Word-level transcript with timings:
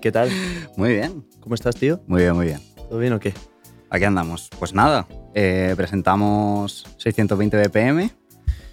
¿Qué 0.00 0.12
tal? 0.12 0.30
Muy 0.76 0.90
bien. 0.90 1.24
¿Cómo 1.40 1.54
estás, 1.54 1.76
tío? 1.76 2.00
Muy 2.06 2.22
bien, 2.22 2.34
muy 2.34 2.46
bien. 2.46 2.60
¿Todo 2.88 2.98
bien 2.98 3.12
o 3.12 3.20
qué? 3.20 3.34
Aquí 3.90 4.04
andamos. 4.04 4.50
Pues 4.58 4.74
nada, 4.74 5.06
eh, 5.34 5.74
presentamos 5.76 6.84
620 6.98 7.56
BPM, 7.56 8.10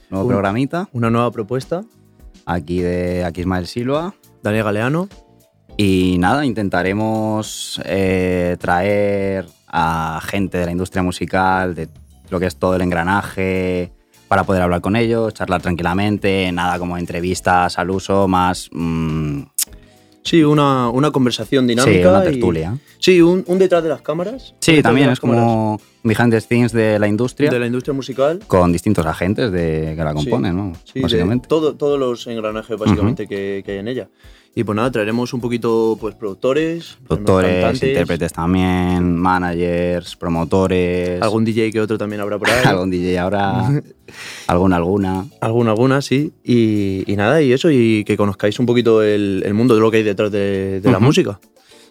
nuevo 0.09 0.25
Un- 0.25 0.31
programita, 0.31 0.89
Una 0.93 1.09
nueva 1.09 1.31
propuesta. 1.31 1.83
aquí 2.45 2.81
de 2.81 3.23
aquí 3.25 3.41
Ismael 3.41 3.67
Silva. 3.67 4.13
Daniel 4.43 4.63
Galeano. 4.65 5.07
Y 5.77 6.17
nada, 6.19 6.45
intentaremos 6.45 7.81
eh, 7.85 8.55
traer 8.59 9.45
a 9.67 10.21
gente 10.23 10.57
de 10.59 10.65
la 10.65 10.71
industria 10.71 11.03
musical, 11.03 11.75
de 11.75 11.89
lo 12.29 12.39
que 12.39 12.45
es 12.45 12.55
todo 12.55 12.75
el 12.75 12.81
engranaje, 12.81 13.91
para 14.29 14.43
poder 14.45 14.61
hablar 14.61 14.79
con 14.81 14.95
ellos, 14.95 15.33
charlar 15.33 15.61
tranquilamente, 15.61 16.49
nada 16.53 16.79
como 16.79 16.97
entrevistas 16.97 17.77
al 17.77 17.89
uso, 17.89 18.27
más... 18.27 18.69
mm, 18.71 19.41
Sí, 20.25 20.43
una, 20.43 20.89
una 20.89 21.11
conversación 21.11 21.67
dinámica. 21.67 21.97
sí, 21.97 22.05
una 22.05 22.21
y- 22.25 22.31
tertulia. 22.31 22.77
Sí, 22.99 23.21
un, 23.21 23.43
un 23.47 23.59
detrás 23.59 23.83
de 23.83 23.89
las 23.89 24.01
cámaras. 24.01 24.55
Sí, 24.59 24.81
también 24.81 25.09
es 25.11 25.19
como 25.19 25.79
behind 26.03 26.31
the 26.31 26.41
scenes 26.41 26.71
de 26.73 26.97
la 26.99 27.07
industria. 27.07 27.49
De 27.51 27.59
la 27.59 27.67
industria 27.67 27.93
musical. 27.93 28.39
con 28.47 28.71
distintos 28.71 29.05
agentes 29.05 29.51
de, 29.51 29.93
que 29.95 30.03
la 30.03 30.13
componen, 30.13 30.55
¿no? 30.57 30.73
Sí, 30.91 30.99
Básicamente. 30.99 31.47
todo, 31.47 31.75
todos 31.75 31.99
los 31.99 32.25
engranajes 32.27 32.75
básicamente 32.77 33.27
que, 33.27 33.61
que 33.65 33.71
hay 33.73 33.77
en 33.77 33.87
ella. 33.87 34.09
Y 34.57 34.63
pues 34.63 34.75
nada, 34.75 34.89
traeremos 34.89 35.33
un 35.33 35.41
poquito 35.41 35.97
pues 35.99 36.15
productores, 36.15 36.97
Productores, 37.05 37.73
intérpretes 37.83 38.31
también, 38.31 39.13
managers, 39.15 40.15
promotores, 40.15 41.21
algún 41.21 41.43
DJ 41.43 41.71
que 41.73 41.81
otro 41.81 41.97
también 41.97 42.21
habrá 42.21 42.39
por 42.39 42.49
ahí. 42.49 42.63
algún 42.65 42.89
DJ 42.89 43.19
ahora, 43.19 43.69
alguna, 44.47 44.75
alguna. 44.77 45.25
Alguna, 45.41 45.71
alguna, 45.71 46.01
sí. 46.01 46.33
Y, 46.43 47.03
y 47.11 47.15
nada, 47.15 47.41
y 47.41 47.51
eso, 47.53 47.69
y 47.71 48.03
que 48.03 48.17
conozcáis 48.17 48.59
un 48.59 48.65
poquito 48.65 49.01
el, 49.03 49.43
el 49.45 49.53
mundo 49.53 49.75
de 49.75 49.81
lo 49.81 49.91
que 49.91 49.97
hay 49.97 50.03
detrás 50.03 50.31
de, 50.31 50.81
de 50.81 50.91
la 50.91 50.99
música. 50.99 51.39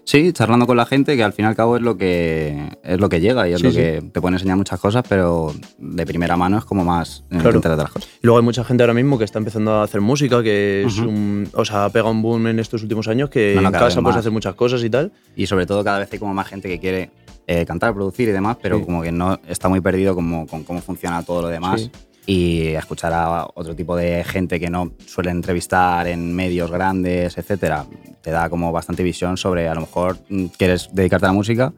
Sí, 0.06 0.34
charlando 0.34 0.66
con 0.66 0.76
la 0.76 0.84
gente, 0.84 1.16
que 1.16 1.22
al 1.22 1.32
fin 1.32 1.46
y 1.46 1.48
al 1.48 1.56
cabo 1.56 1.76
es 1.76 1.82
lo 1.82 1.96
que, 1.96 2.68
es 2.82 3.00
lo 3.00 3.08
que 3.08 3.22
llega 3.22 3.48
y 3.48 3.54
es 3.54 3.60
Sí, 3.60 3.64
lo 3.64 3.70
sí. 3.70 3.76
que 3.78 4.02
te 4.12 4.20
puede 4.20 4.34
enseñar 4.34 4.58
muchas 4.58 4.78
cosas, 4.78 5.02
pero 5.08 5.54
de 5.78 6.04
primera 6.04 6.36
mano 6.36 6.58
es 6.58 6.64
como 6.66 6.84
más 6.84 7.24
el 7.30 7.40
Claro. 7.40 7.58
de 7.58 7.68
las 7.76 7.90
cosas. 7.90 8.10
Y 8.22 8.26
luego 8.26 8.38
hay 8.38 8.44
mucha 8.44 8.64
gente 8.64 8.82
ahora 8.82 8.92
mismo 8.92 9.16
que 9.16 9.24
está 9.24 9.38
empezando 9.38 9.72
a 9.72 9.82
hacer 9.82 10.02
música, 10.02 10.42
que 10.42 10.84
es 10.86 10.98
Ujú. 10.98 11.08
un, 11.08 11.48
o 11.54 11.64
sea, 11.64 11.86
ha 11.86 11.88
pegado 11.88 12.10
un 12.10 12.20
boom 12.20 12.48
en 12.48 12.58
estos 12.58 12.82
últimos 12.82 13.08
años, 13.08 13.30
que 13.30 13.54
No, 13.56 13.62
no, 13.62 13.68
en 13.68 13.72
casa 13.72 14.02
puedes 14.02 14.18
hacer 14.18 14.30
muchas 14.30 14.54
cosas 14.54 14.84
y 14.84 14.90
tal. 14.90 15.10
Y 15.36 15.46
sobre 15.46 15.64
todo 15.64 15.82
cada 15.82 16.00
vez 16.00 16.10
hay 16.12 16.18
como 16.18 16.34
más 16.34 16.48
gente 16.48 16.68
que 16.68 16.78
quiere 16.78 17.08
eh, 17.46 17.64
cantar, 17.64 17.94
producir 17.94 18.28
y 18.28 18.32
demás, 18.32 18.58
pero 18.60 18.78
Sí. 18.80 18.84
como 18.84 19.00
que 19.00 19.10
no 19.10 19.40
está 19.48 19.70
muy 19.70 19.80
perdido 19.80 20.14
como, 20.14 20.46
con 20.46 20.64
cómo 20.64 20.82
funciona 20.82 21.22
todo 21.22 21.40
lo 21.40 21.48
demás. 21.48 21.90
Y 22.26 22.68
escuchar 22.68 23.12
a 23.12 23.46
otro 23.54 23.76
tipo 23.76 23.94
de 23.96 24.24
gente 24.24 24.58
que 24.58 24.70
no 24.70 24.92
suele 25.06 25.30
entrevistar 25.30 26.06
en 26.08 26.34
medios 26.34 26.70
grandes, 26.70 27.36
etcétera, 27.36 27.84
te 28.22 28.30
da 28.30 28.48
como 28.48 28.72
bastante 28.72 29.02
visión 29.02 29.36
sobre 29.36 29.68
a 29.68 29.74
lo 29.74 29.82
mejor 29.82 30.16
mm, 30.30 30.46
quieres 30.56 30.88
dedicarte 30.92 31.26
a 31.26 31.28
la 31.28 31.34
música 31.34 31.72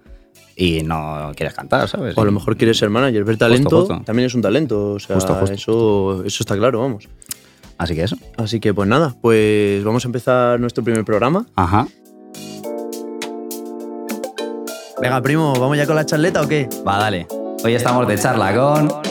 y 0.55 0.83
no 0.83 1.33
quieres 1.35 1.53
cantar, 1.55 1.89
¿sabes? 1.89 2.17
O 2.17 2.23
a 2.23 2.25
lo 2.25 2.33
mejor 2.33 2.57
quieres 2.57 2.79
ser 2.79 2.91
manager, 2.91 3.25
ver 3.25 3.37
talento 3.37 3.81
justo. 3.81 4.03
también 4.05 4.27
es 4.27 4.35
un 4.35 4.43
talento, 4.43 4.93
o 4.93 4.99
sea, 5.01 5.17
Justo, 5.17 5.35
justo. 5.35 5.55
Eso, 5.55 6.25
eso 6.25 6.43
está 6.43 6.57
claro, 6.57 6.81
vamos. 6.81 7.09
Así 7.77 7.95
que 7.95 8.05
eso. 8.05 8.17
Así 8.39 8.61
que 8.61 8.73
pues 8.73 8.89
nada, 8.89 9.15
pues 9.21 9.83
vamos 9.85 10.05
a 10.05 10.09
empezar 10.09 10.61
nuestro 10.61 10.83
primer 10.85 11.05
programa. 11.05 11.45
Ajá. 11.57 11.87
Venga, 15.03 15.21
primo, 15.21 15.53
¿vamos 15.59 15.77
ya 15.77 15.87
con 15.87 15.97
la 15.97 16.07
charleta 16.07 16.41
o 16.41 16.49
qué? 16.49 16.69
Va, 16.87 16.99
dale. 16.99 17.27
Hoy 17.63 17.75
estamos 17.75 18.09
de 18.09 18.17
charla 18.17 18.55
con... 18.55 19.06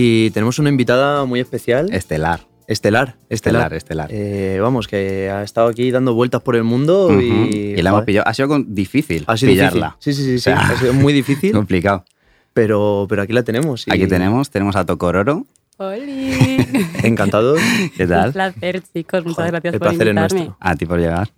Y 0.00 0.30
tenemos 0.30 0.58
una 0.58 0.68
invitada 0.68 1.24
muy 1.24 1.40
especial, 1.40 1.92
Estelar. 1.92 2.40
estelar, 2.68 3.16
Estelar, 3.30 3.72
estelar. 3.72 3.72
estelar. 3.74 4.08
Eh, 4.12 4.58
vamos, 4.60 4.86
que 4.86 5.28
ha 5.30 5.42
estado 5.42 5.66
aquí 5.68 5.90
dando 5.90 6.14
vueltas 6.14 6.40
por 6.42 6.54
el 6.54 6.62
mundo 6.62 7.10
y... 7.20 7.74
y 7.76 7.82
la 7.82 7.90
hemos 7.90 8.04
pillado. 8.04 8.28
Ha 8.28 8.34
sido 8.34 8.46
con- 8.48 8.74
difícil 8.74 9.24
Ha 9.26 9.36
sido 9.36 9.50
pillarla. 9.52 9.96
difícil. 9.98 10.14
Sí, 10.14 10.22
sí, 10.22 10.24
sí, 10.24 10.38
sí, 10.38 10.50
O 10.50 10.54
sea, 10.54 10.68
ha 10.68 10.76
sido 10.78 10.92
muy 10.94 11.12
difícil, 11.12 11.52
Complicado. 11.60 12.04
pero, 12.52 13.06
pero 13.08 13.22
aquí 13.22 13.32
la 13.32 13.42
tenemos. 13.42 13.88
y 13.88 13.92
Aquí 13.92 14.06
tenemos, 14.06 14.50
tenemos 14.50 14.76
a 14.76 14.84
Tocororo. 14.86 15.46
¡Holi! 15.78 16.58
Encantados. 17.02 17.58
¿Qué 17.96 18.04
Un 18.04 18.08
tal? 18.08 18.32
placer, 18.32 18.82
chicos. 18.92 19.24
Muchas 19.24 19.36
Joder, 19.36 19.50
gracias 19.52 19.74
el 19.74 19.80
por 19.80 19.88
placer 19.88 20.08
es 20.08 20.14
nuestro. 20.14 20.56
A 20.60 20.74
ti 20.76 20.86
por 20.86 20.98
llegar. 21.00 21.30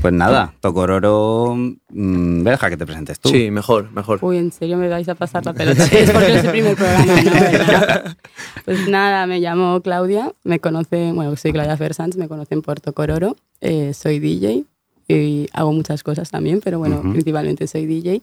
Pues 0.00 0.12
nada, 0.12 0.54
Tocororo, 0.60 1.54
mm, 1.56 2.42
deja 2.42 2.68
que 2.70 2.76
te 2.76 2.84
presentes 2.86 3.18
tú. 3.18 3.30
Sí, 3.30 3.50
mejor, 3.50 3.90
mejor. 3.92 4.18
Uy, 4.22 4.36
¿en 4.36 4.52
serio 4.52 4.76
me 4.76 4.88
vais 4.88 5.08
a 5.08 5.14
pasar 5.14 5.44
la 5.46 5.52
pelota? 5.54 5.84
es 5.84 6.10
porque 6.10 6.34
es 6.36 6.44
el 6.44 6.50
primer 6.50 6.76
programa, 6.76 7.22
¿no? 7.22 7.30
¿Verdad? 7.32 8.16
Pues 8.64 8.88
nada, 8.88 9.26
me 9.26 9.40
llamo 9.40 9.80
Claudia, 9.82 10.32
me 10.42 10.58
conoce, 10.58 11.12
bueno, 11.12 11.36
soy 11.36 11.52
Claudia 11.52 11.76
Fersans, 11.76 12.16
me 12.16 12.28
conocen 12.28 12.62
por 12.62 12.80
Tocororo, 12.80 13.36
eh, 13.60 13.92
soy 13.94 14.20
DJ 14.20 14.64
y 15.08 15.48
hago 15.52 15.72
muchas 15.72 16.02
cosas 16.02 16.30
también, 16.30 16.60
pero 16.64 16.78
bueno, 16.78 17.00
Ujú. 17.00 17.12
principalmente 17.12 17.66
soy 17.66 17.84
DJ. 17.86 18.22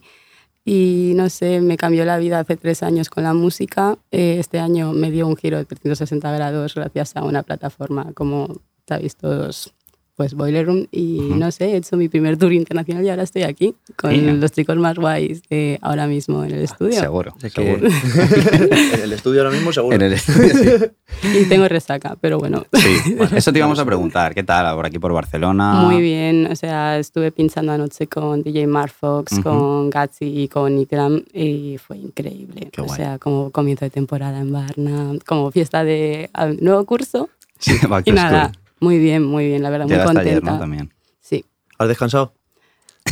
Y 0.64 1.12
no 1.16 1.28
sé, 1.28 1.60
me 1.60 1.76
cambió 1.76 2.04
la 2.04 2.18
vida 2.18 2.38
hace 2.38 2.56
tres 2.56 2.82
años 2.84 3.10
con 3.10 3.24
la 3.24 3.34
música. 3.34 3.98
Eh, 4.12 4.36
este 4.38 4.60
año 4.60 4.92
me 4.92 5.10
dio 5.10 5.26
un 5.26 5.36
giro 5.36 5.58
de 5.58 5.64
360 5.64 6.30
grados 6.32 6.74
gracias 6.74 7.16
a 7.16 7.24
una 7.24 7.42
plataforma 7.42 8.12
como 8.14 8.60
sabéis 8.86 9.16
todos, 9.16 9.74
pues 10.16 10.34
Boiler 10.34 10.66
Room. 10.66 10.86
Y 10.90 11.20
no 11.20 11.50
sé, 11.50 11.66
he 11.72 11.76
hecho 11.76 11.96
mi 11.96 12.08
primer 12.08 12.36
tour 12.36 12.52
internacional 12.52 13.04
y 13.04 13.08
ahora 13.10 13.22
estoy 13.22 13.42
aquí 13.42 13.74
con 13.96 14.12
Mira. 14.12 14.32
los 14.34 14.52
chicos 14.52 14.76
más 14.76 14.96
guays 14.96 15.42
de 15.48 15.78
ahora 15.82 16.06
mismo 16.06 16.44
en 16.44 16.52
el 16.52 16.62
estudio. 16.62 17.00
Seguro, 17.00 17.34
que- 17.40 17.50
seguro. 17.50 17.88
en 18.94 19.00
el 19.02 19.12
estudio 19.12 19.40
ahora 19.42 19.52
mismo 19.54 19.72
seguro. 19.72 19.94
En 19.96 20.02
el 20.02 20.12
estudio, 20.14 20.48
sí. 20.54 20.86
Y 21.42 21.44
tengo 21.44 21.68
resaca, 21.68 22.16
pero 22.20 22.38
bueno. 22.38 22.64
Sí, 22.72 23.14
bueno, 23.16 23.36
eso 23.36 23.52
te 23.52 23.58
íbamos 23.58 23.78
a 23.78 23.84
preguntar. 23.84 24.34
¿Qué 24.34 24.42
tal 24.42 24.74
por 24.74 24.86
aquí 24.86 24.98
por 24.98 25.12
Barcelona? 25.12 25.74
Muy 25.74 26.00
bien, 26.00 26.46
o 26.50 26.56
sea, 26.56 26.98
estuve 26.98 27.30
pinchando 27.32 27.72
anoche 27.72 28.06
con 28.06 28.42
DJ 28.42 28.66
Marfox, 28.66 29.32
Ujú. 29.34 29.42
con 29.42 29.90
Gatsy 29.90 30.42
y 30.42 30.48
con 30.48 30.78
Itram 30.78 31.22
y 31.32 31.78
fue 31.78 31.98
increíble. 31.98 32.68
Qué 32.72 32.80
o 32.80 32.84
guay. 32.84 32.96
sea, 32.96 33.18
como 33.18 33.50
comienzo 33.50 33.84
de 33.84 33.90
temporada 33.90 34.40
en 34.40 34.52
Barna, 34.52 35.12
como 35.26 35.50
fiesta 35.50 35.84
de 35.84 36.30
ah, 36.34 36.50
nuevo 36.60 36.84
curso 36.86 37.28
Sí, 37.58 37.76
y 38.06 38.10
nada, 38.12 38.48
school. 38.48 38.61
Muy 38.82 38.98
bien, 38.98 39.22
muy 39.24 39.46
bien, 39.46 39.62
la 39.62 39.70
verdad, 39.70 39.86
muy 39.86 39.96
contenta. 39.96 40.20
ayer, 40.20 40.42
¿no? 40.44 40.58
También. 40.58 40.92
Sí, 41.20 41.44
¿Has 41.78 41.88
descansado? 41.88 42.34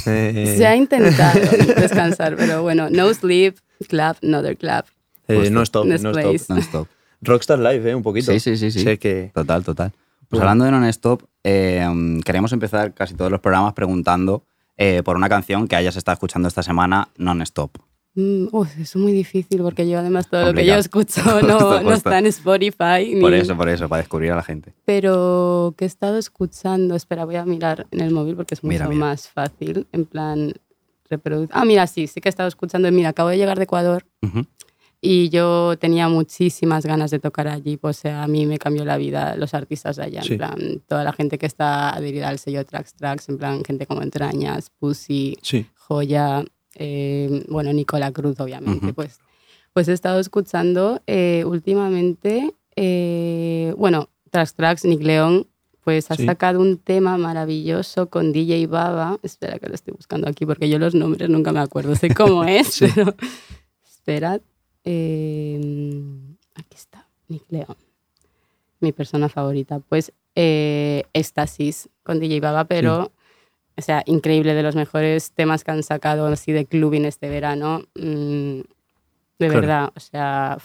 Eh, 0.06 0.54
se 0.58 0.66
ha 0.66 0.76
intentado 0.76 1.38
descansar, 1.76 2.36
pero 2.36 2.62
bueno, 2.62 2.88
no 2.90 3.12
sleep, 3.14 3.56
clap, 3.88 4.16
another 4.22 4.56
clap. 4.56 4.86
eh, 5.28 5.48
no 5.50 5.62
stop, 5.62 5.86
no 5.86 5.94
stop. 5.94 6.48
Non-stop. 6.48 6.88
Rockstar 7.22 7.58
Live, 7.58 7.90
¿eh? 7.90 7.94
Un 7.94 8.02
poquito. 8.02 8.32
Sí, 8.32 8.40
sí, 8.40 8.56
sí, 8.56 8.70
sí. 8.70 8.80
Sé 8.82 8.98
que... 8.98 9.30
Total, 9.34 9.62
total. 9.64 9.90
Pues 9.90 10.40
Bueno. 10.40 10.42
hablando 10.50 10.64
de 10.64 10.70
non-stop, 10.72 11.22
eh, 11.44 11.86
queremos 12.24 12.52
empezar 12.52 12.94
casi 12.94 13.14
todos 13.14 13.30
los 13.30 13.40
programas 13.40 13.72
preguntando 13.74 14.44
eh, 14.76 15.02
por 15.04 15.16
una 15.16 15.28
canción 15.28 15.68
que 15.68 15.76
hayas 15.76 15.96
estado 15.96 16.14
escuchando 16.14 16.48
esta 16.48 16.62
semana 16.62 17.08
non-stop. 17.18 17.72
Mm, 18.20 18.48
es 18.80 18.96
muy 18.96 19.12
difícil 19.12 19.62
porque 19.62 19.88
yo 19.88 19.98
además 19.98 20.28
todo 20.28 20.46
lo 20.46 20.54
que 20.54 20.66
yo 20.66 20.74
escucho 20.74 21.20
no, 21.42 21.80
no 21.82 21.92
está 21.92 22.18
en 22.18 22.26
Spotify. 22.26 23.16
Por 23.20 23.30
ni- 23.32 23.38
eso, 23.38 23.56
por 23.56 23.68
eso, 23.68 23.88
para 23.88 24.02
descubrir 24.02 24.32
a 24.32 24.36
la 24.36 24.42
gente. 24.42 24.74
Pero 24.84 25.74
que 25.76 25.84
he 25.84 25.88
estado 25.88 26.18
escuchando, 26.18 26.94
espera, 26.94 27.24
voy 27.24 27.36
a 27.36 27.44
mirar 27.44 27.86
en 27.90 28.00
el 28.00 28.10
móvil 28.12 28.36
porque 28.36 28.54
es 28.54 28.62
mucho 28.62 28.72
Mira, 28.72 28.88
mira. 28.88 29.00
más 29.00 29.28
fácil, 29.28 29.86
en 29.92 30.04
plan 30.04 30.52
reproducir. 31.08 31.50
Ah, 31.52 31.64
mira, 31.64 31.86
sí, 31.86 32.06
sí 32.06 32.20
que 32.20 32.28
he 32.28 32.30
estado 32.30 32.48
escuchando. 32.48 32.90
Mira, 32.92 33.08
acabo 33.10 33.28
de 33.30 33.36
llegar 33.38 33.56
de 33.58 33.64
Ecuador 33.64 34.04
y 35.02 35.30
yo 35.30 35.76
tenía 35.78 36.08
muchísimas 36.08 36.84
ganas 36.84 37.10
de 37.10 37.18
tocar 37.18 37.48
allí, 37.48 37.78
pues 37.78 37.98
o 37.98 38.00
sea, 38.02 38.22
a 38.22 38.28
mí 38.28 38.44
me 38.44 38.58
cambió 38.58 38.84
la 38.84 38.98
vida 38.98 39.34
los 39.36 39.54
artistas 39.54 39.96
de 39.96 40.02
allá, 40.04 40.22
Sí. 40.22 40.32
en 40.32 40.38
plan, 40.38 40.82
toda 40.86 41.04
la 41.04 41.12
gente 41.14 41.38
que 41.38 41.46
está 41.46 41.90
adherida 41.90 42.28
al 42.28 42.38
sello 42.38 42.64
Trax 42.66 42.94
Trax, 42.94 43.28
en 43.30 43.38
plan, 43.38 43.64
gente 43.64 43.86
como 43.86 44.02
Entrañas, 44.02 44.70
Pussy, 44.78 45.38
Sí. 45.42 45.66
Joya, 45.74 46.44
eh, 46.76 47.44
bueno, 47.48 47.72
Nicola 47.72 48.12
Cruz, 48.12 48.38
obviamente, 48.40 48.92
pues, 48.92 49.18
pues 49.72 49.88
he 49.88 49.92
estado 49.92 50.20
escuchando 50.20 51.02
eh, 51.06 51.44
últimamente, 51.46 52.54
eh, 52.76 53.74
bueno, 53.76 54.08
Trax 54.30 54.54
Trax, 54.54 54.84
Nick 54.84 55.02
León, 55.02 55.46
pues 55.82 56.10
ha 56.10 56.14
Sí. 56.16 56.26
sacado 56.26 56.60
un 56.60 56.76
tema 56.78 57.16
maravilloso 57.18 58.08
con 58.10 58.32
DJ 58.32 58.66
Baba. 58.66 59.18
Espera 59.22 59.58
que 59.58 59.68
lo 59.68 59.74
estoy 59.74 59.94
buscando 59.94 60.28
aquí 60.28 60.44
porque 60.46 60.68
yo 60.68 60.78
los 60.78 60.94
nombres 60.94 61.28
nunca 61.30 61.52
me 61.52 61.60
acuerdo. 61.60 61.96
Sé 61.96 62.14
cómo 62.14 62.44
es, 62.44 62.78
pero. 62.78 63.14
Esperad. 63.84 64.40
Eh, 64.84 65.58
aquí 66.54 66.76
está, 66.76 67.08
Nick 67.28 67.44
León. 67.50 67.76
Mi 68.80 68.92
persona 68.92 69.28
favorita. 69.28 69.80
Pues 69.80 70.12
eh, 70.36 71.04
Éxtasis 71.12 71.88
con 72.02 72.20
DJ 72.20 72.40
Baba, 72.40 72.64
pero. 72.66 73.10
O 73.80 73.82
sea, 73.82 74.02
increíble, 74.06 74.54
de 74.54 74.62
los 74.62 74.76
mejores 74.76 75.32
temas 75.32 75.64
que 75.64 75.70
han 75.72 75.82
sacado 75.82 76.26
así 76.26 76.52
de 76.52 76.66
clubbing 76.66 77.04
este 77.06 77.28
verano. 77.28 77.80
Mm, 77.96 78.60
de 78.60 78.66
Claro. 79.48 79.54
verdad, 79.60 79.92
o 79.96 80.00
sea. 80.00 80.58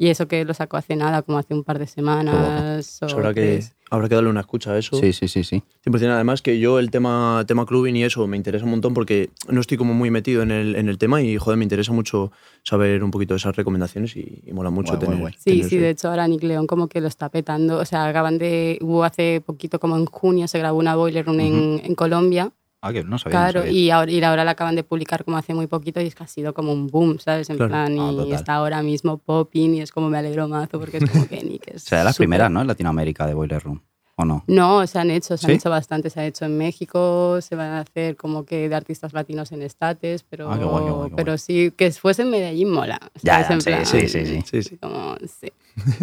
Y 0.00 0.10
eso 0.10 0.28
que 0.28 0.44
lo 0.44 0.54
sacó 0.54 0.76
hace 0.76 0.94
nada, 0.94 1.22
como 1.22 1.38
hace 1.38 1.54
un 1.54 1.64
par 1.64 1.80
de 1.80 1.88
semanas. 1.88 3.00
O 3.02 3.06
habrá, 3.06 3.34
que, 3.34 3.64
habrá 3.90 4.08
que 4.08 4.14
darle 4.14 4.30
una 4.30 4.42
escucha 4.42 4.70
a 4.70 4.78
eso. 4.78 4.96
Sí, 4.96 5.12
sí, 5.12 5.26
sí, 5.26 5.42
sí. 5.42 5.64
100%. 5.84 6.10
Además 6.12 6.40
que 6.40 6.60
yo 6.60 6.78
el 6.78 6.92
tema, 6.92 7.42
tema 7.48 7.66
clubbing 7.66 7.96
y 7.96 8.04
eso 8.04 8.24
me 8.28 8.36
interesa 8.36 8.64
un 8.64 8.70
montón 8.70 8.94
porque 8.94 9.30
no 9.48 9.60
estoy 9.60 9.76
como 9.76 9.94
muy 9.94 10.12
metido 10.12 10.42
en 10.44 10.52
el, 10.52 10.76
en 10.76 10.88
el 10.88 10.98
tema 10.98 11.20
y 11.20 11.36
joder, 11.36 11.56
me 11.58 11.64
interesa 11.64 11.92
mucho 11.92 12.30
saber 12.62 13.02
un 13.02 13.10
poquito 13.10 13.34
de 13.34 13.38
esas 13.38 13.56
recomendaciones 13.56 14.14
y, 14.16 14.40
y 14.46 14.52
mola 14.52 14.70
mucho 14.70 14.92
Guay, 14.92 14.98
guay, 14.98 15.06
tener, 15.08 15.20
guay. 15.20 15.34
Sí, 15.36 15.44
tener 15.50 15.68
sí, 15.68 15.76
eso. 15.76 15.82
de 15.82 15.90
hecho 15.90 16.08
ahora 16.10 16.28
Nick 16.28 16.44
León 16.44 16.68
como 16.68 16.86
que 16.86 17.00
lo 17.00 17.08
está 17.08 17.28
petando. 17.28 17.78
O 17.78 17.84
sea, 17.84 18.06
acaban 18.06 18.38
de. 18.38 18.78
Hubo 18.80 19.02
hace 19.02 19.42
poquito, 19.44 19.80
como 19.80 19.96
en 19.96 20.06
junio, 20.06 20.46
se 20.46 20.60
grabó 20.60 20.78
una 20.78 20.94
Boiler 20.94 21.26
Room 21.26 21.40
en, 21.40 21.80
en 21.82 21.94
Colombia. 21.96 22.52
Ah, 22.80 22.92
que 22.92 23.02
no 23.04 23.18
sabía. 23.18 23.38
no 23.40 23.44
Claro, 23.44 23.60
sabía. 23.62 23.72
y 23.72 23.90
ahora, 23.90 24.10
y 24.12 24.22
ahora 24.22 24.44
la 24.44 24.52
acaban 24.52 24.76
de 24.76 24.84
publicar 24.84 25.24
como 25.24 25.36
hace 25.36 25.52
muy 25.54 25.66
poquito 25.66 26.00
y 26.00 26.06
es 26.06 26.14
que 26.14 26.22
ha 26.24 26.28
sido 26.28 26.54
como 26.54 26.72
un 26.72 26.86
boom, 26.86 27.18
¿sabes? 27.18 27.50
En 27.50 27.56
Claro. 27.56 27.70
plan, 27.70 27.98
Ah, 27.98 28.10
y 28.12 28.16
total. 28.16 28.32
está 28.32 28.54
ahora 28.54 28.82
mismo 28.82 29.18
popping 29.18 29.74
y 29.74 29.80
es 29.80 29.90
como 29.90 30.08
me 30.10 30.18
alegro 30.18 30.46
mazo 30.48 30.78
porque 30.78 30.98
es 30.98 31.04
como 31.10 31.26
que 31.26 31.42
Nick 31.42 31.66
es. 31.74 31.84
O 31.84 31.88
sea, 31.88 31.98
de 31.98 32.04
las 32.04 32.14
súper- 32.16 32.26
primeras, 32.26 32.50
¿no? 32.50 32.60
En 32.60 32.66
Latinoamérica 32.68 33.26
de 33.26 33.34
Boiler 33.34 33.62
Room. 33.62 33.82
¿O 34.20 34.24
no? 34.24 34.42
No, 34.48 34.84
se 34.88 34.98
han 34.98 35.12
hecho, 35.12 35.36
se 35.36 35.46
han 35.46 35.52
hecho 35.52 35.70
bastante. 35.70 36.10
Se 36.10 36.18
ha 36.18 36.26
hecho 36.26 36.44
en 36.44 36.58
México, 36.58 37.40
se 37.40 37.54
van 37.54 37.70
a 37.70 37.80
hacer 37.82 38.16
como 38.16 38.44
que 38.44 38.68
de 38.68 38.74
artistas 38.74 39.12
latinos 39.12 39.52
en 39.52 39.62
estates, 39.62 40.24
pero, 40.24 40.50
Ah, 40.50 40.58
qué 40.58 40.64
guay, 40.64 40.84
qué 40.86 40.90
guay, 40.90 41.10
qué 41.10 41.14
pero 41.16 41.38
sí, 41.38 41.72
que 41.76 41.90
fuese 41.92 42.22
en 42.22 42.30
Medellín 42.30 42.68
mola. 42.70 42.98
Ya, 43.22 43.44
¿sabes? 43.44 43.50
En 43.50 43.60
sí, 43.60 43.70
plan, 43.70 43.86
sí, 43.86 44.08
sí, 44.08 44.26
sí. 44.26 44.42
Sí, 44.44 44.62
sí. 44.64 44.76
Como, 44.78 45.16
sí. 45.40 45.52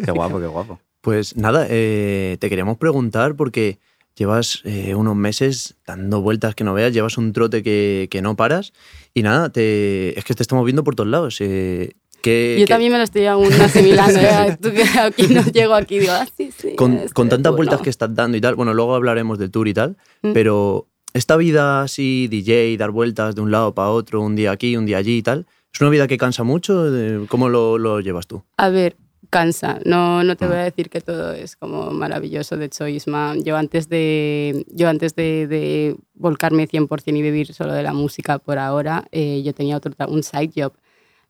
Qué 0.06 0.12
guapo, 0.12 0.39
qué 0.39 0.48
guapo. 0.48 0.80
Pues 1.01 1.36
nada, 1.36 1.68
eh, 1.69 2.38
te 2.39 2.48
queríamos 2.48 2.78
preguntar 2.78 3.36
porque 3.36 3.80
llevas 4.15 4.62
eh, 4.63 4.95
unos 4.95 5.15
meses 5.15 5.75
dando 5.85 6.21
vueltas 6.21 6.56
que 6.56 6.63
no 6.63 6.73
veas, 6.73 6.94
llevas 6.94 7.17
un 7.17 7.33
trote 7.33 7.63
que, 7.63 8.07
que 8.09 8.21
no 8.21 8.35
paras 8.35 8.73
y 9.13 9.23
nada, 9.23 9.50
te, 9.50 10.17
es 10.17 10.23
que 10.25 10.33
te 10.33 10.44
estamos 10.44 10.65
viendo 10.65 10.83
por 10.83 10.95
todos 10.95 11.09
lados. 11.09 11.38
eh, 11.41 11.94
que- 12.21 12.56
Yo 12.59 12.65
que- 12.65 12.73
también 12.73 12.91
me 12.91 12.97
lo 12.97 13.03
estoy 13.03 13.25
aún 13.27 13.51
asimilando. 13.53 14.19
¿eh? 14.19 14.57
Tú 14.62 14.71
que 14.71 14.83
aquí 15.00 15.27
no 15.27 15.44
llego 15.44 15.73
aquí 15.75 16.00
digo, 16.00 16.13
ah, 16.13 16.25
sí, 16.38 16.50
sí. 16.57 16.75
con, 16.75 16.94
este 16.94 17.13
con 17.13 17.29
tantas 17.29 17.51
tú, 17.51 17.57
vueltas 17.57 17.79
no. 17.79 17.83
que 17.83 17.89
estás 17.89 18.13
dando 18.15 18.35
y 18.38 18.41
tal, 18.41 18.56
bueno, 18.56 18.73
luego 18.73 18.95
hablaremos 18.95 19.38
del 19.38 19.51
tour 19.51 19.67
y 19.67 19.73
tal, 19.73 19.97
Mm. 20.23 20.33
pero 20.33 20.88
esta 21.13 21.38
vida 21.38 21.81
así, 21.83 22.27
DJ, 22.29 22.75
dar 22.77 22.91
vueltas 22.91 23.35
de 23.35 23.41
un 23.41 23.51
lado 23.51 23.73
para 23.75 23.89
otro, 23.89 24.21
un 24.21 24.35
día 24.35 24.51
aquí, 24.51 24.75
un 24.75 24.85
día 24.85 24.97
allí 24.97 25.18
y 25.18 25.21
tal, 25.21 25.45
¿es 25.73 25.79
una 25.81 25.89
vida 25.89 26.07
que 26.07 26.18
cansa 26.18 26.44
mucho? 26.44 26.89
De- 26.89 27.27
¿Cómo 27.27 27.47
lo, 27.47 27.77
lo 27.77 28.00
llevas 28.00 28.25
tú? 28.27 28.44
A 28.57 28.69
ver, 28.69 28.95
cansa. 29.30 29.80
No, 29.86 30.24
no 30.24 30.33
Mm. 30.33 30.36
te 30.38 30.48
voy 30.48 30.57
a 30.57 30.63
decir 30.63 30.89
que 30.89 31.01
todo 31.01 31.33
es 31.33 31.56
como 31.56 31.92
maravilloso. 31.92 32.57
De 32.57 32.66
hecho, 32.66 32.88
Isma, 32.88 33.36
yo 33.38 33.57
antes 33.57 33.89
de, 33.89 34.66
yo 34.69 34.88
antes 34.89 35.16
de, 35.16 35.48
de 35.48 35.95
volcarme 36.13 36.68
100% 36.68 37.18
y 37.18 37.22
vivir 37.22 37.54
solo 37.54 37.74
de 37.74 37.83
la 37.83 37.94
música 37.94 38.39
por 38.39 38.57
ahora, 38.60 39.06
eh, 39.12 39.42
yo 39.44 39.54
tenía 39.54 39.77
otro, 39.77 39.94
un 40.07 40.24
side 40.24 40.51
job. 40.56 40.74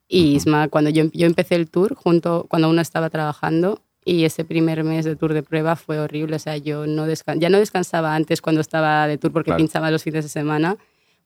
Y 0.07 0.35
Isma, 0.35 0.67
cuando 0.67 0.89
yo, 0.91 1.05
yo 1.13 1.25
empecé 1.25 1.55
el 1.55 1.69
tour, 1.69 1.95
junto, 1.95 2.45
cuando 2.49 2.69
uno 2.69 2.81
estaba 2.81 3.09
trabajando, 3.09 3.81
y 4.07 4.23
ese 4.25 4.45
primer 4.45 4.83
mes 4.83 5.03
de 5.03 5.15
tour 5.15 5.33
de 5.33 5.41
prueba 5.41 5.75
fue 5.75 5.97
horrible. 5.99 6.35
O 6.35 6.39
sea, 6.39 6.57
yo 6.57 6.85
no 6.85 7.07
ya 7.37 7.49
no 7.49 7.57
descansaba 7.57 8.13
antes 8.15 8.39
cuando 8.39 8.61
estaba 8.61 9.07
de 9.07 9.17
tour 9.17 9.31
porque 9.31 9.47
Claro. 9.49 9.57
pinchaba 9.57 9.89
los 9.89 10.03
fines 10.03 10.23
de 10.25 10.29
semana. 10.29 10.77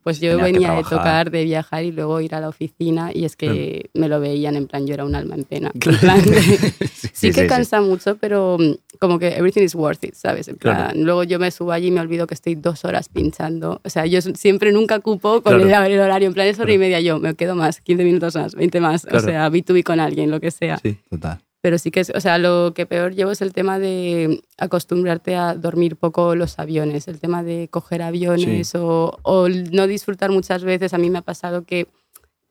Pues 0.09 0.19
yo 0.21 0.37
venía 0.39 0.73
de 0.73 0.83
tocar, 0.83 1.29
de 1.29 1.43
viajar 1.43 1.83
y 1.83 1.91
luego 1.91 2.19
ir 2.19 2.33
a 2.33 2.39
la 2.39 2.49
oficina 2.49 3.11
y 3.13 3.25
es 3.25 3.35
que 3.35 3.89
me 3.93 4.07
lo 4.09 4.19
veían 4.19 4.55
en 4.55 4.65
plan, 4.67 4.87
yo 4.87 4.95
era 4.95 5.05
un 5.05 5.13
alma 5.13 5.35
en 5.35 5.43
pena. 5.43 5.69
En 5.73 5.79
Claro. 5.79 5.99
plan 5.99 6.23
de- 6.25 6.41
sí, 6.41 7.09
sí, 7.13 7.31
que 7.31 7.41
sí. 7.41 7.47
cansa 7.47 7.79
mucho, 7.81 8.17
pero 8.17 8.57
mm, 8.59 8.97
como 8.99 9.19
que 9.19 9.27
everything 9.37 9.61
is 9.61 9.75
worth 9.75 10.03
it, 10.03 10.15
¿sabes? 10.15 10.47
En 10.47 10.55
plan, 10.57 10.75
Claro. 10.75 10.99
luego 10.99 11.23
yo 11.23 11.37
me 11.37 11.51
subo 11.51 11.71
allí 11.71 11.87
y 11.87 11.91
me 11.91 12.01
olvido 12.01 12.25
que 12.25 12.33
estoy 12.33 12.55
dos 12.55 12.85
horas 12.85 13.07
pinchando. 13.09 13.81
O 13.83 13.89
sea, 13.89 14.05
yo 14.07 14.19
siempre 14.21 14.71
nunca 14.71 14.99
cupo 14.99 15.41
con 15.43 15.61
Claro. 15.61 15.85
el, 15.85 15.91
el 15.93 15.99
horario, 15.99 16.27
en 16.27 16.33
plan 16.33 16.47
es 16.47 16.59
hora 16.59 16.73
y 16.73 16.77
media 16.79 16.99
yo, 17.01 17.19
me 17.19 17.35
quedo 17.35 17.55
más, 17.55 17.79
15 17.81 18.03
minutos 18.03 18.35
más, 18.35 18.55
20 18.55 18.79
más, 18.81 19.05
o 19.11 19.19
sea, 19.19 19.49
B2B 19.49 19.83
con 19.83 19.99
alguien, 19.99 20.31
lo 20.31 20.39
que 20.39 20.49
sea. 20.51 20.77
Sí. 20.81 20.97
Total. 21.09 21.39
Pero 21.61 21.77
sí 21.77 21.91
que 21.91 21.99
es, 21.99 22.09
o 22.15 22.21
sea, 22.21 22.37
lo 22.37 22.73
que 22.73 22.85
peor 22.85 23.13
llevo 23.13 23.31
es 23.31 23.41
el 23.41 23.51
tema 23.51 23.79
de 23.79 24.41
acostumbrarte 24.57 25.35
a 25.35 25.55
dormir 25.55 25.97
poco 25.97 26.33
los 26.35 26.57
aviones, 26.57 27.07
el 27.09 27.19
tema 27.19 27.43
de 27.43 27.67
coger 27.69 28.01
aviones 28.01 28.69
Sí. 28.69 28.77
o, 28.77 29.17
o 29.23 29.49
no 29.49 29.85
disfrutar 29.87 30.31
muchas 30.31 30.63
veces. 30.63 30.93
A 30.93 30.97
mí 30.97 31.09
me 31.09 31.17
ha 31.17 31.21
pasado 31.21 31.63
que, 31.63 31.87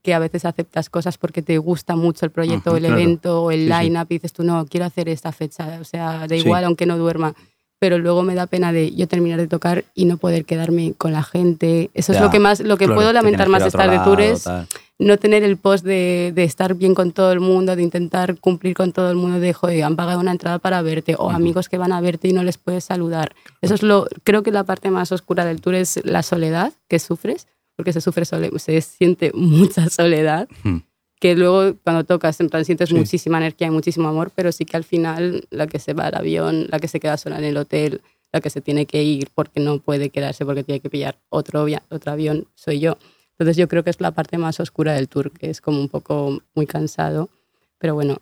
que 0.03 0.13
a 0.13 0.19
veces 0.19 0.45
aceptas 0.45 0.91
cosas 0.91 1.17
porque 1.17 1.41
te 1.41 1.57
gusta 1.57 1.97
mucho 1.97 2.27
el 2.27 2.33
proyecto, 2.33 2.77
el 2.77 2.85
claro. 2.85 2.99
evento 3.01 3.43
o 3.45 3.51
el 3.51 3.67
Sí, 3.67 3.73
sí. 3.73 3.83
line-up 3.85 4.07
y 4.11 4.15
dices 4.17 4.33
tú, 4.35 4.43
no, 4.45 4.67
quiero 4.67 4.85
hacer 4.85 5.09
esta 5.09 5.33
fecha, 5.33 5.79
o 5.81 5.85
sea, 5.85 6.27
da 6.29 6.37
igual 6.37 6.65
aunque 6.65 6.85
no 6.85 6.99
duerma. 6.99 7.35
Pero 7.81 7.99
luego 7.99 8.23
me 8.25 8.35
da 8.35 8.47
pena 8.47 8.73
de 8.73 8.93
yo 8.95 9.07
terminar 9.07 9.39
de 9.39 9.47
tocar 9.47 9.85
y 9.95 10.05
no 10.05 10.17
poder 10.17 10.45
quedarme 10.45 10.95
con 10.99 11.13
la 11.13 11.23
gente. 11.23 11.91
Eso 11.95 12.13
es 12.13 12.19
lo 12.21 12.31
que 12.31 12.39
más, 12.41 12.61
lo 12.61 12.77
que 12.77 12.87
claro, 12.87 12.97
puedo 12.97 13.13
lamentar 13.13 13.49
más 13.49 13.63
de 13.63 13.69
estar 13.69 13.89
de 13.91 13.97
tours 14.05 14.43
tal. 14.45 14.67
no 14.99 15.17
tener 15.17 15.45
el 15.45 15.57
post 15.59 15.85
de, 15.85 16.33
de 16.35 16.43
estar 16.43 16.75
bien 16.75 16.95
con 16.97 17.13
todo 17.13 17.31
el 17.31 17.39
mundo, 17.39 17.77
de 17.77 17.83
intentar 17.85 18.37
cumplir 18.41 18.75
con 18.75 18.93
todo 18.93 19.11
el 19.13 19.17
mundo, 19.17 19.39
de 19.39 19.53
joder, 19.53 19.85
han 19.85 19.95
pagado 19.95 20.19
una 20.19 20.33
entrada 20.33 20.59
para 20.59 20.83
verte, 20.83 21.15
o 21.17 21.31
amigos 21.31 21.69
que 21.69 21.79
van 21.79 21.93
a 21.93 22.01
verte 22.01 22.27
y 22.27 22.33
no 22.33 22.43
les 22.43 22.59
puedes 22.59 22.83
saludar. 22.83 23.33
Eso 23.61 23.75
es 23.75 23.85
lo, 23.85 24.09
creo 24.25 24.43
que 24.43 24.51
la 24.51 24.65
parte 24.65 24.91
más 24.91 25.13
oscura 25.13 25.45
del 25.45 25.61
tour 25.61 25.77
es 25.77 26.01
la 26.05 26.25
soledad 26.25 26.73
que 26.89 26.99
sufres, 26.99 27.47
porque 27.77 27.93
se 27.93 28.01
sufre 28.01 28.25
sole- 28.25 28.51
se 28.59 28.81
siente 28.81 29.31
mucha 29.35 29.89
soledad, 29.89 30.49
Hmm. 30.65 30.79
Que 31.21 31.35
luego 31.35 31.75
cuando 31.83 32.05
tocas, 32.05 32.39
en 32.41 32.49
plan, 32.49 32.65
sientes 32.65 32.89
Sí. 32.91 32.95
muchísima 32.95 33.39
energía 33.39 33.67
y 33.67 33.71
muchísimo 33.71 34.09
amor, 34.09 34.31
pero 34.35 34.53
sí 34.53 34.65
que 34.65 34.77
al 34.77 34.85
final 34.85 35.47
la 35.51 35.67
que 35.67 35.79
se 35.79 35.93
va 35.95 36.07
al 36.07 36.15
avión, 36.17 36.67
la 36.71 36.79
que 36.79 36.89
se 36.89 37.01
queda 37.01 37.17
sola 37.17 37.39
en 37.39 37.45
el 37.45 37.57
hotel, 37.57 38.01
la 38.33 38.41
que 38.41 38.51
se 38.51 38.61
tiene 38.61 38.87
que 38.87 39.03
ir 39.03 39.29
porque 39.35 39.59
no 39.61 39.79
puede 39.81 40.11
quedarse 40.11 40.45
porque 40.45 40.63
tiene 40.63 40.81
que 40.81 40.91
pillar 40.91 41.19
otro, 41.31 41.67
otro 41.91 42.13
avión, 42.13 42.47
soy 42.55 42.79
yo. 42.81 42.99
Entonces 43.33 43.57
yo 43.57 43.69
creo 43.69 43.83
que 43.85 43.91
es 43.91 44.01
la 44.01 44.11
parte 44.13 44.37
más 44.39 44.61
oscura 44.61 44.93
del 44.95 45.09
tour, 45.09 45.31
que 45.33 45.49
es 45.51 45.61
como 45.61 45.81
un 45.81 45.89
poco 45.89 46.43
muy 46.55 46.67
cansado, 46.67 47.31
pero 47.79 47.95
bueno, 47.95 48.19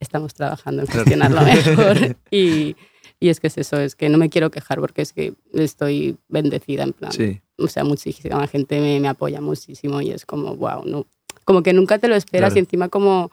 estamos 0.00 0.32
trabajando 0.34 0.82
en 0.82 0.88
gestionarlo 0.88 1.42
mejor. 1.42 2.16
Y, 2.30 2.76
y 3.20 3.28
es 3.30 3.40
que 3.40 3.48
es 3.48 3.58
eso, 3.58 3.78
es 3.80 3.96
que 3.96 4.08
no 4.08 4.16
me 4.18 4.28
quiero 4.30 4.50
quejar 4.50 4.78
porque 4.80 5.02
es 5.02 5.12
que 5.12 5.34
estoy 5.52 6.16
bendecida 6.28 6.84
en 6.84 6.92
plan. 6.92 7.10
Sí. 7.12 7.40
O 7.58 7.66
sea, 7.66 7.82
muchísima 7.84 8.46
gente 8.46 8.80
me, 8.80 9.00
me 9.00 9.08
apoya 9.08 9.40
muchísimo 9.40 10.00
y 10.00 10.10
es 10.12 10.24
como, 10.24 10.54
wow, 10.56 10.84
no. 10.84 11.06
Como 11.48 11.62
que 11.62 11.72
nunca 11.72 11.98
te 11.98 12.08
lo 12.08 12.14
esperas 12.14 12.50
Claro. 12.50 12.58
y 12.58 12.60
encima 12.60 12.90
como 12.90 13.30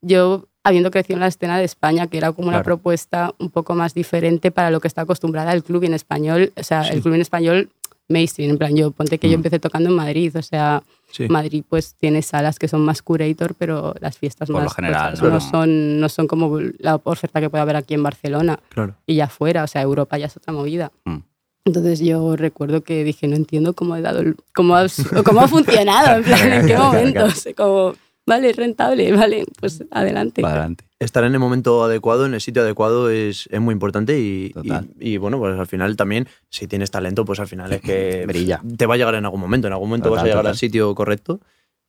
yo 0.00 0.46
habiendo 0.64 0.90
crecido 0.90 1.16
en 1.16 1.20
la 1.20 1.26
escena 1.26 1.58
de 1.58 1.64
España, 1.64 2.06
que 2.06 2.16
era 2.16 2.32
como 2.32 2.48
una 2.48 2.56
Claro. 2.62 2.64
propuesta 2.64 3.34
un 3.38 3.50
poco 3.50 3.74
más 3.74 3.92
diferente 3.92 4.50
para 4.50 4.70
lo 4.70 4.80
que 4.80 4.88
está 4.88 5.02
acostumbrada 5.02 5.52
el 5.52 5.62
club 5.62 5.84
en 5.84 5.92
español, 5.92 6.50
o 6.56 6.62
sea, 6.62 6.82
Sí. 6.84 6.94
el 6.94 7.02
club 7.02 7.12
en 7.14 7.20
español 7.20 7.68
mainstream, 8.08 8.52
en 8.52 8.56
plan, 8.58 8.74
yo 8.74 8.90
ponte 8.90 9.18
que 9.18 9.28
yo 9.28 9.34
Mm. 9.36 9.40
empecé 9.40 9.58
tocando 9.58 9.90
en 9.90 9.96
Madrid, 9.96 10.34
o 10.34 10.40
sea, 10.40 10.82
Sí. 11.12 11.28
Madrid 11.28 11.62
pues 11.68 11.94
tiene 11.94 12.22
salas 12.22 12.58
que 12.58 12.68
son 12.68 12.80
más 12.80 13.02
curator, 13.02 13.54
pero 13.54 13.94
las 14.00 14.16
fiestas 14.16 14.48
Por 14.48 14.60
lo 14.60 14.64
más 14.64 14.74
general, 14.74 15.10
tochas 15.12 15.22
¿no? 15.22 15.28
no, 15.30 15.40
son, 15.40 16.00
no 16.00 16.08
son 16.08 16.26
como 16.26 16.58
la 16.78 16.96
oferta 17.04 17.38
que 17.42 17.50
puede 17.50 17.60
haber 17.60 17.76
aquí 17.76 17.92
en 17.92 18.02
Barcelona 18.02 18.60
Claro. 18.70 18.94
y 19.06 19.16
ya 19.16 19.28
fuera, 19.28 19.62
o 19.62 19.66
sea, 19.66 19.82
Europa 19.82 20.16
ya 20.16 20.24
es 20.24 20.36
otra 20.38 20.54
movida. 20.54 20.90
Mm. 21.04 21.16
Entonces 21.64 22.00
yo 22.00 22.36
recuerdo 22.36 22.82
que 22.82 23.04
dije, 23.04 23.28
no 23.28 23.36
entiendo 23.36 23.74
cómo 23.74 23.94
he 23.96 24.00
dado, 24.00 24.20
el- 24.20 24.36
cómo 24.54 24.74
ha, 24.76 24.86
cómo 25.24 25.40
ha 25.40 25.48
funcionado, 25.48 26.18
en 26.18 26.24
plan, 26.24 26.52
en 26.52 26.60
qué 26.66 26.74
Claro, 26.74 26.90
claro. 26.90 26.98
momentos, 26.98 27.48
como, 27.56 27.94
vale, 28.26 28.50
es 28.50 28.56
rentable, 28.56 29.12
vale, 29.12 29.44
pues 29.60 29.84
adelante. 29.90 30.44
Adelante. 30.44 30.84
Estar 30.98 31.22
en 31.24 31.32
el 31.34 31.38
momento 31.38 31.84
adecuado, 31.84 32.26
en 32.26 32.34
el 32.34 32.40
sitio 32.40 32.62
adecuado, 32.62 33.10
es, 33.10 33.48
es 33.52 33.60
muy 33.60 33.72
importante 33.72 34.18
y, 34.18 34.50
Total. 34.50 34.88
y- 34.98 35.10
y, 35.10 35.16
bueno, 35.18 35.38
pues 35.38 35.58
al 35.58 35.66
final 35.66 35.94
también, 35.96 36.26
si 36.48 36.66
tienes 36.66 36.90
talento, 36.90 37.24
pues 37.24 37.38
al 37.38 37.48
final 37.48 37.72
es 37.72 37.80
que 37.82 38.24
Brilla. 38.26 38.60
te 38.76 38.86
va 38.86 38.94
a 38.94 38.96
llegar 38.96 39.14
en 39.14 39.24
algún 39.24 39.40
momento, 39.40 39.66
en 39.66 39.74
algún 39.74 39.90
momento 39.90 40.10
vas 40.10 40.18
a 40.18 40.22
Total, 40.22 40.26
llegar 40.30 40.42
total. 40.42 40.52
al 40.52 40.58
sitio 40.58 40.94
correcto 40.94 41.40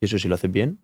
y 0.01 0.05
eso 0.05 0.19
si 0.19 0.27
lo 0.27 0.35
haces 0.35 0.51
bien. 0.51 0.79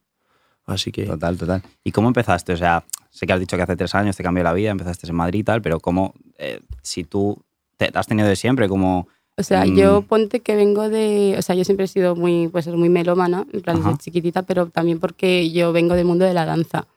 Así 0.65 0.91
que... 0.91 1.03
Total, 1.05 1.37
total. 1.37 1.61
¿Y 1.83 1.91
cómo 1.91 2.07
empezaste? 2.07 2.53
O 2.53 2.57
sea, 2.57 2.83
sé 3.11 3.27
que 3.27 3.33
has 3.33 3.39
dicho 3.39 3.55
que 3.55 3.61
hace 3.63 3.75
tres 3.75 3.93
años 3.93 4.15
te 4.17 4.23
cambió 4.23 4.43
la 4.43 4.53
vida, 4.53 4.71
empezaste 4.71 5.05
en 5.07 5.15
Madrid 5.15 5.41
y 5.41 5.43
tal, 5.43 5.61
pero 5.61 5.79
¿cómo, 5.79 6.15
eh, 6.39 6.59
si 6.81 7.03
tú 7.03 7.37
te, 7.77 7.89
has 7.93 8.07
tenido 8.07 8.27
de 8.27 8.35
siempre, 8.35 8.67
como... 8.69 9.07
O 9.37 9.43
sea, 9.43 9.65
Mm. 9.65 9.75
yo 9.75 10.01
ponte 10.03 10.39
que 10.39 10.55
vengo 10.55 10.87
de, 10.87 11.35
o 11.37 11.41
sea, 11.41 11.55
yo 11.55 11.65
siempre 11.65 11.85
he 11.85 11.87
sido 11.89 12.15
muy, 12.15 12.47
pues 12.47 12.67
muy 12.67 12.87
melómana, 12.87 13.45
en 13.51 13.61
plan 13.61 13.83
desde 13.83 13.97
chiquitita, 13.97 14.43
pero 14.43 14.67
también 14.67 14.99
porque 14.99 15.51
yo 15.51 15.73
vengo 15.73 15.93
del 15.95 16.05
mundo 16.05 16.23
de 16.23 16.33
la 16.33 16.45
danza. 16.45 16.87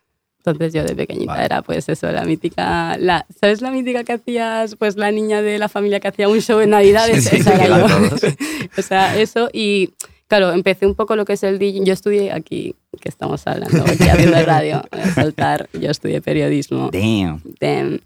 Entonces 0.44 0.72
yo 0.72 0.84
de 0.84 0.94
pequeñita 0.94 1.32
Vale. 1.32 1.44
era 1.44 1.62
pues 1.62 1.88
eso, 1.88 2.10
la 2.12 2.24
mítica, 2.24 2.96
la, 2.96 3.26
¿sabes 3.40 3.60
la 3.60 3.72
mítica 3.72 4.04
que 4.04 4.12
hacías? 4.12 4.76
Pues 4.76 4.96
la 4.96 5.10
niña 5.10 5.42
de 5.42 5.58
la 5.58 5.68
familia 5.68 5.98
que 5.98 6.08
hacía 6.08 6.28
un 6.28 6.40
show 6.40 6.60
en 6.60 6.70
Navidades, 6.70 7.24
Sí, 7.24 7.42
sí, 7.42 7.50
todos. 7.50 8.20
o 8.78 8.82
sea, 8.82 9.18
eso 9.18 9.50
y 9.52 9.90
claro, 10.28 10.52
empecé 10.52 10.86
un 10.86 10.94
poco 10.94 11.16
lo 11.16 11.24
que 11.24 11.32
es 11.32 11.42
el 11.42 11.58
DJ, 11.58 11.84
yo 11.84 11.92
estudié 11.92 12.30
aquí, 12.32 12.76
que 13.00 13.08
estamos 13.08 13.44
hablando, 13.48 13.82
aquí 13.82 14.04
haciendo 14.08 14.40
radio, 14.44 14.82
voy 14.92 15.00
a 15.00 15.12
soltar, 15.14 15.68
yo 15.72 15.90
estudié 15.90 16.20
periodismo. 16.22 16.90
Damn. 16.92 17.42
Damn. 17.60 18.00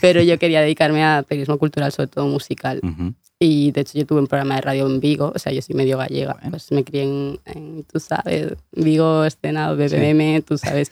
Pero 0.00 0.22
yo 0.22 0.38
quería 0.38 0.60
dedicarme 0.60 1.04
a 1.04 1.22
periodismo 1.26 1.58
cultural, 1.58 1.92
sobre 1.92 2.08
todo 2.08 2.26
musical. 2.26 2.80
Ujú. 2.82 3.14
Y 3.38 3.72
de 3.72 3.80
hecho 3.82 3.98
yo 3.98 4.06
tuve 4.06 4.20
un 4.20 4.26
programa 4.26 4.54
de 4.56 4.60
radio 4.62 4.86
en 4.86 5.00
Vigo, 5.00 5.32
o 5.34 5.38
sea, 5.38 5.52
yo 5.52 5.60
soy 5.60 5.74
medio 5.74 5.98
gallega, 5.98 6.34
Bueno. 6.34 6.50
pues 6.50 6.70
me 6.72 6.84
crié 6.84 7.02
en, 7.02 7.40
en, 7.46 7.84
tú 7.84 8.00
sabes, 8.00 8.54
Vigo, 8.72 9.24
escena, 9.24 9.72
BBM, 9.72 10.42
tú 10.42 10.56
sabes. 10.56 10.90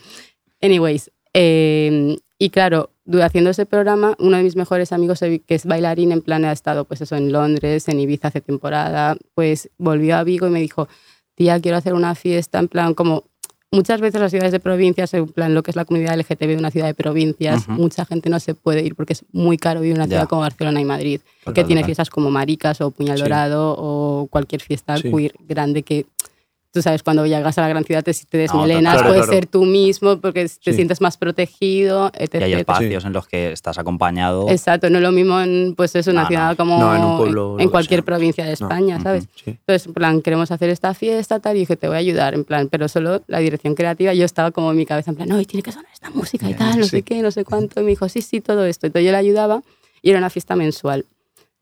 Anyways, 0.61 1.11
eh, 1.35 2.17
y 2.39 2.51
claro, 2.51 2.91
haciendo 3.23 3.51
ese 3.51 3.67
programa, 3.67 4.17
uno 4.19 4.37
de 4.37 4.43
mis 4.43 4.57
mejores 4.57 4.93
amigos, 4.93 5.23
eh, 5.23 5.41
que 5.47 5.55
es 5.55 5.65
bailarín, 5.65 6.13
en 6.13 6.21
plan 6.23 6.45
ha 6.45 6.53
estado 6.53 6.85
pues 6.85 7.01
eso 7.01 7.17
en 7.17 7.33
Londres, 7.33 7.89
en 7.89 8.01
Ibiza 8.01 8.29
hace 8.29 8.41
temporada, 8.41 9.17
pues 9.35 9.71
volvió 9.79 10.17
a 10.17 10.25
Vigo 10.25 10.47
y 10.47 10.51
me 10.51 10.61
dijo, 10.61 10.89
tía, 11.37 11.61
quiero 11.61 11.79
hacer 11.79 11.95
una 11.95 12.15
fiesta, 12.15 12.59
en 12.59 12.69
plan 12.69 12.95
como... 12.95 13.25
Muchas 13.75 14.03
veces 14.03 14.21
las 14.21 14.31
ciudades 14.31 14.53
de 14.53 14.61
provincias, 14.61 15.15
en 15.15 15.27
plan 15.29 15.55
lo 15.55 15.63
que 15.63 15.71
es 15.71 15.77
la 15.77 15.87
comunidad 15.87 16.15
LGTB 16.19 16.47
de 16.47 16.57
una 16.59 16.71
ciudad 16.71 16.87
de 16.89 16.95
provincias, 16.95 17.67
mucha 17.69 18.05
gente 18.05 18.29
no 18.29 18.39
se 18.39 18.55
puede 18.55 18.83
ir 18.85 18.95
porque 18.95 19.15
es 19.15 19.25
muy 19.33 19.57
caro 19.57 19.81
vivir 19.81 19.93
en 19.97 20.03
una 20.03 20.05
Ya. 20.07 20.11
ciudad 20.19 20.29
como 20.29 20.43
Barcelona 20.43 20.79
y 20.81 20.85
Madrid 20.85 21.21
Total, 21.41 21.55
que 21.55 21.65
tiene 21.65 21.83
fiestas 21.83 22.11
como 22.11 22.31
Maricas 22.31 22.83
o 22.83 22.91
Puñal 22.91 23.17
Sí. 23.17 23.23
Dorado 23.23 23.75
o 23.79 24.27
cualquier 24.31 24.61
fiesta 24.61 24.99
Sí. 24.99 25.11
queer 25.11 25.33
grande 25.49 25.83
que 25.85 26.05
tú 26.73 26.81
sabes, 26.83 27.03
cuando 27.03 27.27
llegas 27.27 27.59
a 27.59 27.61
la 27.61 27.69
gran 27.69 27.85
ciudad 27.85 28.03
te, 28.03 28.13
te 28.15 28.39
desmelenas, 28.39 28.95
total. 28.95 29.09
puedes 29.09 29.23
Claro, 29.27 29.33
ser 29.33 29.47
tú 29.47 29.65
mismo 29.65 30.19
porque 30.21 30.45
te 30.45 30.49
Sí. 30.49 30.73
sientes 30.73 31.01
más 31.03 31.17
protegido, 31.19 32.11
etc. 32.15 32.35
Y 32.41 32.43
hay 32.45 32.53
espacios 32.55 33.05
en 33.05 33.13
los 33.13 33.27
que 33.27 33.53
estás 33.53 33.79
acompañado. 33.79 34.49
Exacto, 34.49 34.89
no 34.89 34.97
es 34.99 35.03
lo 35.03 35.13
mismo 35.13 35.39
en 35.41 35.75
pues 35.77 35.95
es 35.97 36.07
una 36.07 36.23
No, 36.23 36.29
ciudad 36.29 36.51
no. 36.51 36.57
como 36.57 36.79
No, 36.79 36.97
en 36.97 37.05
un 37.05 37.17
pueblo, 37.19 37.57
en 37.61 37.69
cualquier 37.69 38.03
provincia 38.05 38.45
de 38.45 38.51
No. 38.51 38.55
España, 38.67 39.01
¿sabes? 39.03 39.25
Sí. 39.35 39.51
Entonces, 39.51 39.87
en 39.87 39.93
plan, 39.95 40.23
queremos 40.23 40.51
hacer 40.51 40.71
esta 40.71 40.95
fiesta, 40.95 41.41
tal, 41.41 41.57
y 41.57 41.61
dije, 41.61 41.77
te 41.77 41.89
voy 41.89 41.97
a 41.97 42.01
ayudar, 42.01 42.33
en 42.35 42.45
plan, 42.45 42.69
pero 42.71 42.89
solo 42.89 43.23
la 43.27 43.39
dirección 43.41 43.75
creativa, 43.75 44.15
yo 44.15 44.25
estaba 44.25 44.51
como 44.51 44.71
en 44.71 44.77
mi 44.79 44.87
cabeza, 44.87 45.11
en 45.11 45.17
plan, 45.17 45.29
no, 45.29 45.41
y 45.41 45.45
tiene 45.45 45.63
que 45.63 45.73
sonar 45.73 45.91
esta 45.93 46.11
música 46.11 46.49
y 46.49 46.55
tal, 46.55 46.79
no 46.79 46.85
sí. 46.85 46.91
sé 46.91 47.03
qué, 47.03 47.21
no 47.23 47.31
sé 47.31 47.45
cuánto, 47.45 47.81
y 47.81 47.85
me 47.85 47.91
dijo, 47.91 48.09
sí, 48.09 48.23
sí, 48.23 48.41
todo 48.41 48.65
esto. 48.65 48.87
Entonces 48.87 49.05
yo 49.07 49.13
le 49.13 49.19
ayudaba 49.19 49.63
y 50.01 50.11
era 50.11 50.19
una 50.19 50.31
fiesta 50.31 50.57
mensual. 50.57 51.05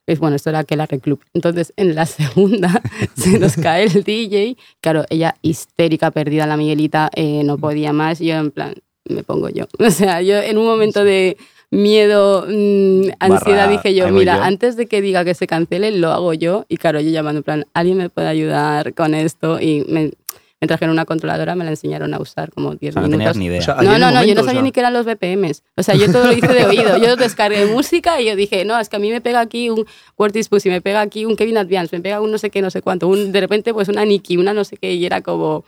Es 0.06 0.18
bueno, 0.18 0.36
esto 0.36 0.50
era 0.50 0.64
que 0.64 0.76
la 0.76 0.86
Club. 0.86 1.20
Entonces, 1.34 1.72
en 1.76 1.94
la 1.94 2.06
segunda 2.06 2.82
se 3.14 3.38
nos 3.38 3.56
cae 3.56 3.84
el 3.84 4.02
DJ. 4.02 4.56
Claro, 4.80 5.04
ella 5.10 5.36
histérica, 5.42 6.10
perdida, 6.10 6.46
la 6.46 6.56
Miguelita, 6.56 7.10
eh, 7.14 7.42
no 7.44 7.58
podía 7.58 7.92
más. 7.92 8.18
Yo, 8.18 8.34
en 8.34 8.50
plan, 8.50 8.74
me 9.08 9.22
pongo 9.22 9.48
yo. 9.48 9.66
O 9.78 9.90
sea, 9.90 10.22
yo 10.22 10.38
en 10.38 10.58
un 10.58 10.66
momento 10.66 11.04
de 11.04 11.36
miedo, 11.70 12.46
mm, 12.48 13.10
ansiedad, 13.20 13.66
Barra, 13.66 13.68
dije 13.68 13.94
yo, 13.94 14.08
mira, 14.08 14.36
yo". 14.36 14.42
antes 14.42 14.76
de 14.76 14.86
que 14.86 15.00
diga 15.00 15.24
que 15.24 15.34
se 15.34 15.46
cancele, 15.46 15.92
lo 15.92 16.10
hago 16.10 16.34
yo. 16.34 16.64
Y 16.68 16.76
claro, 16.76 17.00
yo 17.00 17.10
llamando, 17.10 17.38
en 17.38 17.44
plan, 17.44 17.66
¿alguien 17.74 17.98
me 17.98 18.08
puede 18.08 18.28
ayudar 18.28 18.94
con 18.94 19.14
esto? 19.14 19.60
Y 19.60 19.84
me, 19.88 20.12
me 20.60 20.68
trajeron 20.68 20.92
una 20.92 21.06
controladora, 21.06 21.54
me 21.54 21.64
la 21.64 21.70
enseñaron 21.70 22.12
a 22.12 22.18
usar 22.18 22.50
como 22.50 22.74
10 22.74 22.90
O 22.90 23.00
sea, 23.00 23.02
no 23.02 23.08
minutos. 23.08 23.32
tenías 23.32 23.36
ni 23.38 23.46
idea. 23.46 23.60
O 23.60 23.62
sea, 23.62 23.76
ahí 23.78 23.86
No, 23.86 23.98
no, 23.98 24.10
no, 24.10 24.24
yo 24.24 24.34
no 24.34 24.40
sabía 24.42 24.50
o 24.50 24.54
sea. 24.56 24.62
ni 24.62 24.72
qué 24.72 24.80
eran 24.80 24.92
los 24.92 25.06
BPMs. 25.06 25.62
O 25.76 25.82
sea, 25.82 25.94
yo 25.94 26.12
todo 26.12 26.24
lo 26.26 26.32
hice 26.32 26.48
de 26.48 26.64
oído. 26.66 26.98
Yo 26.98 27.16
descargué 27.16 27.64
música 27.66 28.20
y 28.20 28.26
yo 28.26 28.36
dije, 28.36 28.64
no, 28.66 28.78
es 28.78 28.88
que 28.90 28.96
a 28.96 28.98
mí 28.98 29.10
me 29.10 29.20
pega 29.20 29.40
aquí 29.40 29.70
un 29.70 29.86
Curtis 30.16 30.48
Pussy, 30.48 30.68
me 30.68 30.80
pega 30.82 31.00
aquí 31.00 31.24
un 31.24 31.36
Kevin 31.36 31.56
Advance, 31.56 31.96
me 31.96 32.02
pega 32.02 32.20
un 32.20 32.30
no 32.30 32.36
sé 32.38 32.50
qué, 32.50 32.60
no 32.60 32.70
sé 32.70 32.82
cuánto. 32.82 33.08
Un, 33.08 33.32
de 33.32 33.40
repente, 33.40 33.72
pues 33.72 33.88
una 33.88 34.04
Nicki, 34.04 34.36
una 34.36 34.52
no 34.52 34.64
sé 34.64 34.76
qué, 34.76 34.92
y 34.92 35.06
era 35.06 35.22
como, 35.22 35.64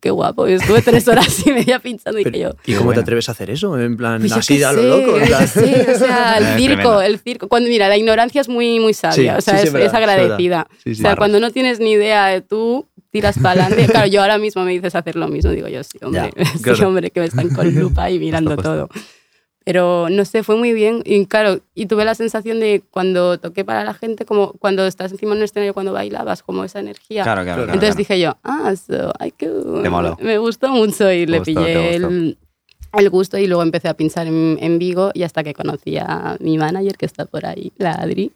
qué 0.00 0.10
guapo. 0.10 0.46
Estuve 0.46 0.80
tres 0.82 1.06
horas 1.08 1.46
y 1.46 1.50
media 1.52 1.78
pinchando 1.80 2.18
y 2.18 2.24
Pero, 2.24 2.32
dije 2.38 2.44
yo. 2.44 2.56
¿Y 2.64 2.72
cómo 2.74 2.86
bueno. 2.86 3.00
te 3.00 3.02
atreves 3.02 3.28
a 3.28 3.32
hacer 3.32 3.50
eso? 3.50 3.78
En 3.78 3.96
plan, 3.96 4.20
Pues 4.20 4.32
así 4.32 4.62
a 4.62 4.72
lo 4.72 4.82
loco. 4.82 5.18
en 5.18 5.26
plan- 5.26 5.48
sé, 5.48 5.86
o 5.94 5.98
sea, 5.98 6.38
el 6.38 6.58
circo, 6.58 7.02
el 7.02 7.18
circo. 7.18 7.48
Cuando, 7.48 7.68
mira, 7.68 7.88
la 7.88 7.96
ignorancia 7.98 8.40
es 8.40 8.48
muy, 8.48 8.80
muy 8.80 8.94
sabia, 8.94 9.14
Sí, 9.34 9.38
o 9.38 9.40
sea, 9.42 9.54
sí, 9.56 9.60
sí, 9.62 9.66
es, 9.66 9.72
verdad, 9.74 9.88
es 9.88 9.94
agradecida. 9.94 10.68
Sí, 10.72 10.78
sí. 10.82 10.90
o 10.92 10.94
sea, 10.94 11.02
Barras. 11.10 11.18
cuando 11.18 11.40
no 11.40 11.50
tienes 11.50 11.80
ni 11.80 11.90
idea 11.92 12.26
de 12.28 12.40
tú, 12.40 12.86
tiras 13.10 13.36
para 13.38 13.66
adelante. 13.66 13.86
Claro, 13.92 14.06
yo 14.06 14.20
ahora 14.22 14.38
mismo 14.38 14.64
me 14.64 14.72
dices 14.72 14.94
hacer 14.94 15.16
lo 15.16 15.28
mismo, 15.28 15.50
digo 15.50 15.68
yo, 15.68 15.82
sí, 15.84 15.98
hombre, 16.02 16.30
sí, 16.56 16.62
claro. 16.62 16.88
hombre, 16.88 17.10
que 17.10 17.20
me 17.20 17.26
están 17.26 17.48
con 17.50 17.74
lupa 17.74 18.10
y 18.10 18.18
mirando 18.18 18.56
todo. 18.56 18.88
Pero 19.62 20.08
no 20.10 20.24
sé, 20.24 20.42
fue 20.42 20.56
muy 20.56 20.72
bien. 20.72 21.02
Y 21.04 21.26
claro, 21.26 21.60
y 21.74 21.84
tuve 21.86 22.04
la 22.06 22.14
sensación 22.14 22.60
de 22.60 22.82
cuando 22.90 23.38
toqué 23.38 23.62
para 23.64 23.84
la 23.84 23.92
gente, 23.92 24.24
como 24.24 24.52
cuando 24.54 24.86
estás 24.86 25.12
encima 25.12 25.32
en 25.32 25.38
un 25.38 25.44
escenario, 25.44 25.74
cuando 25.74 25.92
bailabas, 25.92 26.42
como 26.42 26.64
esa 26.64 26.80
energía. 26.80 27.24
Claro, 27.24 27.42
claro. 27.42 27.64
claro, 27.64 27.72
Entonces 27.74 27.94
claro. 27.94 27.98
dije 27.98 28.20
yo, 28.20 28.36
ah, 28.42 28.74
so, 28.74 29.12
I 29.24 29.30
could- 29.32 30.16
me 30.22 30.38
gustó 30.38 30.70
mucho 30.70 31.12
y 31.12 31.26
Te 31.26 31.32
le 31.32 31.38
gustó, 31.40 31.60
pillé 31.60 31.94
el, 31.96 32.38
el 32.98 33.10
gusto 33.10 33.36
y 33.36 33.46
luego 33.46 33.62
empecé 33.62 33.88
a 33.88 33.94
pinchar 33.94 34.26
en, 34.26 34.56
en 34.60 34.78
Vigo 34.78 35.10
y 35.12 35.24
hasta 35.24 35.44
que 35.44 35.52
conocí 35.52 35.98
a 35.98 36.36
mi 36.40 36.56
manager 36.56 36.96
que 36.96 37.06
está 37.06 37.26
por 37.26 37.44
ahí, 37.44 37.70
la 37.76 37.92
Adri, 37.92 38.32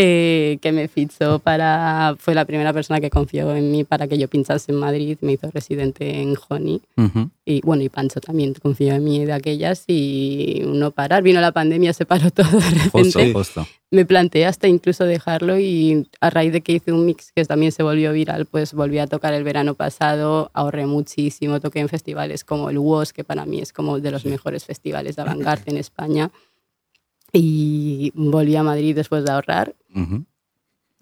eh, 0.00 0.58
que 0.62 0.70
me 0.70 0.86
fichó 0.86 1.40
para, 1.40 2.14
fue 2.18 2.34
la 2.34 2.44
primera 2.44 2.72
persona 2.72 3.00
que 3.00 3.10
confió 3.10 3.54
en 3.56 3.72
mí 3.72 3.82
para 3.82 4.06
que 4.06 4.16
yo 4.16 4.28
pinchase 4.28 4.70
en 4.70 4.78
Madrid, 4.78 5.18
me 5.22 5.32
hizo 5.32 5.50
residente 5.50 6.20
en 6.20 6.36
Honey 6.48 6.80
Ujú. 6.96 7.30
y 7.44 7.60
bueno, 7.62 7.82
y 7.82 7.88
Pancho 7.88 8.20
también 8.20 8.54
confió 8.54 8.94
en 8.94 9.02
mí 9.02 9.24
de 9.24 9.32
aquellas 9.32 9.82
y 9.88 10.62
no 10.66 10.92
parar, 10.92 11.22
vino 11.24 11.40
la 11.40 11.50
pandemia, 11.52 11.92
se 11.92 12.06
paró 12.06 12.30
todo 12.32 12.46
de 12.60 12.90
Justo, 12.90 13.18
repente. 13.18 13.32
Justo. 13.32 13.66
me 13.90 14.04
planteé 14.04 14.46
hasta 14.46 14.68
incluso 14.68 15.04
dejarlo 15.04 15.58
y 15.58 16.06
a 16.20 16.30
raíz 16.30 16.52
de 16.52 16.60
que 16.60 16.72
hice 16.72 16.92
un 16.92 17.04
mix 17.04 17.32
que 17.34 17.44
también 17.44 17.72
se 17.72 17.82
volvió 17.82 18.12
viral, 18.12 18.46
pues 18.46 18.74
volví 18.74 18.98
a 18.98 19.06
tocar 19.08 19.34
el 19.34 19.42
verano 19.42 19.74
pasado, 19.74 20.50
ahorré 20.54 20.86
muchísimo, 20.86 21.60
toqué 21.60 21.80
en 21.80 21.88
festivales 21.88 22.44
como 22.44 22.70
el 22.70 22.78
WOS, 22.78 23.12
que 23.12 23.24
para 23.24 23.44
mí 23.46 23.58
es 23.60 23.72
como 23.72 23.98
de 23.98 24.10
los 24.12 24.24
mejores 24.26 24.64
festivales 24.64 25.16
de 25.16 25.22
avant 25.22 25.66
en 25.66 25.76
España, 25.76 26.30
y 27.32 28.12
volví 28.14 28.56
a 28.56 28.62
Madrid 28.62 28.94
después 28.94 29.24
de 29.24 29.32
ahorrar, 29.32 29.74
Ujú. 29.94 30.24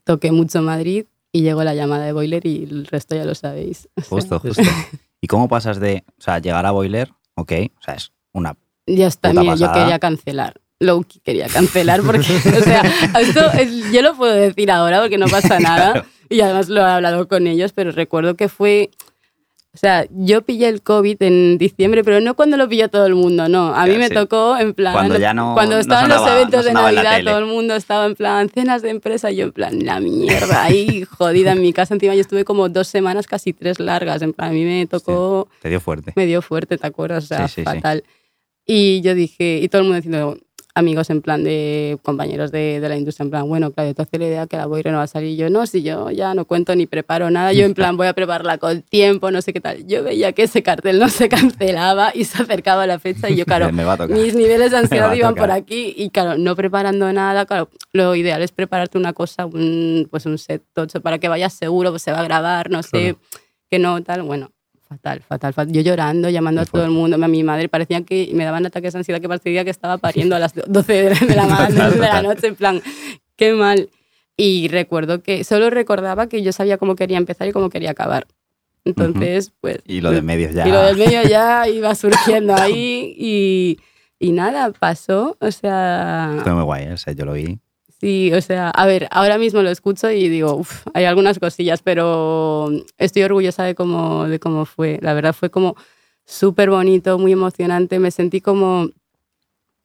toqué 0.05 0.33
mucho 0.33 0.61
Madrid 0.63 1.05
y 1.33 1.43
llegó 1.43 1.63
la 1.65 1.75
llamada 1.75 2.05
de 2.05 2.13
Boiler 2.13 2.45
y 2.47 2.65
el 2.65 2.87
resto 2.87 3.15
ya 3.15 3.25
lo 3.25 3.35
sabéis. 3.35 3.89
O 3.97 4.01
sea, 4.03 4.09
Justo, 4.09 4.39
justo. 4.41 4.63
¿Y 5.21 5.27
cómo 5.29 5.49
pasas 5.49 5.81
de, 5.81 6.05
o 6.19 6.23
sea, 6.23 6.39
llegar 6.39 6.67
a 6.67 6.71
Boiler, 6.71 7.11
ok, 7.35 7.53
o 7.79 7.83
sea, 7.83 7.95
es 7.95 8.13
una... 8.33 8.57
Ya 8.87 9.07
está, 9.09 9.31
Puta 9.31 9.41
mira, 9.41 9.55
yo 9.57 9.61
pasada. 9.67 9.83
quería 9.85 9.99
cancelar. 9.99 10.61
Loki 10.79 11.21
quería 11.21 11.49
cancelar 11.49 12.03
porque, 12.03 12.21
o 12.59 12.63
sea, 12.63 12.83
esto 13.19 13.51
es- 13.53 13.91
yo 13.93 14.03
lo 14.03 14.15
puedo 14.15 14.33
decir 14.35 14.71
ahora 14.71 15.01
porque 15.01 15.17
no 15.19 15.27
pasa 15.27 15.59
nada. 15.59 16.05
Y 16.29 16.41
además 16.43 16.69
lo 16.69 16.81
he 16.83 16.85
hablado 16.85 17.27
con 17.29 17.47
ellos, 17.47 17.73
pero 17.73 17.93
recuerdo 17.93 18.35
que 18.37 18.49
fue. 18.49 18.91
O 19.77 19.79
sea, 19.79 20.07
yo 20.11 20.43
pillé 20.43 20.69
el 20.69 20.83
COVID 20.83 21.17
en 21.23 21.59
diciembre, 21.59 22.03
pero 22.03 22.21
no 22.21 22.35
cuando 22.35 22.57
lo 22.57 22.69
pilló 22.69 22.89
todo 22.89 23.07
el 23.07 23.15
mundo, 23.15 23.49
no. 23.49 23.75
A 23.75 23.87
mí 23.87 23.97
me 23.97 24.09
sí. 24.09 24.15
tocó 24.15 24.57
en 24.59 24.73
plan. 24.75 24.95
Cuando 24.95 25.19
ya 25.19 25.35
no- 25.35 25.55
Cuando 25.55 25.75
no 25.77 25.81
estaban 25.81 26.09
los 26.09 26.27
eventos 26.27 26.61
no 26.65 26.69
de 26.69 26.73
Navidad, 26.73 27.21
todo 27.25 27.39
el 27.39 27.47
mundo 27.47 27.75
estaba 27.77 28.07
en 28.07 28.15
plan 28.15 28.49
cenas 28.49 28.83
de 28.83 28.91
empresa, 28.91 29.31
y 29.31 29.37
yo 29.37 29.45
en 29.45 29.53
plan, 29.53 29.85
la 29.85 30.01
mierda, 30.01 30.65
ahí 30.65 31.05
jodida 31.05 31.53
en 31.53 31.61
mi 31.61 31.73
casa. 31.73 31.95
Encima 31.95 32.15
yo 32.15 32.21
estuve 32.23 32.45
como 32.45 32.69
dos 32.69 32.89
semanas, 32.89 33.27
casi 33.27 33.53
tres 33.53 33.79
largas. 33.79 34.23
En 34.23 34.33
plan, 34.33 34.49
a 34.51 34.53
mí 34.53 34.65
me 34.65 34.87
tocó 34.87 35.49
Te 35.61 35.69
dio 35.69 35.81
fuerte. 35.81 36.13
me 36.17 36.27
dio 36.27 36.41
fuerte, 36.43 36.79
¿te 36.79 36.87
acuerdas? 36.87 37.25
O 37.25 37.27
sea, 37.29 37.49
Sí, 37.49 37.55
sí, 37.57 37.61
sí. 37.61 37.65
fatal. 37.65 38.03
Y 38.67 39.01
yo 39.03 39.15
dije, 39.15 39.61
y 39.63 39.69
todo 39.69 39.83
el 39.83 39.89
mundo 39.89 39.97
diciendo, 39.97 40.39
amigos 40.77 41.09
en 41.09 41.23
plan 41.23 41.43
de 41.43 41.99
compañeros 42.03 42.53
de, 42.53 42.81
de 42.81 42.89
la 42.89 42.97
industria, 42.97 43.25
en 43.25 43.31
plan, 43.31 43.49
bueno, 43.49 43.73
Claudio, 43.73 43.95
te 43.95 44.03
hace 44.03 44.19
la 44.19 44.27
idea 44.27 44.47
que 44.47 44.59
la 44.59 44.67
Boire 44.67 44.93
no 44.93 44.99
va 44.99 45.05
a 45.05 45.07
salir. 45.07 45.31
Y 45.31 45.37
yo, 45.37 45.49
no, 45.49 45.67
si 45.67 45.83
yo 45.83 46.11
ya 46.11 46.35
no 46.35 46.45
cuento 46.45 46.77
ni 46.77 46.87
preparo 46.87 47.31
nada, 47.31 47.55
yo 47.55 47.65
en 47.65 47.73
plan 47.75 47.97
voy 47.97 48.07
a 48.07 48.13
prepararla 48.13 48.59
con 48.59 48.83
tiempo, 48.83 49.31
no 49.31 49.41
sé 49.41 49.55
qué 49.55 49.61
tal. 49.61 49.87
Yo 49.87 50.05
veía 50.05 50.33
que 50.33 50.43
ese 50.43 50.63
cartel 50.63 50.99
no 50.99 51.09
se 51.09 51.31
cancelaba 51.31 52.13
y 52.15 52.25
se 52.25 52.43
acercaba 52.43 52.87
la 52.87 52.99
fecha 52.99 53.31
y 53.31 53.37
yo, 53.37 53.45
claro, 53.47 53.73
mis 54.09 54.35
niveles 54.35 54.71
de 54.71 54.77
ansiedad 54.77 55.13
iban 55.15 55.35
por 55.35 55.51
aquí 55.51 55.95
y 55.97 56.11
claro, 56.11 56.37
no 56.37 56.55
preparando 56.55 57.11
nada, 57.11 57.47
claro, 57.47 57.71
lo 57.95 58.15
ideal 58.15 58.43
es 58.43 58.53
prepararte 58.53 58.99
una 58.99 59.15
cosa, 59.15 59.47
un, 59.47 60.07
pues 60.11 60.27
un 60.27 60.37
set 60.37 60.63
tocho 60.75 61.01
para 61.01 61.19
que 61.19 61.29
vayas 61.29 61.55
seguro, 61.55 61.91
pues 61.91 62.03
se 62.03 62.13
va 62.13 62.21
a 62.21 62.25
grabar, 62.25 62.71
no 62.71 62.83
sé, 62.83 63.17
que 63.71 63.79
no, 63.79 64.03
tal, 64.03 64.23
bueno, 64.23 64.53
fatal, 64.97 65.23
fatal, 65.23 65.53
fatal. 65.53 65.73
Yo 65.73 65.81
llorando, 65.83 66.29
llamando 66.31 66.61
a 66.61 66.65
todo 66.65 66.85
el 66.85 66.91
mundo, 66.91 67.23
a 67.23 67.29
mi 67.29 67.43
madre, 67.43 67.69
parecía 67.69 68.03
que 68.03 68.31
me 68.33 68.45
daban 68.45 68.67
ataques 68.67 68.93
de 68.93 68.99
ansiedad 69.01 69.21
que 69.21 69.29
parecía 69.29 69.65
que 69.65 69.71
estaba 69.71 69.99
pariendo 69.99 70.37
a 70.37 70.39
las 70.39 70.55
12 70.55 70.93
de 70.93 71.11
la, 71.11 71.17
de 71.21 71.35
la 71.35 71.91
de 71.91 71.99
la 71.99 72.23
noche, 72.23 72.49
en 72.49 72.57
plan, 72.57 72.83
qué 73.37 73.53
mal. 73.53 73.91
Y 74.37 74.69
recuerdo 74.69 75.23
que 75.23 75.45
solo 75.45 75.71
recordaba 75.71 76.29
que 76.29 76.43
yo 76.43 76.53
sabía 76.53 76.79
cómo 76.79 76.95
quería 76.95 77.17
empezar 77.17 77.49
y 77.49 77.53
cómo 77.53 77.71
quería 77.71 77.91
acabar. 77.91 78.27
Entonces, 78.85 79.53
pues... 79.61 79.79
Y 79.85 80.01
lo 80.01 80.11
de 80.13 80.23
medios 80.23 80.55
ya. 80.55 80.69
Y 80.69 80.71
lo 80.71 80.83
del 80.83 80.97
medio 80.97 81.23
ya 81.23 81.69
iba 81.73 81.95
surgiendo 81.95 82.55
ahí 82.55 83.15
y, 83.19 83.79
y 84.19 84.33
nada, 84.33 84.71
pasó. 84.73 85.37
O 85.41 85.51
sea, 85.51 86.39
Fue 86.43 86.55
muy 86.55 86.65
guay, 86.65 86.87
o 86.89 86.97
sea, 86.97 87.13
yo 87.13 87.25
lo 87.25 87.33
vi. 87.33 87.59
Sí, 88.07 88.33
o 88.33 88.41
sea, 88.41 88.71
a 88.71 88.87
ver, 88.87 89.09
ahora 89.11 89.37
mismo 89.37 89.63
lo 89.63 89.71
escucho 89.71 90.09
y 90.13 90.29
digo, 90.29 90.55
uff, 90.55 90.87
hay 90.95 91.07
algunas 91.07 91.41
cosillas, 91.41 91.83
pero 91.83 92.71
estoy 92.99 93.25
orgullosa 93.25 93.65
de 93.65 93.75
cómo, 93.75 94.29
de 94.29 94.39
cómo 94.39 94.65
fue. 94.65 95.01
La 95.03 95.13
verdad 95.13 95.33
fue 95.35 95.51
como 95.51 95.75
súper 96.25 96.71
bonito, 96.71 97.19
muy 97.19 97.33
emocionante. 97.33 97.99
Me 97.99 98.13
sentí 98.13 98.41
como, 98.41 98.91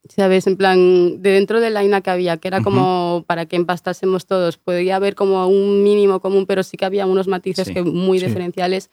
¿sabes? 0.07 0.45
En 0.45 0.55
plan, 0.55 1.19
de 1.23 1.31
dentro 1.31 1.59
de 1.59 1.71
la 1.71 1.83
INA 1.83 2.01
que 2.01 2.11
había, 2.11 2.37
que 2.37 2.47
era 2.47 2.61
como 2.61 3.23
para 3.25 3.47
que 3.47 3.55
empastásemos 3.55 4.27
todos. 4.27 4.57
Podía 4.57 4.97
haber 4.97 5.15
como 5.15 5.47
un 5.47 5.81
mínimo 5.81 6.19
común, 6.19 6.45
pero 6.45 6.61
sí 6.61 6.77
que 6.77 6.85
había 6.85 7.07
unos 7.07 7.27
matices 7.27 7.69
Sí, 7.69 7.73
que 7.73 7.81
muy 7.81 8.19
sí. 8.19 8.27
diferenciales 8.27 8.91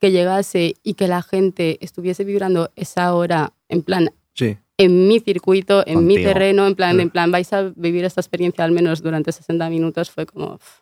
que 0.00 0.10
llegase 0.10 0.74
y 0.82 0.94
que 0.94 1.06
la 1.06 1.22
gente 1.22 1.78
estuviese 1.80 2.24
vibrando 2.24 2.72
esa 2.74 3.14
hora 3.14 3.52
en 3.68 3.82
plan 3.82 4.10
Sí. 4.34 4.56
En 4.78 5.06
mi 5.08 5.20
circuito, 5.20 5.84
en 5.86 6.06
mi 6.06 6.14
Contigo. 6.14 6.32
terreno, 6.32 6.66
en 6.66 6.74
plan, 6.74 6.98
en 7.00 7.10
plan 7.10 7.30
vais 7.30 7.52
a 7.52 7.70
vivir 7.76 8.04
esta 8.04 8.20
experiencia 8.20 8.64
al 8.64 8.72
menos 8.72 9.02
durante 9.02 9.30
60 9.32 9.68
minutos, 9.70 10.10
fue 10.10 10.26
como... 10.26 10.54
uf, 10.54 10.80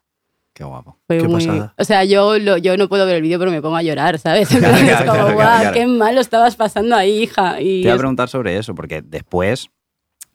Qué 0.55 0.65
guapo. 0.65 0.99
Fue 1.07 1.17
Qué 1.19 1.29
muy, 1.29 1.47
pasada. 1.47 1.75
o 1.79 1.85
sea, 1.85 2.05
yo, 2.05 2.39
lo- 2.39 2.59
yo 2.59 2.77
no 2.77 2.89
puedo 2.89 3.07
ver 3.07 3.17
el 3.17 3.23
vídeo, 3.23 3.39
pero 3.39 3.51
me 3.51 3.63
pongo 3.63 3.77
a 3.77 3.83
llorar, 3.83 4.19
¿sabes? 4.19 4.49
Claro, 4.59 4.77
es 4.77 4.83
claro, 5.03 5.25
como, 5.25 5.37
claro, 5.37 5.73
qué 5.73 5.87
mal 5.87 6.15
lo 6.15 6.21
estabas 6.21 6.57
pasando 6.57 6.95
ahí, 6.95 7.23
hija. 7.23 7.61
Y 7.61 7.65
Te 7.65 7.71
iba 7.85 7.93
a 7.93 7.95
es- 7.95 7.99
preguntar 8.01 8.29
sobre 8.29 8.59
eso, 8.59 8.75
porque 8.75 9.01
después 9.03 9.71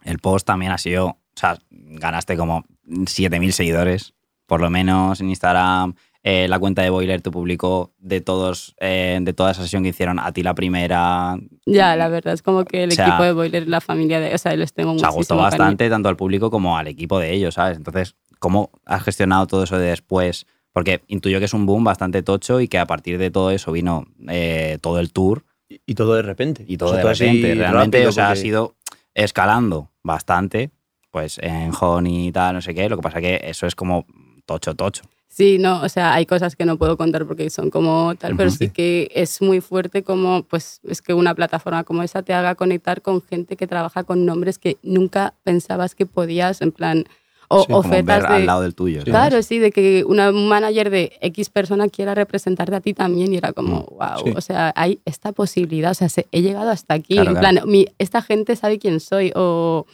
el 0.03 0.17
post 0.19 0.47
también 0.47 0.71
ha 0.71 0.77
sido, 0.79 1.05
o 1.07 1.17
sea, 1.35 1.57
ganaste 1.69 2.35
como 2.35 2.63
7.000 2.87 3.51
seguidores, 3.51 4.13
por 4.47 4.59
lo 4.61 4.69
menos 4.71 5.19
en 5.21 5.29
Instagram. 5.29 5.93
Eh, 6.29 6.47
la 6.49 6.59
cuenta 6.59 6.81
de 6.81 6.89
Boiler 6.89 7.21
te 7.21 7.31
publicó 7.31 7.93
de 7.99 8.19
todos, 8.19 8.75
eh, 8.81 9.17
de 9.21 9.31
toda 9.33 9.51
esa 9.51 9.61
sesión 9.61 9.83
que 9.83 9.89
hicieron, 9.89 10.19
a 10.19 10.33
ti 10.33 10.43
la 10.43 10.53
primera. 10.55 11.37
Ya, 11.65 11.95
la 11.95 12.09
verdad 12.09 12.33
es 12.33 12.41
como 12.41 12.65
que 12.65 12.83
el 12.83 12.89
O 12.91 12.95
sea, 12.95 13.07
equipo 13.07 13.23
de 13.23 13.31
Boiler, 13.31 13.67
la 13.69 13.79
familia 13.79 14.19
de. 14.19 14.35
O 14.35 14.37
sea, 14.37 14.53
les 14.57 14.73
tengo 14.73 14.91
O 14.91 14.99
sea, 14.99 15.07
muchísimo 15.07 15.17
gustó 15.19 15.35
cariño. 15.35 15.49
bastante 15.51 15.89
tanto 15.89 16.09
al 16.09 16.17
público 16.17 16.51
como 16.51 16.77
al 16.77 16.87
equipo 16.87 17.17
de 17.19 17.31
ellos, 17.33 17.53
¿sabes? 17.53 17.77
Entonces, 17.77 18.15
¿cómo 18.39 18.71
has 18.85 19.03
gestionado 19.03 19.47
todo 19.47 19.63
eso 19.63 19.77
de 19.79 19.87
después? 19.87 20.47
Porque 20.73 21.01
intuyo 21.07 21.39
que 21.39 21.45
es 21.45 21.53
un 21.53 21.65
boom 21.65 21.85
bastante 21.85 22.21
tocho 22.23 22.59
y 22.59 22.67
que 22.67 22.77
a 22.77 22.85
partir 22.85 23.17
de 23.19 23.31
todo 23.31 23.51
eso 23.51 23.71
vino 23.71 24.05
eh, 24.27 24.79
todo 24.81 24.99
el 24.99 25.13
tour 25.13 25.45
Y, 25.69 25.79
y 25.85 25.95
todo 25.95 26.13
de 26.15 26.23
repente. 26.23 26.65
y 26.67 26.75
todo 26.75 26.89
O 26.89 26.93
sea, 26.93 27.03
de 27.05 27.09
repente. 27.13 27.55
Realmente, 27.55 28.05
o 28.05 28.11
sea, 28.11 28.25
ha 28.25 28.29
porque- 28.31 28.41
sido 28.41 28.75
escalando 29.15 29.91
bastante, 30.03 30.71
pues 31.09 31.39
en 31.41 31.71
Honey 31.79 32.27
y 32.27 32.31
tal, 32.31 32.55
no 32.55 32.61
sé 32.61 32.73
qué. 32.73 32.89
Lo 32.89 32.97
que 32.97 33.01
pasa 33.01 33.21
que 33.21 33.39
eso 33.43 33.65
es 33.65 33.75
como 33.75 34.05
tocho, 34.45 34.75
tocho. 34.75 35.03
Sí, 35.29 35.57
no, 35.59 35.81
o 35.83 35.89
sea, 35.89 36.13
hay 36.13 36.25
cosas 36.25 36.55
que 36.55 36.65
no 36.65 36.77
puedo 36.77 36.97
contar 36.97 37.25
porque 37.27 37.49
son 37.49 37.69
como 37.69 38.15
tal, 38.15 38.35
pero 38.35 38.49
Ujú. 38.49 38.57
sí 38.57 38.69
que 38.69 39.11
es 39.13 39.41
muy 39.41 39.61
fuerte 39.61 40.01
como, 40.01 40.43
pues, 40.43 40.79
es 40.87 41.01
que 41.01 41.13
una 41.13 41.35
plataforma 41.35 41.83
como 41.83 42.01
esa 42.01 42.23
te 42.23 42.33
haga 42.33 42.55
conectar 42.55 43.01
con 43.01 43.21
gente 43.21 43.55
que 43.55 43.67
trabaja 43.67 44.03
con 44.03 44.25
nombres 44.25 44.57
que 44.57 44.77
nunca 44.83 45.33
pensabas 45.43 45.93
que 45.95 46.05
podías, 46.05 46.61
en 46.61 46.71
plan, 46.71 47.05
o 47.49 47.61
Sí, 47.61 47.67
Como 47.67 47.81
ver 47.89 47.89
ofertas 48.01 48.25
al 48.25 48.39
de... 48.41 48.45
lado 48.45 48.61
del 48.61 48.73
tuyo. 48.75 48.99
¿sabes? 49.01 49.11
Claro, 49.11 49.41
sí, 49.43 49.59
de 49.59 49.71
que 49.71 50.03
una 50.05 50.31
un 50.31 50.47
manager 50.49 50.89
de 50.89 51.13
X 51.21 51.49
persona 51.49 51.87
quiera 51.87 52.15
representarte 52.15 52.75
a 52.75 52.81
ti 52.81 52.93
también 52.93 53.31
y 53.33 53.37
era 53.37 53.53
como, 53.53 53.83
wow, 53.91 54.23
Sí. 54.25 54.33
o 54.35 54.41
sea, 54.41 54.73
hay 54.75 54.99
esta 55.05 55.31
posibilidad, 55.33 55.91
o 55.91 55.93
sea, 55.93 56.09
se- 56.09 56.27
he 56.31 56.41
llegado 56.41 56.71
hasta 56.71 56.95
aquí, 56.95 57.13
Claro, 57.15 57.31
en 57.31 57.39
plan, 57.39 57.59
mi- 57.65 57.87
esta 57.99 58.21
gente 58.21 58.55
sabe 58.55 58.79
quién 58.79 58.99
soy 58.99 59.31
o 59.35 59.85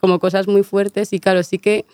como 0.00 0.18
cosas 0.18 0.48
muy 0.48 0.62
fuertes 0.62 1.12
y 1.12 1.20
claro, 1.20 1.42
sí 1.42 1.58
que, 1.58 1.84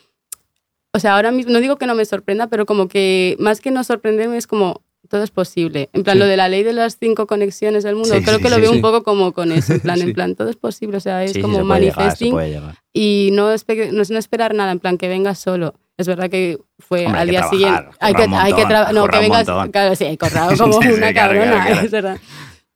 o 0.97 0.99
sea, 0.99 1.15
ahora 1.17 1.31
mismo, 1.31 1.53
no 1.53 1.61
digo 1.61 1.77
que 1.77 1.87
no 1.87 1.95
me 1.95 2.05
sorprenda, 2.05 2.47
pero 2.49 2.67
como 2.67 2.89
que 2.89 3.37
más 3.39 3.61
que 3.61 3.71
no 3.71 3.85
sorprenderme 3.85 4.37
es 4.37 4.47
como, 4.47 4.83
todo 5.09 5.23
es 5.23 5.31
posible. 5.31 5.89
En 5.93 6.03
plan, 6.03 6.15
Sí. 6.17 6.19
lo 6.21 6.27
de 6.27 6.37
la 6.37 6.49
ley 6.49 6.65
de 6.65 6.73
las 6.73 6.97
cinco 6.99 7.27
conexiones 7.29 7.85
del 7.85 7.95
mundo, 7.95 8.13
Sí, 8.15 8.23
creo 8.25 8.39
sí, 8.39 8.43
que 8.43 8.51
lo 8.51 8.59
veo 8.59 8.73
un 8.73 8.81
poco 8.81 9.03
como 9.05 9.33
con 9.33 9.53
eso, 9.53 9.75
en 9.75 9.81
plan, 9.81 10.01
en 10.03 10.13
plan, 10.13 10.35
todo 10.35 10.49
es 10.51 10.57
posible, 10.57 10.97
o 10.97 11.01
sea, 11.01 11.23
es 11.23 11.39
como 11.39 11.59
se 11.59 11.65
puede 11.65 11.81
llegar, 11.83 12.17
se 12.17 12.25
manifesting 12.33 12.75
y 12.93 13.31
no, 13.33 13.53
espe- 13.55 13.93
no, 13.93 14.03
es 14.03 14.11
no 14.11 14.19
esperar 14.19 14.55
nada, 14.55 14.73
en 14.73 14.81
plan 14.81 14.99
que 14.99 15.07
vengas 15.09 15.39
solo. 15.39 15.75
Es 15.99 16.07
verdad 16.09 16.29
que 16.29 16.59
fue 16.79 17.07
Hombre, 17.07 17.21
al 17.23 17.29
día 17.29 17.39
trabajar, 17.41 17.59
siguiente. 17.59 17.97
Hay 18.01 18.15
que, 18.15 18.23
un 18.25 18.35
hay 18.35 18.53
que 18.53 18.65
montón, 18.67 18.95
No, 18.95 19.07
que 19.09 19.17
un 19.17 19.23
vengas. 19.23 19.47
montón. 19.49 19.71
Claro, 19.71 19.95
sí, 19.97 20.05
he 20.05 20.19
corrado 20.19 20.57
como 20.59 20.77
una 20.79 21.15
cabrona, 21.15 21.69
es 21.83 21.91
verdad. 21.91 22.19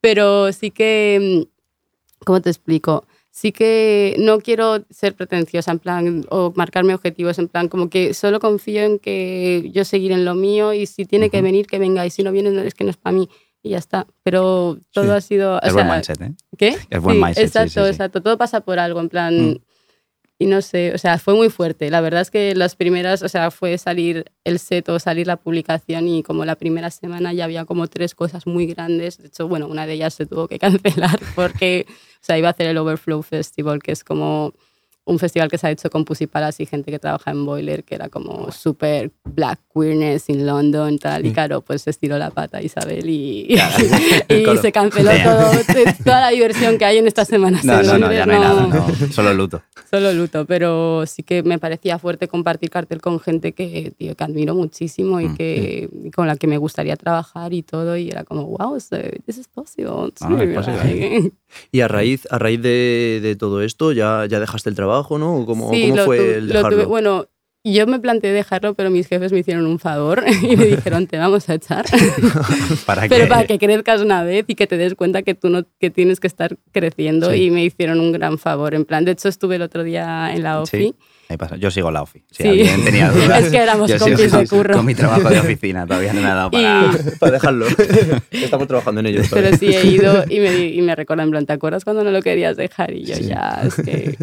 Pero 0.00 0.53
sí 0.53 0.71
que. 0.71 1.47
¿Cómo 2.25 2.41
te 2.41 2.49
explico? 2.50 3.05
Sí 3.33 3.53
que 3.53 4.17
no 4.19 4.41
quiero 4.41 4.85
ser 4.91 5.15
pretenciosa, 5.15 5.71
en 5.71 5.79
plan, 5.79 6.27
o 6.31 6.53
marcarme 6.57 6.95
objetivos, 6.95 7.39
en 7.39 7.47
plan, 7.49 7.69
como 7.69 7.89
que 7.89 8.13
solo 8.13 8.41
confío 8.41 8.83
en 8.83 8.99
que 8.99 9.71
yo 9.73 9.85
seguir 9.85 10.11
en 10.13 10.25
lo 10.25 10.35
mío 10.35 10.73
y 10.73 10.87
si 10.87 11.05
tiene 11.05 11.31
que 11.31 11.39
Ujú. 11.39 11.45
venir, 11.45 11.67
que 11.67 11.79
venga. 11.79 12.05
Y 12.05 12.11
si 12.11 12.23
no 12.25 12.33
viene, 12.33 12.51
no, 12.51 12.61
es 12.63 12.75
que 12.75 12.85
no 12.85 12.91
es 12.91 12.97
para 12.97 13.17
mí. 13.17 13.29
Y 13.63 13.71
ya 13.71 13.79
está. 13.79 14.07
Pero 14.25 14.79
todo 14.93 15.05
Sí. 15.05 15.11
ha 15.11 15.21
sido. 15.21 15.55
o 15.57 15.61
Es 15.63 15.73
buen 15.73 15.87
sea, 15.87 15.95
mindset, 15.95 16.21
¿eh? 16.23 16.33
¿Qué? 16.59 16.77
Es 16.91 17.01
buen 17.01 17.17
Sí, 17.19 17.23
mindset, 17.23 17.45
Exacto, 17.47 17.85
sí, 17.85 17.91
exacto. 17.91 18.21
Todo 18.23 18.37
pasa 18.39 18.61
por 18.63 18.79
algo, 18.79 19.01
en 19.01 19.09
plan. 19.09 19.51
Mm. 19.51 19.57
Y 20.39 20.47
no 20.47 20.63
sé, 20.63 20.95
o 20.95 20.99
sea, 20.99 21.19
fue 21.19 21.35
muy 21.35 21.51
fuerte. 21.51 21.91
La 21.91 22.01
verdad 22.01 22.23
es 22.23 22.31
que 22.31 22.55
las 22.55 22.75
primeras, 22.75 23.23
o 23.23 23.29
sea, 23.29 23.51
fue 23.51 23.77
salir 23.77 24.25
el 24.45 24.59
set 24.59 24.89
o 24.89 24.99
salir 24.99 25.27
la 25.27 25.37
publicación 25.37 26.09
y 26.09 26.23
como 26.23 26.47
la 26.47 26.55
primera 26.57 26.91
semana 26.91 27.35
ya 27.35 27.45
había 27.45 27.67
como 27.67 27.87
tres 27.89 28.15
cosas 28.15 28.47
muy 28.47 28.65
grandes. 28.67 29.19
De 29.19 29.27
hecho, 29.29 29.47
bueno, 29.49 29.69
una 29.69 29.87
de 29.87 29.93
ellas 29.93 30.15
se 30.15 30.25
tuvo 30.25 30.49
que 30.49 30.59
cancelar 30.59 31.21
porque, 31.35 31.85
sea, 32.21 32.39
iba 32.39 32.49
a 32.49 32.53
hacer 32.53 32.67
el 32.67 32.79
Overflow 32.79 33.23
Festival, 33.23 33.83
que 33.83 33.93
es 33.93 34.05
como 34.05 34.53
un 35.07 35.19
festival 35.19 35.49
que 35.50 35.59
se 35.59 35.67
ha 35.67 35.71
hecho 35.73 35.91
con 35.91 36.05
Pussy 36.05 36.29
Palace 36.29 36.62
y 36.62 36.67
gente 36.67 36.93
que 36.93 37.00
trabaja 37.00 37.33
en 37.33 37.45
Boiler, 37.45 37.83
que 37.83 37.97
era 37.97 38.09
como 38.11 38.53
súper 38.53 39.11
black 39.25 39.59
queerness 39.75 40.29
in 40.29 40.47
London, 40.47 40.99
tal. 40.99 41.25
Y 41.25 41.29
Sí. 41.31 41.35
claro, 41.35 41.62
pues 41.62 41.83
se 41.83 41.91
estiró 41.91 42.17
la 42.17 42.31
pata 42.31 42.62
Isabel 42.62 43.09
y, 43.09 43.49
Claro. 43.49 43.75
y 44.29 44.43
Claro. 44.45 44.61
se 44.62 44.71
canceló 44.71 45.11
todo, 45.25 45.50
toda 46.05 46.21
la 46.21 46.29
diversión 46.29 46.79
que 46.79 46.85
hay 46.85 46.99
en 46.99 47.09
estas 47.09 47.27
semanas. 47.27 47.65
No, 47.65 47.83
no, 47.83 47.99
no, 47.99 48.12
ya 48.12 48.25
no 48.25 48.35
hay 48.35 48.39
nada, 48.41 48.67
no, 48.69 49.13
solo 49.13 49.35
luto. 49.35 49.63
Solo 49.91 50.13
luto, 50.13 50.45
pero 50.45 51.04
sí 51.06 51.25
que 51.25 51.43
me 51.43 51.59
parecía 51.59 51.99
fuerte 51.99 52.28
compartir 52.28 52.71
cartel 52.71 53.00
con 53.00 53.19
gente 53.19 53.50
que, 53.52 53.93
tío, 53.97 54.15
que 54.15 54.23
admiro 54.23 54.54
muchísimo 54.54 55.21
y 55.21 55.28
Mm, 55.28 55.37
que, 55.37 55.89
y 56.04 56.11
con 56.13 56.28
la 56.28 56.37
que 56.37 56.47
me 56.47 56.59
gustaría 56.59 56.95
trabajar 56.95 57.52
y 57.52 57.63
todo. 57.63 57.97
Y 57.97 58.11
era 58.11 58.23
como, 58.23 58.45
wow, 58.45 58.78
so 58.78 58.97
this 59.26 59.39
is 59.39 59.49
possible. 59.49 60.13
Ah, 60.21 60.39
es 60.41 60.54
posible. 60.54 61.33
Y 61.73 61.80
a 61.80 61.89
raíz, 61.89 62.26
a 62.30 62.39
raíz 62.39 62.60
de, 62.63 63.21
de 63.23 63.36
todo 63.36 63.63
esto, 63.63 63.93
¿ya, 63.93 64.26
ya 64.26 64.41
dejaste 64.41 64.69
el 64.71 64.76
trabajo, 64.76 65.19
¿no? 65.19 65.36
¿O 65.36 65.47
¿Cómo, 65.47 65.71
Sí, 65.73 65.91
cómo 65.91 66.04
fue 66.04 66.19
tu- 66.19 66.23
el 66.25 66.47
lo 66.49 66.54
dejarlo? 66.54 66.76
tuve- 66.78 66.86
bueno, 66.86 67.26
yo 67.63 67.86
me 67.86 68.00
planteé 68.00 68.32
dejarlo, 68.32 68.73
pero 68.75 68.91
mis 68.91 69.06
jefes 69.06 69.32
me 69.32 69.41
hicieron 69.41 69.67
un 69.67 69.78
favor 69.78 70.25
y 70.43 70.56
me 70.56 70.65
dijeron, 70.67 71.06
te 71.06 71.19
vamos 71.19 71.49
a 71.50 71.54
echar. 71.54 71.84
Para 72.86 73.06
pero 73.08 73.28
para 73.28 73.47
que 73.47 73.58
crezcas 73.58 74.00
una 74.00 74.23
vez 74.25 74.45
y 74.49 74.54
que 74.54 74.67
te 74.67 74.76
des 74.76 74.95
cuenta 74.95 75.23
que 75.23 75.34
tú 75.34 75.49
no 75.50 75.65
que 75.78 75.91
tienes 75.91 76.21
que 76.21 76.26
estar 76.26 76.56
creciendo 76.73 77.30
Sí. 77.30 77.45
y 77.45 77.50
me 77.50 77.65
hicieron 77.65 78.00
un 78.00 78.13
gran 78.13 78.39
favor. 78.39 78.75
En 78.75 78.84
plan, 78.84 79.04
de 79.04 79.13
hecho 79.13 79.28
estuve 79.28 79.56
el 79.56 79.63
otro 79.63 79.82
día 79.84 80.32
en 80.34 80.43
la 80.43 80.60
OFI. 80.60 80.78
Sí. 80.78 80.95
Ahí 81.30 81.36
pasa. 81.36 81.56
Yo 81.56 81.71
sigo 81.71 81.93
la 81.93 82.02
OFI. 82.02 82.25
Si 82.32 82.43
Sí. 82.43 82.49
alguien 82.49 82.84
tenía 82.84 83.10
dudas. 83.12 83.45
Es 83.45 83.50
que 83.50 83.56
éramos 83.58 83.88
yo 83.88 83.99
sigo 83.99 84.06
compis 84.16 84.32
de 84.32 84.38
con- 84.47 84.47
curro. 84.58 84.75
Con 84.75 84.84
mi 84.86 84.95
trabajo 84.97 85.30
de 85.30 85.38
oficina 85.38 85.86
todavía 85.86 86.12
no 86.12 86.21
me 86.21 86.26
ha 86.26 86.34
dado 86.34 86.50
para. 86.50 86.90
Y- 87.14 87.19
Para 87.19 87.32
dejarlo. 87.32 87.66
Estamos 88.32 88.66
trabajando 88.66 89.00
en 89.00 89.06
ello. 89.06 89.23
Pero 89.30 89.56
sí 89.56 89.66
he 89.75 89.86
ido 89.86 90.25
y 90.28 90.40
me, 90.40 90.66
y 90.66 90.82
me 90.82 90.97
recuerdan, 90.97 91.26
en 91.28 91.30
plan, 91.30 91.47
¿te 91.47 91.52
acuerdas 91.52 91.84
cuando 91.84 92.02
no 92.02 92.10
lo 92.10 92.21
querías 92.21 92.56
dejar? 92.56 92.93
Y 92.93 93.04
yo 93.04 93.14
Sí. 93.14 93.26
ya, 93.26 93.62
es 93.64 93.75
que... 93.76 94.19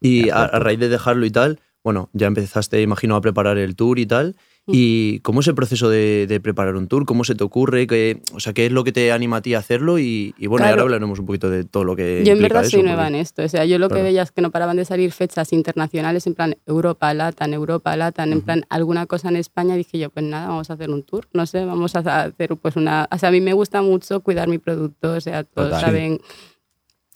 Y 0.00 0.28
a, 0.28 0.44
a 0.44 0.58
raíz 0.58 0.78
de 0.78 0.88
dejarlo 0.90 1.24
y 1.24 1.30
tal, 1.30 1.58
bueno, 1.82 2.10
ya 2.12 2.26
empezaste, 2.26 2.82
imagino, 2.82 3.16
a 3.16 3.20
preparar 3.22 3.56
el 3.56 3.74
tour 3.74 3.98
y 3.98 4.04
tal. 4.06 4.36
Mm. 4.68 4.72
¿Y 4.74 5.20
cómo 5.20 5.40
es 5.40 5.46
el 5.46 5.54
proceso 5.54 5.88
de, 5.88 6.26
de 6.26 6.40
preparar 6.40 6.74
un 6.74 6.88
tour? 6.88 7.04
¿Cómo 7.06 7.22
se 7.22 7.36
te 7.36 7.44
ocurre? 7.44 7.86
¿Qué, 7.86 8.20
o 8.34 8.40
sea, 8.40 8.52
¿qué 8.52 8.66
es 8.66 8.72
lo 8.72 8.82
que 8.82 8.90
te 8.90 9.12
anima 9.12 9.36
a 9.36 9.40
ti 9.42 9.54
a 9.54 9.58
hacerlo? 9.60 9.98
Y, 10.00 10.34
y 10.38 10.48
bueno, 10.48 10.64
Claro. 10.64 10.72
ahora 10.72 10.82
hablaremos 10.82 11.20
un 11.20 11.26
poquito 11.26 11.48
de 11.50 11.62
todo 11.64 11.84
lo 11.84 11.94
que 11.94 12.24
Yo 12.26 12.32
en 12.32 12.42
verdad 12.42 12.62
eso, 12.62 12.70
soy 12.72 12.80
porque- 12.80 12.88
nueva 12.92 13.06
en 13.06 13.14
esto. 13.14 13.42
O 13.44 13.48
sea, 13.48 13.64
yo 13.64 13.78
lo 13.78 13.88
que 13.88 14.02
veía 14.02 14.22
es 14.22 14.32
que 14.32 14.42
no 14.42 14.50
paraban 14.50 14.76
de 14.76 14.84
salir 14.84 15.12
fechas 15.12 15.52
internacionales 15.52 16.26
en 16.26 16.34
plan 16.34 16.56
Europa, 16.66 17.14
Latan, 17.14 17.54
Europa, 17.54 17.96
Latan, 17.96 18.32
en 18.32 18.40
plan 18.40 18.64
alguna 18.68 19.06
cosa 19.06 19.28
en 19.28 19.36
España. 19.36 19.74
Y 19.74 19.78
dije 19.78 19.98
yo, 20.00 20.10
pues 20.10 20.24
nada, 20.26 20.48
vamos 20.48 20.68
a 20.70 20.72
hacer 20.72 20.90
un 20.90 21.04
tour. 21.04 21.28
No 21.32 21.46
sé, 21.46 21.64
vamos 21.64 21.94
a 21.94 22.22
hacer 22.24 22.56
pues 22.56 22.74
una... 22.74 23.08
O 23.12 23.18
sea, 23.18 23.28
a 23.28 23.32
mí 23.32 23.40
me 23.40 23.52
gusta 23.52 23.82
mucho 23.82 24.18
cuidar 24.20 24.48
mi 24.48 24.58
producto. 24.58 25.12
O 25.12 25.20
sea, 25.20 25.44
todos 25.44 25.68
Total. 25.68 25.80
saben... 25.84 26.20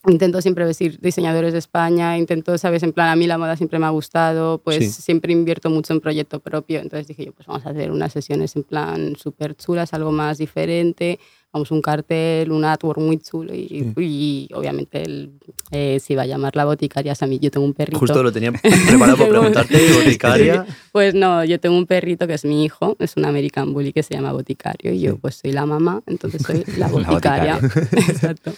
Intento 0.09 0.41
siempre 0.41 0.65
vestir 0.65 0.99
diseñadores 1.01 1.53
de 1.53 1.59
España, 1.59 2.17
intento, 2.17 2.57
¿sabes? 2.57 2.83
En 2.83 2.93
plan, 2.95 3.09
a 3.11 3.17
mí 3.17 3.27
la 3.27 3.37
moda 3.37 3.55
siempre 3.57 3.79
me 3.79 3.85
ha 3.85 3.91
gustado, 3.91 4.57
pues 4.59 4.79
Sí. 4.79 5.03
siempre 5.03 5.31
invierto 5.33 5.69
mucho 5.69 5.93
en 5.93 6.01
proyecto 6.01 6.41
propio. 6.41 6.81
Entonces 6.81 7.07
dije 7.07 7.27
yo, 7.27 7.33
pues 7.33 7.47
vamos 7.47 7.67
a 7.67 7.71
hacer 7.71 7.91
unas 7.91 8.11
sesiones 8.11 8.57
en 8.57 8.63
plan 8.63 9.15
súper 9.17 9.55
chulas, 9.57 9.93
algo 9.93 10.11
más 10.11 10.39
diferente. 10.39 11.19
Vamos, 11.53 11.73
un 11.73 11.83
cartel, 11.83 12.53
un 12.53 12.65
artwork 12.65 13.01
muy 13.01 13.19
chulo 13.19 13.53
y, 13.53 13.93
y 13.97 14.49
obviamente 14.55 15.03
el, 15.03 15.33
eh, 15.73 15.99
se 16.01 16.13
iba 16.13 16.23
a 16.23 16.27
llamar 16.27 16.55
La 16.55 16.65
Boticaria. 16.65 17.13
A 17.21 17.27
mí 17.27 17.41
yo 17.41 17.51
tengo 17.51 17.67
un 17.67 17.75
perrito. 17.75 17.99
Justo 17.99 18.23
lo 18.23 18.31
tenía 18.31 18.53
preparado 18.87 19.17
para 19.17 19.29
preguntarte, 19.29 19.93
boticaria. 19.93 20.65
Pues 20.93 21.15
no, 21.15 21.45
yo 21.45 21.59
tengo 21.59 21.77
un 21.77 21.87
perrito 21.87 22.27
que 22.27 22.35
es 22.35 22.45
mi 22.45 22.65
hijo, 22.65 22.97
es 22.99 23.17
un 23.17 23.25
American 23.25 23.73
Bully 23.73 23.93
que 23.93 24.03
se 24.03 24.15
llama 24.15 24.33
Boticario 24.33 24.93
y 24.93 25.01
yo 25.01 25.19
pues 25.19 25.37
soy 25.37 25.53
la 25.53 25.67
mamá, 25.67 26.03
entonces 26.07 26.43
soy 26.43 26.65
la 26.77 26.87
La 26.87 26.89
boticaria. 26.89 27.57
Exacto. 27.57 28.53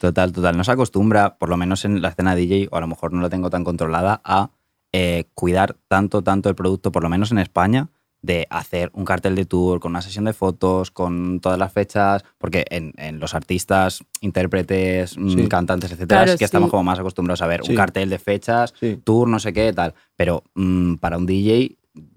Total, 0.00 0.32
total. 0.32 0.56
No 0.56 0.64
se 0.64 0.72
acostumbra, 0.72 1.38
por 1.38 1.48
lo 1.48 1.56
menos 1.56 1.84
en 1.84 2.02
la 2.02 2.10
escena 2.10 2.34
DJ, 2.34 2.68
o 2.70 2.76
a 2.76 2.80
lo 2.80 2.86
mejor 2.86 3.12
no 3.12 3.20
lo 3.20 3.30
tengo 3.30 3.50
tan 3.50 3.64
controlada, 3.64 4.20
a 4.24 4.50
eh, 4.92 5.24
cuidar 5.34 5.76
tanto, 5.88 6.22
tanto 6.22 6.48
el 6.48 6.54
producto, 6.54 6.92
por 6.92 7.02
lo 7.02 7.08
menos 7.08 7.30
en 7.32 7.38
España, 7.38 7.88
de 8.20 8.46
hacer 8.50 8.90
un 8.94 9.04
cartel 9.04 9.34
de 9.36 9.44
tour 9.44 9.78
con 9.80 9.92
una 9.92 10.02
sesión 10.02 10.24
de 10.24 10.32
fotos, 10.32 10.90
con 10.90 11.38
todas 11.40 11.58
las 11.58 11.72
fechas, 11.72 12.24
porque 12.38 12.64
en, 12.70 12.92
en 12.96 13.20
los 13.20 13.34
artistas, 13.34 14.02
intérpretes, 14.20 15.16
mm, 15.16 15.28
Sí. 15.30 15.48
cantantes, 15.48 15.92
etcétera, 15.92 16.22
Claro, 16.22 16.32
sí 16.32 16.38
que 16.38 16.44
estamos 16.44 16.70
como 16.70 16.82
más 16.84 16.98
acostumbrados 16.98 17.42
a 17.42 17.46
ver 17.46 17.60
Sí. 17.64 17.70
un 17.70 17.76
cartel 17.76 18.10
de 18.10 18.18
fechas, 18.18 18.74
Sí. 18.80 19.00
tour, 19.04 19.28
no 19.28 19.38
sé 19.38 19.52
qué, 19.52 19.72
tal. 19.72 19.94
Pero 20.16 20.42
mm, 20.54 20.94
para 20.96 21.16
un 21.16 21.26
DJ 21.26 21.76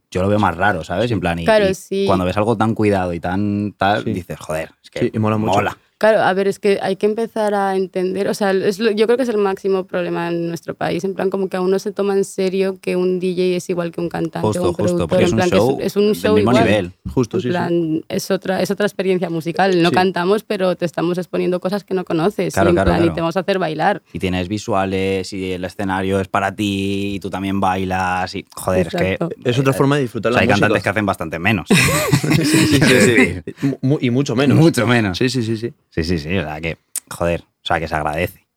yo 0.10 0.22
lo 0.22 0.28
veo 0.28 0.40
más 0.40 0.58
raro, 0.58 0.84
¿sabes? 0.84 1.10
En 1.12 1.20
plan, 1.20 1.40
y, 1.40 1.46
Claro, 1.46 1.70
y 1.70 1.74
sí. 1.76 2.04
cuando 2.06 2.26
ves 2.26 2.36
algo 2.36 2.58
tan 2.58 2.74
cuidado 2.74 3.14
y 3.14 3.20
tan 3.20 3.74
tal, 3.78 4.04
Sí. 4.04 4.12
dices, 4.12 4.40
joder, 4.40 4.72
es 4.84 4.90
que 4.90 5.00
Sí, 5.02 5.12
y 5.14 5.20
mola 5.20 5.38
mucho. 5.38 5.62
Claro, 6.02 6.22
a 6.24 6.34
ver, 6.34 6.48
es 6.48 6.58
que 6.58 6.80
hay 6.82 6.96
que 6.96 7.06
empezar 7.06 7.54
a 7.54 7.76
entender, 7.76 8.28
o 8.28 8.34
sea, 8.34 8.50
es 8.54 8.80
lo- 8.80 8.90
yo 8.90 9.06
creo 9.06 9.18
que 9.18 9.22
es 9.24 9.30
el 9.30 9.38
máximo 9.38 9.86
problema 9.86 10.30
en 10.30 10.48
nuestro 10.48 10.74
país, 10.74 11.04
en 11.04 11.14
plan 11.14 11.30
como 11.30 11.48
que 11.48 11.58
aún 11.58 11.70
no 11.70 11.78
se 11.78 11.92
toma 11.92 12.14
en 12.16 12.24
serio 12.26 12.80
que 12.82 12.96
un 12.96 13.20
DJ 13.20 13.58
es 13.58 13.70
igual 13.70 13.92
que 13.92 14.02
un 14.02 14.10
cantante 14.10 14.40
Justo, 14.48 14.64
o 14.64 14.70
un 14.70 14.74
justo, 14.74 14.84
productor, 14.84 15.10
porque 15.10 15.26
es 15.26 15.30
en 15.30 15.34
un 15.36 15.38
plan 15.38 15.50
que 15.52 15.58
show 15.58 15.78
es, 15.80 15.96
un 15.96 16.06
del 16.08 16.16
show 16.16 16.36
mismo 16.36 16.52
igual. 16.54 16.66
nivel. 16.66 16.92
Justo, 17.14 17.38
En 17.38 17.42
sí, 17.42 17.48
sí. 17.50 17.52
plan, 17.52 18.04
es 18.10 18.32
otra, 18.32 18.64
es 18.64 18.72
otra 18.72 18.88
experiencia 18.88 19.30
musical. 19.30 19.80
No 19.84 19.90
Sí. 19.90 19.96
cantamos, 19.96 20.42
pero 20.44 20.76
te 20.76 20.86
estamos 20.86 21.20
exponiendo 21.20 21.60
cosas 21.60 21.84
que 21.84 21.94
no 21.94 22.04
conoces. 22.04 22.56
Claro, 22.56 22.70
y, 22.70 22.72
en 22.72 22.76
claro, 22.78 22.92
plan, 22.96 23.06
y 23.06 23.10
te 23.14 23.22
vamos 23.22 23.38
a 23.38 23.42
hacer 23.42 23.60
bailar. 23.60 24.02
y 24.12 24.18
tienes 24.18 24.48
visuales 24.48 25.32
y 25.34 25.52
el 25.52 25.64
escenario 25.66 26.20
es 26.20 26.28
para 26.28 26.56
ti 26.56 27.14
y 27.14 27.20
tú 27.20 27.30
también 27.30 27.60
bailas 27.60 28.34
y 28.34 28.44
joder, 28.56 28.88
Exacto. 28.88 29.30
es 29.38 29.44
que 29.44 29.50
Es 29.52 29.60
otra 29.60 29.74
forma 29.74 29.98
de 29.98 30.02
disfrutar 30.02 30.32
o 30.32 30.34
la 30.34 30.40
sea, 30.40 30.42
hay 30.42 30.48
música. 30.48 30.62
cantantes 30.66 30.84
que 30.84 30.90
hacen 30.90 31.06
bastante 31.06 31.38
menos. 31.38 31.68
sí, 32.44 32.46
sí, 32.46 32.80
sí, 32.80 33.78
Y 34.02 34.10
mucho 34.10 34.36
menos. 34.36 34.58
Mucho 34.58 34.88
menos. 34.88 35.16
Sí, 35.20 35.30
sí, 35.30 35.44
sí, 35.44 35.58
sí. 35.58 35.72
Sí, 35.92 36.04
sí, 36.04 36.18
sí, 36.18 36.36
o 36.38 36.44
sea 36.44 36.60
que 36.60 36.78
joder, 37.10 37.42
o 37.42 37.66
sea 37.68 37.80
que 37.80 37.88
se 37.88 37.96
agradece 37.96 38.48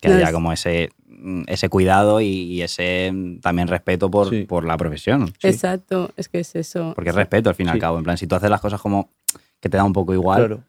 que 0.00 0.08
No, 0.08 0.14
haya 0.16 0.26
es- 0.28 0.32
como 0.32 0.52
ese 0.52 0.90
mm, 1.06 1.42
ese 1.46 1.68
cuidado 1.68 2.20
y, 2.20 2.26
y 2.26 2.62
ese 2.62 3.10
mm, 3.12 3.40
también 3.40 3.68
respeto 3.68 4.10
por, 4.10 4.30
Sí. 4.30 4.44
por 4.44 4.64
la 4.64 4.76
profesión. 4.76 5.32
Exacto, 5.42 6.10
es 6.16 6.28
que 6.28 6.40
es 6.40 6.54
eso. 6.56 6.92
Porque 6.94 7.10
es 7.10 7.16
respeto 7.16 7.48
al 7.50 7.54
fin 7.54 7.66
y 7.66 7.70
al 7.70 7.78
cabo. 7.78 7.98
En 7.98 8.04
plan, 8.04 8.16
si 8.18 8.26
tú 8.26 8.34
haces 8.34 8.50
las 8.50 8.60
cosas 8.60 8.80
como 8.80 9.10
que 9.60 9.68
te 9.68 9.76
da 9.76 9.84
un 9.84 9.92
poco 9.92 10.12
igual, 10.14 10.38
Claro. 10.46 10.64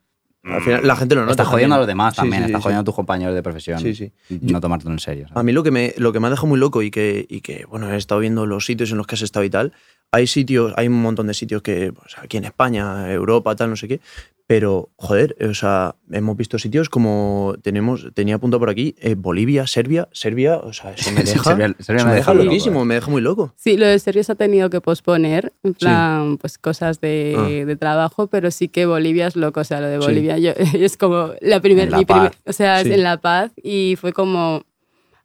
Al 0.47 0.61
final, 0.61 0.85
la 0.85 0.95
gente 0.95 1.15
lo 1.15 1.21
nota. 1.21 1.31
estás 1.31 1.47
jodiendo 1.47 1.73
a 1.73 1.79
los 1.79 1.87
demás 1.87 2.13
Sí, 2.13 2.17
también, 2.21 2.43
sí, 2.43 2.45
estás 2.49 2.61
sí, 2.61 2.63
jodiendo 2.65 2.81
a 2.81 2.83
tus 2.83 2.93
compañeros 2.93 3.33
de 3.33 3.41
profesión. 3.41 3.79
Sí, 3.79 3.95
sí. 3.95 4.11
No 4.41 4.61
tomártelo 4.61 4.91
en 4.93 4.99
serio. 4.99 5.27
¿sabes? 5.27 5.37
A 5.39 5.43
mí 5.43 5.51
lo 5.51 5.63
que 5.63 5.71
me, 5.71 5.95
lo 5.97 6.13
que 6.13 6.19
me 6.19 6.27
ha 6.27 6.29
dejado 6.29 6.45
muy 6.47 6.59
loco 6.59 6.83
y 6.83 6.91
que, 6.91 7.25
y 7.27 7.41
que, 7.41 7.65
bueno, 7.65 7.91
he 7.91 7.97
estado 7.97 8.21
viendo 8.21 8.45
los 8.45 8.63
sitios 8.63 8.91
en 8.91 8.97
los 8.97 9.07
que 9.07 9.15
has 9.15 9.23
estado 9.23 9.43
y 9.43 9.49
tal, 9.49 9.73
hay 10.11 10.27
sitios, 10.27 10.71
hay 10.77 10.87
un 10.87 11.01
montón 11.01 11.25
de 11.25 11.33
sitios 11.33 11.63
que, 11.63 11.91
pues, 11.93 12.15
aquí 12.19 12.37
en 12.37 12.45
España, 12.45 13.11
Europa, 13.11 13.55
tal, 13.55 13.71
no 13.71 13.75
sé 13.75 13.87
qué, 13.87 14.01
pero, 14.47 14.89
joder, 14.95 15.35
o 15.49 15.53
sea, 15.53 15.95
hemos 16.11 16.37
visto 16.37 16.59
sitios 16.59 16.89
como 16.89 17.55
tenemos, 17.63 18.09
tenía 18.13 18.35
apuntado 18.35 18.59
por 18.59 18.69
aquí, 18.69 18.95
eh, 18.99 19.15
Bolivia, 19.17 19.65
Serbia, 19.65 20.07
Serbia, 20.11 20.57
o 20.57 20.71
sea, 20.71 20.91
eso 20.91 21.11
me 21.11 21.23
deja, 21.23 21.43
Serbia- 21.43 21.75
Serbia 21.79 21.79
eso 21.79 21.93
me 21.93 21.95
me 21.95 22.03
deja 22.03 22.15
deja 22.15 22.33
loco, 22.35 22.45
loquísimo, 22.45 22.81
eh. 22.81 22.85
me 22.85 22.93
deja 22.95 23.09
muy 23.11 23.21
loco. 23.21 23.53
Sí, 23.57 23.75
lo 23.77 23.87
de 23.87 23.97
serio 23.97 24.23
se 24.23 24.31
ha 24.31 24.35
tenido 24.35 24.69
que 24.69 24.81
posponer, 24.81 25.53
en 25.63 25.71
Sí. 25.73 25.79
plan, 25.79 26.37
pues 26.37 26.57
cosas 26.57 27.01
de, 27.01 27.35
Ah. 27.37 27.65
de 27.65 27.75
trabajo, 27.75 28.27
pero 28.27 28.51
sí 28.51 28.67
que 28.67 28.85
Bolivia 28.85 29.27
es 29.27 29.35
loco, 29.35 29.61
o 29.61 29.63
sea, 29.63 29.81
lo 29.81 29.87
de 29.87 29.99
Sí. 29.99 30.05
Bolivia 30.05 30.37
yo, 30.37 30.51
es 30.79 30.95
como 30.97 31.31
la 31.41 31.59
primera, 31.59 31.97
mi 31.97 32.05
primer- 32.05 32.33
o 32.45 32.53
sea, 32.53 32.81
Sí. 32.83 32.89
es 32.89 32.95
en 32.95 33.03
La 33.03 33.17
Paz 33.17 33.51
y 33.63 33.95
fue 33.99 34.13
como, 34.13 34.63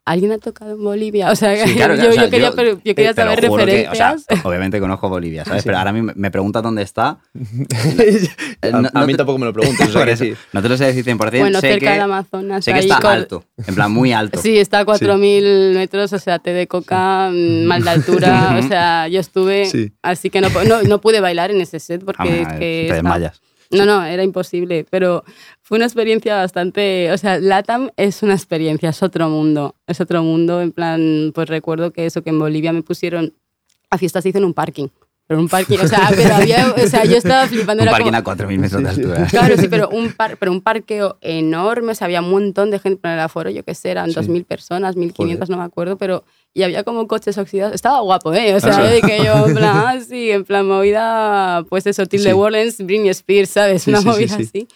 ¿alguien 0.04 0.32
ha 0.32 0.38
tocado 0.38 0.72
en 0.72 0.82
Bolivia? 0.82 1.30
O 1.30 1.36
sea, 1.36 1.54
Sí, 1.66 1.74
claro, 1.76 1.94
yo, 1.94 2.00
claro, 2.00 2.10
o 2.10 2.14
sea, 2.14 2.24
yo 2.24 2.30
quería, 2.30 2.48
yo 2.50 2.56
pero 2.56 2.70
yo 2.84 2.94
quería 2.94 3.14
te 3.14 3.24
lo 3.24 3.30
saber 3.32 3.48
juro 3.48 3.66
que, 3.66 3.88
o 3.88 3.94
sea, 3.94 4.10
referencias. 4.16 4.44
obviamente 4.44 4.80
conozco 4.80 5.08
Bolivia, 5.08 5.44
¿sabes? 5.44 5.62
Pero 5.64 5.78
ahora 5.78 5.90
a 5.90 5.92
mí 5.92 6.02
me- 6.02 6.12
me 6.14 6.30
preguntas 6.30 6.62
dónde 6.62 6.82
está. 6.82 7.08
a, 7.10 7.18
no- 8.70 8.88
a 8.92 9.00
no 9.00 9.06
mí 9.06 9.12
te- 9.12 9.18
tampoco 9.18 9.38
me 9.38 9.46
lo 9.46 9.52
preguntes, 9.52 9.88
o 9.88 9.92
sea 9.92 10.04
que 10.04 10.16
sí. 10.16 10.34
No 10.52 10.62
te 10.62 10.68
lo 10.68 10.76
sé 10.76 10.86
decir 10.86 11.04
100%. 11.04 11.38
bueno, 11.40 11.60
sé 11.60 11.68
cerca 11.72 11.86
que, 11.86 11.92
del 11.92 12.00
Amazonas. 12.02 12.64
sé 12.64 12.72
que 12.72 12.78
está 12.80 13.00
con- 13.00 13.10
alto, 13.12 13.44
en 13.66 13.74
plan 13.74 13.92
muy 13.92 14.12
alto. 14.12 14.40
Sí, 14.40 14.58
está 14.58 14.80
a 14.80 14.84
4.000 14.86 15.74
metros, 15.74 16.12
o 16.12 16.18
sea, 16.18 16.38
té 16.38 16.52
de 16.52 16.66
coca, 16.66 17.30
mm, 17.32 17.64
mal 17.64 17.82
de 17.84 17.90
altura, 17.90 18.56
o 18.58 18.66
sea, 18.68 19.08
yo 19.08 19.20
estuve, 19.20 19.66
Sí. 19.66 19.92
así 20.02 20.30
que 20.30 20.40
no, 20.40 20.48
no, 20.64 20.82
no 20.82 21.00
pude 21.00 21.20
bailar 21.20 21.50
en 21.50 21.60
ese 21.60 21.78
set 21.80 22.04
porque 22.04 22.22
Ah, 22.46 22.52
es 22.52 22.58
que 22.58 22.84
te 22.88 22.94
desmayas. 22.94 23.40
No, 23.70 23.86
no, 23.86 24.04
era 24.04 24.24
imposible, 24.24 24.84
pero 24.90 25.24
fue 25.62 25.76
una 25.78 25.86
experiencia 25.86 26.36
bastante, 26.36 27.12
o 27.12 27.18
sea, 27.18 27.38
LATAM 27.38 27.90
es 27.96 28.22
una 28.24 28.34
experiencia, 28.34 28.90
es 28.90 29.02
otro 29.02 29.28
mundo, 29.28 29.76
es 29.86 30.00
otro 30.00 30.24
mundo, 30.24 30.60
en 30.60 30.72
plan, 30.72 31.30
pues 31.32 31.48
recuerdo 31.48 31.92
que 31.92 32.06
eso, 32.06 32.22
que 32.22 32.30
en 32.30 32.40
Bolivia 32.40 32.72
me 32.72 32.82
pusieron, 32.82 33.34
a 33.88 33.96
fiesta 33.96 34.20
se 34.20 34.30
hizo 34.30 34.38
en 34.38 34.44
un 34.44 34.54
parking, 34.54 34.88
pero 35.30 35.38
un 35.42 35.48
parking, 35.48 35.78
o 35.78 35.86
sea, 35.86 36.10
pero 36.16 36.34
había, 36.34 36.74
o 36.76 36.86
sea, 36.88 37.04
yo 37.04 37.16
estaba 37.16 37.46
flipando, 37.46 37.84
Un 37.84 37.88
era 37.88 37.92
parking 37.96 38.10
como, 38.10 38.32
a 38.32 38.48
4.000 38.48 38.58
metros 38.58 38.82
de 38.82 38.88
altura. 38.88 39.26
Claro, 39.30 39.56
sí, 39.56 39.68
pero 39.68 39.88
un, 39.92 40.10
par, 40.12 40.36
pero 40.38 40.50
un 40.50 40.60
parqueo 40.60 41.18
enorme, 41.20 41.92
o 41.92 41.94
sea, 41.94 42.06
había 42.06 42.20
un 42.20 42.30
montón 42.32 42.72
de 42.72 42.80
gente 42.80 43.06
en 43.06 43.14
el 43.14 43.20
aforo, 43.20 43.48
yo 43.48 43.62
qué 43.62 43.76
sé, 43.76 43.92
eran 43.92 44.10
Sí. 44.10 44.16
2.000 44.18 44.44
personas, 44.44 44.96
1.500, 44.96 45.14
Joder. 45.14 45.48
no 45.50 45.58
me 45.58 45.62
acuerdo, 45.62 45.96
pero 45.98 46.24
y 46.52 46.64
había 46.64 46.82
como 46.82 47.06
coches 47.06 47.38
oxidados. 47.38 47.76
Estaba 47.76 48.00
guapo, 48.00 48.34
¿eh? 48.34 48.56
O 48.56 48.58
sea, 48.58 48.76
Ah, 48.78 48.82
de 48.90 49.00
que 49.02 49.18
yo, 49.24 49.46
en 49.46 49.54
plan, 49.54 49.76
ah, 49.86 50.00
sí, 50.00 50.32
en 50.32 50.44
plan 50.44 50.66
movida, 50.66 51.64
pues 51.68 51.86
eso, 51.86 52.06
Tilde 52.06 52.30
Sí. 52.30 52.34
Warlens, 52.34 52.78
Britney 52.84 53.10
Spears, 53.10 53.50
¿sabes? 53.50 53.84
Sí, 53.84 53.90
Una 53.90 53.98
sí, 54.00 54.02
sí, 54.02 54.08
movida 54.10 54.36
sí. 54.36 54.42
así. 54.42 54.68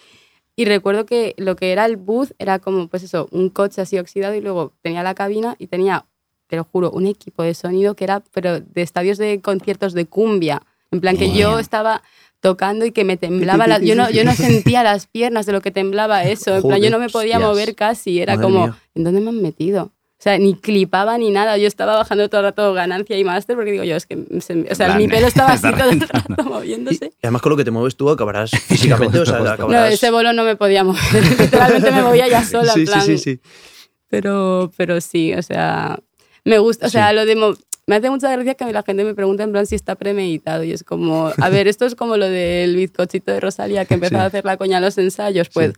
Y 0.54 0.66
recuerdo 0.66 1.04
que 1.04 1.34
lo 1.36 1.56
que 1.56 1.72
era 1.72 1.84
el 1.84 1.96
booth 1.96 2.30
era 2.38 2.60
como, 2.60 2.86
pues 2.86 3.02
eso, 3.02 3.26
un 3.32 3.48
coche 3.48 3.80
así 3.82 3.98
oxidado 3.98 4.36
y 4.36 4.40
luego 4.40 4.72
tenía 4.82 5.02
la 5.02 5.16
cabina 5.16 5.56
y 5.58 5.66
tenía, 5.66 6.06
te 6.46 6.56
lo 6.56 6.64
juro, 6.64 6.90
un 6.90 7.06
equipo 7.06 7.42
de 7.42 7.54
sonido 7.54 7.94
que 7.94 8.04
era, 8.04 8.22
pero 8.32 8.60
de 8.60 8.82
estadios 8.82 9.18
de 9.18 9.40
conciertos 9.40 9.92
de 9.94 10.06
cumbia. 10.06 10.62
En 10.90 11.00
plan, 11.00 11.16
que 11.16 11.32
yo 11.32 11.58
estaba 11.58 12.02
tocando 12.40 12.84
y 12.84 12.92
que 12.92 13.04
me 13.04 13.16
temblaba, 13.16 13.66
la- 13.66 13.78
yo, 13.80 13.94
no, 13.96 14.10
yo 14.10 14.24
no 14.24 14.32
sentía 14.36 14.82
las 14.82 15.06
piernas 15.06 15.46
de 15.46 15.52
lo 15.52 15.60
que 15.60 15.70
temblaba 15.70 16.24
eso, 16.24 16.56
en 16.56 16.62
plan, 16.62 16.80
yo 16.82 16.90
no 16.90 16.98
me 16.98 17.08
podía 17.08 17.36
Joder, 17.36 17.48
mover 17.48 17.74
casi, 17.74 18.20
era 18.20 18.34
Madre 18.36 18.44
como, 18.44 18.60
mía. 18.66 18.76
¿en 18.94 19.04
dónde 19.04 19.20
me 19.20 19.30
han 19.30 19.40
metido? 19.42 19.92
O 20.16 20.22
sea, 20.24 20.38
ni 20.38 20.54
clipaba 20.54 21.18
ni 21.18 21.30
nada, 21.30 21.58
yo 21.58 21.66
estaba 21.66 21.96
bajando 21.96 22.28
todo 22.30 22.40
el 22.42 22.44
rato 22.46 22.72
ganancia 22.72 23.18
y 23.18 23.24
máster 23.24 23.56
porque 23.56 23.72
digo 23.72 23.84
yo, 23.84 23.96
es 23.96 24.06
que, 24.06 24.16
se 24.40 24.60
o 24.70 24.74
sea, 24.74 24.86
plan, 24.86 24.98
mi 24.98 25.08
pelo 25.08 25.26
estaba 25.26 25.52
así 25.52 25.70
todo 25.72 25.90
el 25.90 26.00
rato 26.00 26.34
Y, 26.38 26.42
moviéndose. 26.44 27.06
y 27.06 27.26
además 27.26 27.42
con 27.42 27.50
lo 27.50 27.56
que 27.56 27.64
te 27.64 27.70
mueves 27.70 27.96
tú 27.96 28.08
acabarás 28.08 28.50
físicamente, 28.68 29.18
o 29.18 29.26
sea, 29.26 29.36
acabarás... 29.38 29.68
No, 29.68 29.84
ese 29.86 30.10
bolo 30.10 30.32
no 30.32 30.44
me 30.44 30.56
podía 30.56 30.84
mover, 30.84 31.00
literalmente 31.40 31.90
me 31.90 32.02
movía 32.02 32.28
ya 32.28 32.44
sola, 32.44 32.72
sí, 32.72 32.80
en 32.80 32.86
plan, 32.86 33.02
sí, 33.02 33.18
sí, 33.18 33.34
sí. 33.34 33.40
Pero, 34.08 34.70
pero 34.76 35.00
sí, 35.00 35.34
o 35.34 35.42
sea, 35.42 35.98
me 36.44 36.58
gusta, 36.58 36.86
o 36.86 36.90
sea, 36.90 37.12
lo 37.12 37.24
de... 37.26 37.36
Me 37.86 37.96
hace 37.96 38.08
mucha 38.08 38.30
gracia 38.32 38.54
que 38.54 38.72
la 38.72 38.82
gente 38.82 39.04
me 39.04 39.14
pregunta 39.14 39.42
en 39.42 39.52
plan 39.52 39.66
si 39.66 39.74
está 39.74 39.94
premeditado 39.94 40.64
y 40.64 40.72
es 40.72 40.82
como, 40.84 41.30
a 41.36 41.48
ver, 41.50 41.68
esto 41.68 41.84
es 41.84 41.94
como 41.94 42.16
lo 42.16 42.26
del 42.30 42.76
bizcochito 42.76 43.30
de 43.30 43.40
Rosalía 43.40 43.84
que 43.84 43.94
empezó 43.94 44.14
Sí. 44.14 44.20
a 44.20 44.24
hacer 44.24 44.44
la 44.46 44.56
coña 44.56 44.78
en 44.78 44.84
los 44.84 44.96
ensayos, 44.96 45.50
pues 45.50 45.74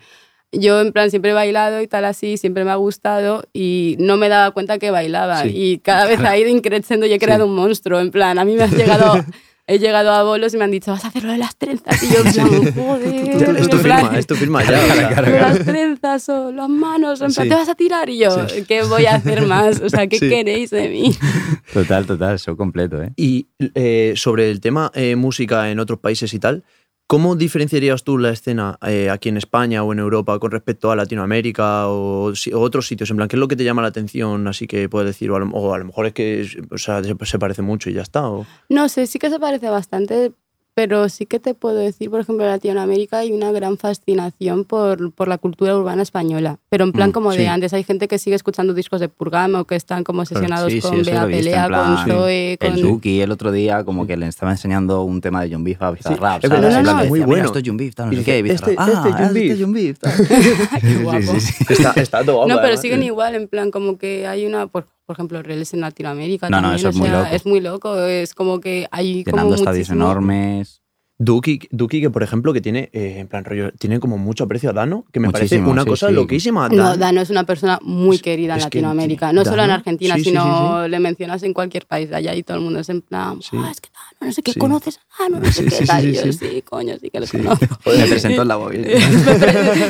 yo 0.52 0.81
en 0.81 0.92
plan 0.92 1.11
siempre 1.11 1.33
he 1.33 1.35
bailado 1.35 1.81
y 1.83 1.88
tal 1.88 2.05
así, 2.05 2.37
siempre 2.37 2.64
me 2.64 2.70
ha 2.70 2.76
gustado 2.76 3.42
y 3.52 3.96
no 3.98 4.16
me 4.16 4.29
daba 4.29 4.52
cuenta 4.52 4.79
que 4.79 4.92
bailaba 4.92 5.42
Sí. 5.42 5.50
y 5.52 5.79
cada 5.79 6.07
vez 6.07 6.20
ha 6.20 6.38
ido 6.38 6.48
increciendo 6.48 7.07
y 7.07 7.12
he 7.12 7.18
creado 7.18 7.44
un 7.46 7.57
monstruo, 7.57 7.98
en 7.98 8.12
plan, 8.12 8.38
a 8.38 8.44
mí 8.44 8.55
me 8.55 8.62
ha 8.62 8.68
llegado... 8.68 9.24
He 9.68 9.79
llegado 9.81 10.12
a 10.12 10.22
bolos 10.22 10.55
y 10.55 10.59
me 10.59 10.64
han 10.64 10.70
dicho, 10.70 10.92
vas 10.92 11.05
a 11.05 11.09
hacerlo 11.09 11.33
de 11.33 11.38
las 11.38 11.57
trenzas. 11.57 12.00
Y 12.02 12.07
yo, 12.09 12.22
plan, 12.22 12.72
joder. 12.74 13.38
Ya, 13.38 13.46
es 13.59 13.68
tu 13.68 13.76
en 13.79 13.83
plan, 13.83 14.00
firma, 14.02 14.18
es 14.18 14.26
tu 14.29 14.35
firma 14.37 14.62
ya. 14.62 14.68
sea. 14.81 15.22
pero 15.24 15.40
las 15.40 15.64
trenzas 15.64 16.29
o 16.29 16.52
las 16.52 16.68
manos, 16.68 17.20
en 17.20 17.33
plan, 17.33 17.44
Sí. 17.46 17.48
te 17.50 17.55
vas 17.57 17.68
a 17.68 17.74
tirar 17.74 18.09
y 18.09 18.18
yo, 18.18 18.48
Sí. 18.48 18.62
¿qué 18.66 18.83
voy 18.85 19.07
a 19.07 19.16
hacer 19.16 19.42
más? 19.46 19.81
O 19.81 19.88
sea, 19.88 20.07
¿qué 20.07 20.18
Sí. 20.20 20.29
queréis 20.29 20.70
de 20.70 20.88
mí? 20.88 21.16
Total, 21.72 22.07
total, 22.07 22.37
eso 22.37 22.57
completo, 22.57 23.02
¿eh? 23.02 23.12
Y 23.16 23.48
eh, 23.74 24.12
sobre 24.16 24.50
el 24.50 24.61
tema 24.61 24.92
eh, 24.94 25.16
música 25.16 25.68
en 25.70 25.81
otros 25.81 25.98
países 25.98 26.33
y 26.33 26.38
tal, 26.38 26.62
¿cómo 27.07 27.37
diferenciarías 27.37 28.05
tú 28.05 28.19
la 28.19 28.31
escena 28.31 28.79
eh, 28.87 29.11
aquí 29.11 29.29
en 29.29 29.37
España 29.37 29.83
o 29.83 29.92
en 29.92 29.99
Europa 29.99 30.38
con 30.38 30.51
respecto 30.51 30.90
a 30.90 30.97
Latinoamérica 30.97 31.88
o, 31.88 32.33
otros 32.55 32.87
sitios? 32.87 33.11
En 33.11 33.16
plan, 33.16 33.29
¿qué 33.29 33.37
es 33.37 33.40
lo 33.40 33.49
que 33.49 33.57
te 33.57 33.64
llama 33.64 33.83
la 33.83 33.88
atención? 33.88 34.47
Así 34.49 34.66
que 34.66 34.88
puedes 34.88 35.07
decir, 35.07 35.31
o 35.31 35.37
a 35.37 35.79
lo, 35.79 35.85
mejor 35.85 36.07
es 36.07 36.12
que 36.12 36.47
o 36.71 36.79
sea, 36.79 37.03
se, 37.03 37.38
parece 37.38 37.62
mucho 37.62 37.90
y 37.90 37.95
ya 37.95 38.03
está. 38.03 38.23
No 38.69 38.88
sé, 38.88 39.07
sí 39.07 39.19
que 39.19 39.31
se 39.31 39.38
parece 39.38 39.69
bastante, 39.69 40.33
pero 40.77 41.09
sí 41.09 41.25
que 41.25 41.41
te 41.41 41.55
puedo 41.55 41.77
decir, 41.77 42.11
por 42.11 42.21
ejemplo, 42.21 42.45
en 42.45 42.51
Latinoamérica 42.51 43.17
hay 43.21 43.33
una 43.33 43.51
gran 43.51 43.79
fascinación 43.79 44.65
por, 44.67 45.11
por 45.12 45.27
la 45.27 45.39
cultura 45.39 45.75
urbana 45.75 46.03
española, 46.03 46.59
pero 46.69 46.85
en 46.85 46.93
plan 46.93 47.09
Mm, 47.09 47.12
como 47.12 47.33
sí. 47.33 47.39
de 47.39 47.49
antes. 47.49 47.73
Hay 47.73 47.83
gente 47.83 48.09
que 48.09 48.19
sigue 48.19 48.37
escuchando 48.37 48.75
discos 48.75 49.01
de 49.01 49.09
Purgamo, 49.09 49.65
que 49.65 49.75
están 49.75 50.05
como 50.05 50.21
obsesionados 50.21 50.71
Sí, 50.71 50.83
sí, 50.83 50.87
con 50.87 51.01
eso 51.01 51.11
Bea 51.11 51.25
Pelea, 51.27 51.67
plan, 51.69 51.97
con 51.97 52.05
Zoe, 52.07 52.59
con... 52.61 52.73
El 52.75 52.83
Duki 52.83 53.23
el 53.23 53.33
otro 53.33 53.53
día 53.53 53.85
como 53.85 54.07
que 54.07 54.19
le 54.19 54.27
estaba 54.27 54.53
enseñando 54.53 55.03
un 55.05 55.23
tema 55.23 55.43
de 55.43 55.51
John 55.51 55.65
Beef 55.65 55.81
a 55.81 55.93
Bizarrap. 55.93 56.45
es 56.45 56.51
no, 56.51 56.95
muy 57.07 57.11
"Mira, 57.21 57.27
bueno". 57.27 57.45
esto 57.47 57.59
es 57.59 57.65
John 57.67 57.77
Beef, 57.79 57.95
tal, 57.95 58.11
no 58.11 58.17
sé 58.19 58.25
qué. 58.25 58.43
Bizarrap, 58.43 58.69
este- 58.69 58.77
"Ah, 58.79 58.87
este 58.97 59.09
es 59.53 59.59
John 59.59 59.77
este 59.77 59.83
Beef". 59.87 59.99
tal. 59.99 60.12
Qué 60.83 60.95
guapo. 61.03 61.21
Sí, 61.23 61.41
sí, 61.41 61.53
sí. 61.53 61.73
Está, 61.73 61.93
está 61.97 62.23
todo 62.23 62.37
guapo, 62.37 62.49
No, 62.53 62.61
pero 62.61 62.77
siguen 62.77 63.03
igual, 63.03 63.35
en 63.35 63.49
plan, 63.49 63.71
como 63.71 63.97
que 63.97 64.27
hay 64.27 64.45
una, 64.45 64.67
por, 64.67 64.87
por 65.07 65.14
ejemplo, 65.14 65.42
reels 65.42 65.73
en 65.73 65.81
Latinoamérica. 65.81 66.51
No, 66.51 66.57
no, 66.61 66.62
también, 66.69 66.79
eso 66.79 66.88
o 66.88 66.90
es 66.90 66.97
muy 66.97 67.09
sea, 67.09 67.19
loco. 67.23 67.35
Es 67.35 67.47
muy 67.47 67.61
loco, 67.61 67.97
es 68.05 68.35
como 68.35 68.61
que 68.61 68.88
hay 68.90 69.25
como 69.25 69.37
Llenando 69.37 69.55
estadios 69.55 69.88
muchísimo- 69.88 70.05
enormes. 70.05 70.83
Duki, 71.19 71.61
Duki, 71.71 72.03
que 72.03 72.11
por 72.11 72.23
ejemplo, 72.23 72.53
que 72.53 72.61
tiene, 72.61 72.90
eh, 72.92 73.14
en 73.21 73.27
plan 73.29 73.42
rollo, 73.42 73.73
tiene 73.73 74.01
como 74.01 74.19
mucho 74.19 74.45
aprecio 74.45 74.69
a 74.69 74.75
Dano, 74.75 75.07
que 75.12 75.19
me 75.19 75.31
parece 75.31 75.59
una 75.61 75.83
sí, 75.85 75.88
cosa 75.88 76.09
sí. 76.09 76.14
loquísima. 76.14 76.69
No, 76.69 76.90
Dan- 76.90 76.99
Dano 77.01 77.21
es 77.23 77.31
una 77.31 77.45
persona 77.45 77.79
muy 77.83 78.19
querida 78.19 78.53
en 78.53 78.59
es 78.59 78.64
Latinoamérica. 78.64 79.33
no 79.33 79.42
solo 79.47 79.64
en 79.64 79.71
Argentina, 79.71 80.14
sí, 80.16 80.25
sí, 80.25 80.29
sino 80.31 80.85
sí, 80.85 80.90
le 80.90 81.01
mencionas 81.01 81.42
en 81.42 81.55
cualquier 81.55 81.87
país 81.87 82.11
de 82.11 82.16
allá 82.16 82.35
y 82.35 82.42
todo 82.42 82.59
el 82.59 82.62
mundo 82.64 82.81
es 82.81 82.90
en 82.90 83.01
plan, 83.01 83.40
Sí. 83.40 83.57
"Ah, 83.59 83.71
es 83.73 83.81
que 83.81 83.88
Dano, 84.18 84.29
no 84.29 84.33
sé 84.33 84.42
qué, 84.42 84.52
Sí. 84.52 84.59
¿conoces 84.59 84.98
a 85.18 85.22
Dano? 85.24 85.40
No 85.40 85.46
sé 85.52 85.62
Sí, 85.62 85.64
qué 85.68 85.76
sí, 85.76 85.85
tal. 85.87 86.02
sí, 86.02 86.09
Y 86.09 86.12
yo, 86.14 86.33
sí. 86.33 86.62
coño, 86.62 86.96
sí 87.00 87.11
que 87.11 87.20
lo 87.20 87.26
Sí. 87.26 87.38
conozco. 87.38 87.66
Me 87.87 88.07
presentó 88.07 88.42
en 88.42 88.48
la 88.48 88.57
bobina. 88.62 88.88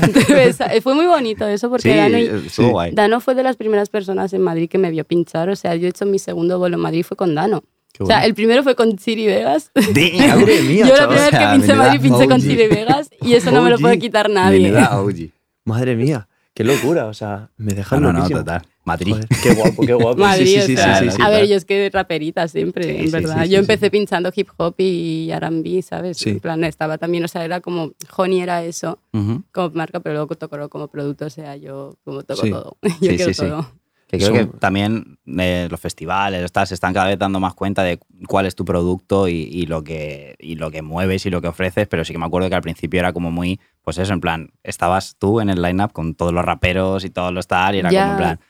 Entonces, 0.03 0.59
Fue 0.83 0.95
muy 0.95 1.07
bonito 1.07 1.47
eso 1.47 1.71
porque 1.71 1.95
Dano, 1.97 2.19
y- 2.19 2.47
estuvo 2.47 2.71
guay. 2.71 2.93
Dano 2.93 3.21
fue 3.21 3.35
de 3.35 3.43
las 3.43 3.57
primeras 3.57 3.89
personas 3.89 4.33
en 4.33 4.43
Madrid 4.43 4.69
que 4.69 4.79
me 4.79 4.91
vio 4.91 5.05
pinchar. 5.05 5.49
O 5.49 5.57
sea, 5.57 5.75
yo 5.77 5.87
he 5.87 5.91
hecho 5.91 6.07
mi 6.07 6.19
segundo 6.19 6.59
bolo 6.59 6.77
en 6.77 6.81
Madrid 6.83 7.05
fue 7.05 7.17
con 7.17 7.35
Dano. 7.35 7.63
O 7.99 8.05
sea, 8.05 8.27
el 8.27 8.35
primero 8.35 8.63
fue 8.63 8.75
con 8.75 8.97
Chiri 8.99 9.27
Vegas. 9.27 9.71
Damn. 9.75 9.85
Madre 10.41 10.61
mía, 10.63 10.87
yo 10.87 10.97
la 10.97 11.09
primera 11.09 11.31
vez 11.31 11.39
que 11.41 11.47
pinché 11.57 11.73
en 11.73 11.79
Madrid 11.79 12.01
pinché 12.03 12.29
con. 12.29 12.41
Chiri 12.41 12.67
Vegas 12.69 13.11
y 13.23 13.33
eso 13.35 13.51
no 13.51 13.63
me 13.63 13.71
lo 13.71 13.79
puede 13.79 13.99
quitar 13.99 14.29
nadie. 14.29 14.71
Madre 15.65 15.97
mía, 15.97 16.29
qué 16.55 16.63
locura, 16.63 17.07
o 17.07 17.15
sea, 17.15 17.51
me 17.57 17.73
deja 17.73 17.99
No, 17.99 18.13
no, 18.13 18.21
no, 18.21 18.29
total. 18.29 18.63
Madrid. 18.87 19.13
Joder, 19.15 19.29
qué 19.43 19.51
guapo, 19.51 19.83
qué 19.85 19.93
guapo. 19.95 20.17
Madrid, 20.23 20.47
sí, 20.47 20.61
sí, 20.61 20.67
sí, 20.69 20.77
sea, 20.77 20.99
sí, 21.01 21.11
sí, 21.11 21.21
a 21.21 21.29
ver, 21.29 21.47
yo 21.47 21.57
es 21.57 21.65
que 21.65 21.91
raperita 21.93 22.47
siempre, 22.49 22.85
Sí, 22.85 22.91
en 23.01 23.07
sí, 23.07 23.11
verdad. 23.11 23.43
sí, 23.45 23.51
yo 23.51 23.57
sí, 23.57 23.61
empecé 23.61 23.91
pinchando 23.91 24.33
hip 24.35 24.49
hop 24.57 24.75
y 24.79 25.29
R&B, 25.33 25.83
¿sabes? 25.83 26.17
Sí. 26.19 26.31
En 26.31 26.41
plan, 26.41 26.63
estaba 26.65 26.97
también, 26.97 27.25
o 27.25 27.29
sea, 27.29 27.45
era 27.45 27.61
como, 27.61 27.93
Honey 28.17 28.41
era 28.41 28.65
eso, 28.65 28.99
Ujú. 29.13 29.43
como 29.53 29.71
marca, 29.71 30.01
pero 30.01 30.15
luego 30.15 30.37
toco 30.37 30.69
como 30.69 30.89
producto, 30.89 31.27
o 31.27 31.31
sea, 31.31 31.57
yo 31.57 31.97
como 32.05 32.23
toco 32.23 32.43
Sí. 32.43 32.51
todo. 32.51 32.77
Yo 33.01 33.11
Sí, 33.11 33.17
quiero 33.17 33.25
sí, 33.27 33.35
sí. 33.35 33.41
todo. 33.49 33.67
Que 34.09 34.19
creo 34.19 34.29
Son- 34.37 34.53
que 34.53 34.59
también 34.59 35.19
eh, 35.37 35.67
los 35.69 35.81
festivales 35.81 36.45
estas, 36.45 36.69
se 36.69 36.75
están 36.77 36.95
cada 36.95 37.09
vez 37.09 37.19
dando 37.19 37.41
más 37.41 37.55
cuenta 37.55 37.83
de 37.83 37.99
cuál 38.29 38.47
es 38.47 38.55
tu 38.55 38.65
producto 38.65 39.27
y, 39.27 39.33
y 39.51 39.67
lo 39.67 39.83
que, 39.83 40.37
y 40.39 40.55
lo 40.55 40.71
que 40.71 40.81
mueves 40.81 41.27
y 41.27 41.31
lo 41.31 41.43
que 41.43 41.49
ofreces, 41.49 41.89
pero 41.89 42.05
sí 42.05 42.13
que 42.13 42.19
me 42.21 42.25
acuerdo 42.27 42.49
que 42.49 42.55
al 42.55 42.63
principio 42.63 43.01
era 43.01 43.13
como 43.13 43.33
muy, 43.33 43.59
pues 43.83 43.99
eso, 43.99 44.13
en 44.13 44.21
plan, 44.21 44.51
estabas 44.63 45.17
tú 45.19 45.41
en 45.41 45.51
el 45.51 45.61
line-up 45.61 45.93
con 45.93 46.15
todos 46.15 46.33
los 46.33 46.45
raperos 46.45 47.05
y 47.05 47.11
todos 47.11 47.33
los 47.33 47.49
tal, 47.49 47.75
y 47.75 47.81
era 47.81 47.91
Ya. 47.91 48.03
como 48.03 48.13
en 48.13 48.17
plan, 48.19 48.41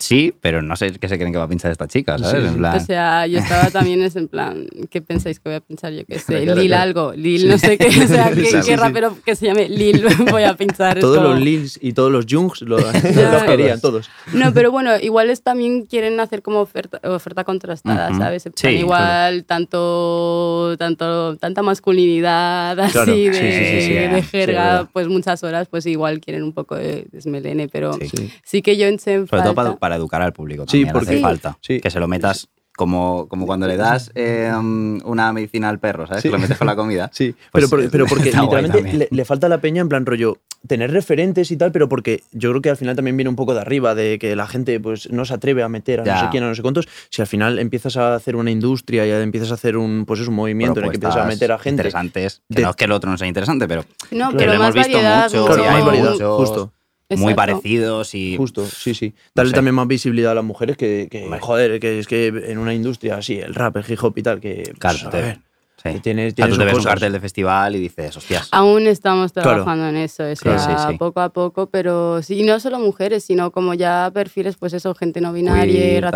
sí, 0.00 0.34
pero 0.40 0.60
no 0.62 0.74
sé 0.74 0.90
qué 0.98 1.08
se 1.08 1.16
creen 1.16 1.30
que 1.30 1.38
va 1.38 1.44
a 1.44 1.48
pinchar 1.48 1.70
esta 1.70 1.86
chica, 1.86 2.18
¿sabes? 2.18 2.40
Sí, 2.42 2.46
En 2.48 2.52
sí. 2.54 2.58
plan, 2.58 2.76
O 2.76 2.80
sea, 2.80 3.26
yo 3.28 3.38
estaba 3.38 3.70
también 3.70 4.02
es 4.02 4.16
en 4.16 4.26
plan, 4.28 4.66
¿qué 4.90 5.00
pensáis 5.00 5.38
que 5.38 5.50
voy 5.50 5.56
a 5.56 5.60
pinchar? 5.60 5.92
Yo 5.92 6.04
qué 6.06 6.18
sé, 6.18 6.42
Claro, 6.42 6.60
Lil 6.60 6.68
claro. 6.70 6.82
algo, 6.82 7.12
Lil 7.12 7.48
no 7.48 7.58
sé 7.58 7.78
qué, 7.78 7.86
o 7.88 8.06
sea, 8.08 8.30
¿qué, 8.34 8.44
Sí, 8.46 8.56
qué 8.66 8.76
rapero 8.76 9.16
que 9.24 9.36
se 9.36 9.46
llame 9.46 9.68
Lil 9.68 10.04
voy 10.30 10.42
a 10.42 10.54
pinchar? 10.54 10.98
Es 10.98 11.02
Todos 11.02 11.18
como- 11.18 11.28
los 11.30 11.40
Lils 11.40 11.78
y 11.80 11.92
todos 11.92 12.10
los 12.10 12.26
Jungs 12.28 12.62
lo- 12.62 12.78
los 12.78 13.42
querían, 13.46 13.80
todos. 13.80 14.10
No, 14.32 14.52
pero 14.52 14.70
bueno, 14.72 14.90
igual 15.00 15.30
es 15.30 15.42
también 15.42 15.86
quieren 15.86 16.18
hacer 16.18 16.42
como 16.42 16.60
oferta, 16.60 17.00
oferta 17.08 17.44
contrastada. 17.44 18.12
¿sabes? 18.16 18.48
Plan, 18.60 18.74
igual 18.74 19.44
tanto, 19.44 20.74
tanto, 20.78 21.36
tanta 21.36 21.62
masculinidad 21.62 22.78
así 22.80 23.28
de, 23.28 24.08
de 24.12 24.22
jerga, 24.22 24.88
pues 24.92 25.08
muchas 25.08 25.42
horas, 25.44 25.68
pues 25.68 25.86
igual 25.86 26.20
quieren 26.20 26.42
un 26.42 26.52
poco 26.52 26.76
de 26.76 27.06
desmelene, 27.12 27.68
pero 27.68 27.98
sí, 28.44 28.62
que 28.62 28.76
yo 28.76 28.86
en 28.86 28.98
Sobre 28.98 29.42
todo 29.42 29.54
para, 29.54 29.76
para 29.90 29.96
educar 29.96 30.22
al 30.22 30.32
público 30.32 30.62
Sí, 30.68 30.84
también 30.84 30.92
porque- 30.92 31.10
hace 31.14 31.20
falta. 31.20 31.58
Sí. 31.60 31.80
Que 31.80 31.90
se 31.90 31.98
lo 31.98 32.06
metas 32.06 32.48
como, 32.76 33.26
como 33.28 33.44
cuando 33.44 33.66
le 33.66 33.76
das 33.76 34.10
eh, 34.14 34.50
um, 34.56 35.00
una 35.04 35.32
medicina 35.34 35.68
al 35.68 35.78
perro, 35.80 36.06
¿sabes? 36.06 36.22
Sí. 36.22 36.28
Que 36.28 36.32
lo 36.32 36.38
metes 36.38 36.56
con 36.56 36.66
la 36.68 36.76
comida. 36.76 37.10
Sí, 37.12 37.34
Pues, 37.52 37.64
pero, 37.64 37.68
por- 37.68 37.90
pero 37.90 38.06
porque 38.06 38.30
literalmente 38.32 38.82
le, 38.94 39.08
le 39.10 39.24
falta 39.26 39.48
la 39.48 39.60
peña 39.60 39.82
en 39.82 39.88
plan 39.88 40.06
rollo 40.06 40.38
tener 40.66 40.90
referentes 40.92 41.50
y 41.50 41.56
tal, 41.56 41.72
pero 41.72 41.88
porque 41.88 42.22
yo 42.32 42.50
creo 42.50 42.62
que 42.62 42.70
al 42.70 42.76
final 42.76 42.94
también 42.96 43.16
viene 43.16 43.28
un 43.28 43.36
poco 43.36 43.52
de 43.54 43.60
arriba, 43.60 43.94
de 43.94 44.18
que 44.18 44.36
la 44.36 44.46
gente 44.46 44.78
pues 44.80 45.10
no 45.10 45.24
se 45.24 45.34
atreve 45.34 45.62
a 45.62 45.68
meter 45.68 46.00
a 46.00 46.04
no 46.04 46.06
Ya. 46.06 46.20
sé 46.20 46.26
quién, 46.30 46.44
a 46.44 46.48
no 46.48 46.54
sé 46.54 46.62
cuántos. 46.62 46.86
Si 47.10 47.20
al 47.20 47.26
final 47.28 47.58
empiezas 47.58 47.96
a 47.96 48.14
hacer 48.14 48.36
una 48.36 48.50
industria 48.50 49.04
y 49.06 49.10
empiezas 49.10 49.50
a 49.50 49.54
hacer 49.54 49.76
un, 49.76 50.04
pues 50.06 50.20
es 50.20 50.28
un 50.28 50.34
movimiento 50.34 50.78
en 50.80 50.84
el 50.86 50.90
que 50.92 50.96
empiezas 50.96 51.18
a 51.22 51.26
meter 51.26 51.52
a 51.52 51.58
gente. 51.58 51.70
interesantes. 51.82 52.42
Que 52.48 52.56
de- 52.56 52.62
no 52.62 52.70
es 52.70 52.76
que 52.76 52.84
el 52.84 52.92
otro 52.92 53.10
no 53.10 53.18
sea 53.18 53.26
interesante, 53.26 53.66
pero 53.68 53.84
No, 54.12 54.30
que 54.30 54.36
pero 54.36 54.52
lo 54.54 54.60
hemos 54.62 54.74
visto 54.74 54.96
mucho. 54.96 55.00
Claro, 55.46 55.64
y 55.64 55.66
hay 55.66 55.82
variedad, 55.82 56.12
muchos 56.12 56.36
justo. 56.38 56.72
Muy 57.18 57.34
parecidos 57.34 58.14
y. 58.14 58.36
Justo, 58.36 58.64
sí, 58.66 58.94
sí. 58.94 59.14
Darle 59.34 59.50
sé. 59.50 59.54
también 59.56 59.74
más 59.74 59.88
visibilidad 59.88 60.32
a 60.32 60.34
las 60.36 60.44
mujeres 60.44 60.76
que, 60.76 61.08
que, 61.10 61.28
joder, 61.40 61.80
que 61.80 61.98
es 61.98 62.06
que 62.06 62.28
en 62.28 62.58
una 62.58 62.72
industria 62.74 63.16
así, 63.16 63.38
el 63.38 63.54
rap, 63.54 63.76
el 63.76 63.84
hip 63.88 63.98
hop 64.02 64.16
y 64.16 64.22
tal, 64.22 64.40
que. 64.40 64.72
Claro, 64.78 64.98
pues, 64.98 65.04
a 65.06 65.10
te- 65.10 65.20
ver, 65.22 65.38
sí. 65.82 65.92
que 65.92 66.00
tiene, 66.00 66.22
O 66.26 66.30
sea, 66.30 66.34
tiene 66.34 66.50
tú 66.52 66.58
te 66.58 66.64
ves 66.64 66.74
un 66.78 66.84
cartel 66.84 67.12
de 67.12 67.20
festival 67.20 67.76
y 67.76 67.80
dices, 67.80 68.16
hostias. 68.16 68.48
Aún 68.52 68.86
estamos 68.86 69.32
Claro. 69.32 69.50
trabajando 69.50 69.88
en 69.88 69.96
eso, 69.96 70.22
o 70.24 70.36
sea, 70.36 70.56
Claro, 70.56 70.78
sí, 70.86 70.92
sí. 70.92 70.98
poco 70.98 71.20
a 71.20 71.28
poco, 71.30 71.68
pero 71.70 72.22
sí, 72.22 72.40
y 72.40 72.42
no 72.44 72.58
solo 72.60 72.78
mujeres, 72.78 73.24
sino 73.24 73.50
como 73.50 73.74
ya 73.74 74.10
perfiles, 74.12 74.56
pues 74.56 74.72
eso, 74.72 74.94
gente 74.94 75.20
no 75.20 75.32
binaria, 75.32 76.10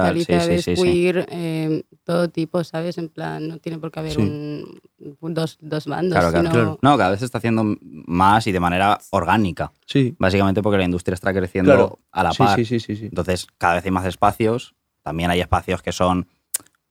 sí. 0.61 0.75
queer, 0.75 1.27
eh, 1.31 1.83
todo 2.05 2.29
tipo, 2.29 2.63
¿sabes? 2.65 2.99
En 2.99 3.09
plan, 3.09 3.49
no 3.49 3.59
tiene 3.59 3.79
por 3.79 3.91
qué 3.91 4.01
haber 4.01 4.13
Sí. 4.13 4.21
un, 4.21 4.81
un- 5.21 5.35
dos, 5.35 5.59
dos 5.61 5.87
bandos, 5.87 6.13
Claro, 6.19 6.31
claro, 6.31 6.43
sino... 6.49 6.53
claro. 6.53 6.79
No, 6.83 6.97
cada 6.97 7.11
vez 7.11 7.19
se 7.21 7.25
está 7.27 7.39
haciendo 7.39 7.65
más 7.81 8.47
y 8.47 8.53
de 8.53 8.61
manera 8.61 8.99
orgánica. 9.11 9.73
Sí, 9.87 10.15
Básicamente 10.19 10.63
porque 10.63 10.79
la 10.79 10.85
industria 10.85 11.15
está 11.15 11.33
creciendo 11.33 11.73
claro. 11.73 11.99
a 12.13 12.23
la 12.23 12.33
Sí, 12.33 12.39
par. 12.39 12.57
Sí, 12.57 12.65
sí, 12.65 12.81
sí. 12.81 12.97
sí. 12.97 13.05
Entonces, 13.07 13.47
cada 13.59 13.75
vez 13.75 13.85
hay 13.85 13.91
más 13.91 14.07
espacios. 14.07 14.75
También 15.03 15.31
hay 15.31 15.41
espacios 15.41 15.83
que 15.83 15.93
son 15.93 16.27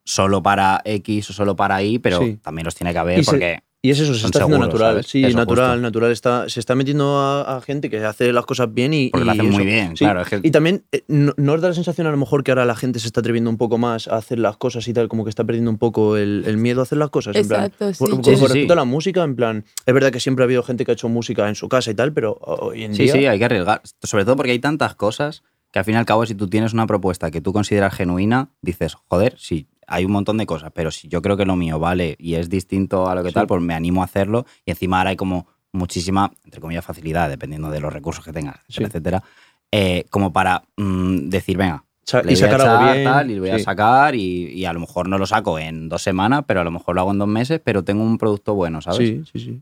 solo 0.03 0.41
para 0.43 0.81
X 0.85 1.29
o 1.29 1.33
solo 1.33 1.55
para 1.55 1.81
Y, 1.83 1.99
pero 1.99 2.19
Sí. 2.19 2.37
también 2.41 2.65
los 2.65 2.75
tiene 2.75 2.91
que 2.93 2.99
haber 2.99 3.19
Y 3.19 3.23
se- 3.23 3.31
porque. 3.31 3.59
Y 3.85 3.89
es 3.89 3.99
eso, 3.99 4.13
se 4.13 4.25
está 4.27 4.39
haciendo 4.45 4.65
natural. 4.65 4.91
¿sabes? 4.93 5.07
Sí, 5.07 5.25
Eso, 5.25 5.35
natural, 5.35 5.71
justo. 5.71 5.81
natural. 5.81 6.11
Está, 6.13 6.47
se 6.47 6.61
está 6.61 6.73
metiendo 6.73 7.19
a, 7.19 7.57
a 7.57 7.61
gente 7.61 7.89
que 7.89 8.01
hace 8.05 8.31
las 8.31 8.45
cosas 8.45 8.73
bien 8.73 8.93
y. 8.93 9.09
Porque 9.09 9.25
lo 9.25 9.33
y 9.33 9.37
hacen 9.37 9.49
muy 9.51 9.65
bien, 9.65 9.97
Sí. 9.97 10.05
claro, 10.05 10.21
es 10.21 10.29
que- 10.29 10.39
Y 10.41 10.51
también, 10.51 10.85
eh, 10.93 11.03
no, 11.09 11.33
¿no 11.35 11.51
os 11.51 11.59
da 11.61 11.67
la 11.67 11.73
sensación 11.73 12.07
a 12.07 12.11
lo 12.11 12.15
mejor 12.15 12.45
que 12.45 12.51
ahora 12.51 12.63
la 12.63 12.77
gente 12.77 12.99
se 12.99 13.07
está 13.07 13.19
atreviendo 13.19 13.49
un 13.49 13.57
poco 13.57 13.77
más 13.77 14.07
a 14.07 14.15
hacer 14.15 14.39
las 14.39 14.55
cosas 14.55 14.87
y 14.87 14.93
tal, 14.93 15.09
como 15.09 15.25
que 15.25 15.29
está 15.29 15.43
perdiendo 15.43 15.69
un 15.69 15.77
poco 15.79 16.15
el, 16.15 16.45
el 16.47 16.55
miedo 16.55 16.79
a 16.79 16.83
hacer 16.83 16.97
las 16.97 17.09
cosas? 17.09 17.35
en 17.35 17.45
plan, 17.45 17.65
Exacto, 17.65 17.93
sí. 17.93 17.99
por, 17.99 18.09
Sí, 18.09 18.15
por 18.15 18.23
sí, 18.25 18.31
respecto 18.31 18.67
sí. 18.67 18.71
a 18.71 18.75
la 18.75 18.85
música, 18.85 19.21
en 19.21 19.35
plan, 19.35 19.65
es 19.85 19.93
verdad 19.93 20.11
que 20.13 20.21
siempre 20.21 20.43
ha 20.43 20.45
habido 20.45 20.63
gente 20.63 20.85
que 20.85 20.91
ha 20.91 20.93
hecho 20.93 21.09
música 21.09 21.49
en 21.49 21.55
su 21.55 21.67
casa 21.67 21.91
y 21.91 21.93
tal, 21.95 22.13
pero 22.13 22.37
hoy 22.39 22.85
en 22.85 22.95
Sí, 22.95 23.03
día. 23.03 23.11
sí, 23.11 23.25
hay 23.25 23.37
que 23.37 23.43
arriesgar. 23.43 23.81
Sobre 24.01 24.23
todo 24.23 24.37
porque 24.37 24.51
hay 24.51 24.59
tantas 24.59 24.95
cosas 24.95 25.43
que 25.73 25.79
al 25.79 25.83
fin 25.85 25.95
y 25.95 25.97
al 25.97 26.05
cabo, 26.05 26.25
si 26.25 26.35
tú 26.35 26.47
tienes 26.47 26.71
una 26.71 26.87
propuesta 26.87 27.31
que 27.31 27.41
tú 27.41 27.51
consideras 27.51 27.93
genuina, 27.93 28.47
dices, 28.61 28.93
joder, 29.09 29.35
sí, 29.37 29.67
hay 29.93 30.05
un 30.05 30.11
montón 30.11 30.37
de 30.37 30.45
cosas, 30.45 30.71
pero 30.73 30.91
si 30.91 31.07
yo 31.07 31.21
creo 31.21 31.37
que 31.37 31.45
lo 31.45 31.55
mío 31.55 31.79
vale 31.79 32.15
y 32.19 32.35
es 32.35 32.49
distinto 32.49 33.07
a 33.09 33.15
lo 33.15 33.23
que 33.23 33.29
Sí. 33.29 33.35
tal, 33.35 33.47
pues 33.47 33.61
me 33.61 33.73
animo 33.73 34.01
a 34.01 34.05
hacerlo. 34.05 34.45
Y 34.65 34.71
encima 34.71 34.97
ahora 34.99 35.11
hay 35.11 35.15
como 35.15 35.47
muchísima, 35.71 36.31
entre 36.43 36.61
comillas, 36.61 36.85
facilidad, 36.85 37.29
dependiendo 37.29 37.69
de 37.71 37.79
los 37.79 37.91
recursos 37.91 38.23
que 38.23 38.31
tengas, 38.31 38.57
Sí. 38.67 38.83
etcétera, 38.83 39.23
eh, 39.71 40.05
como 40.09 40.31
para 40.31 40.63
mm, 40.77 41.29
decir, 41.29 41.57
venga, 41.57 41.83
Sa- 42.03 42.21
le 42.21 42.33
y 42.33 42.35
voy 42.35 42.43
a 42.43 42.45
sacar 42.51 42.61
algo 42.61 42.75
echar 42.75 42.93
bien. 42.95 43.03
tal, 43.05 43.31
y 43.31 43.35
lo 43.35 43.41
voy 43.41 43.49
a 43.49 43.57
sí. 43.57 43.63
sacar 43.63 44.15
y, 44.15 44.47
y 44.51 44.65
a 44.65 44.73
lo 44.73 44.79
mejor 44.81 45.07
no 45.07 45.17
lo 45.17 45.25
saco 45.25 45.57
en 45.57 45.89
dos 45.89 46.01
semanas, 46.03 46.43
pero 46.45 46.61
a 46.61 46.63
lo 46.63 46.71
mejor 46.71 46.95
lo 46.95 47.01
hago 47.01 47.11
en 47.11 47.17
dos 47.19 47.27
meses, 47.27 47.59
pero 47.63 47.83
tengo 47.83 48.03
un 48.03 48.17
producto 48.17 48.53
bueno, 48.53 48.81
¿sabes? 48.81 48.99
Sí, 49.07 49.23
sí, 49.31 49.39
sí. 49.39 49.61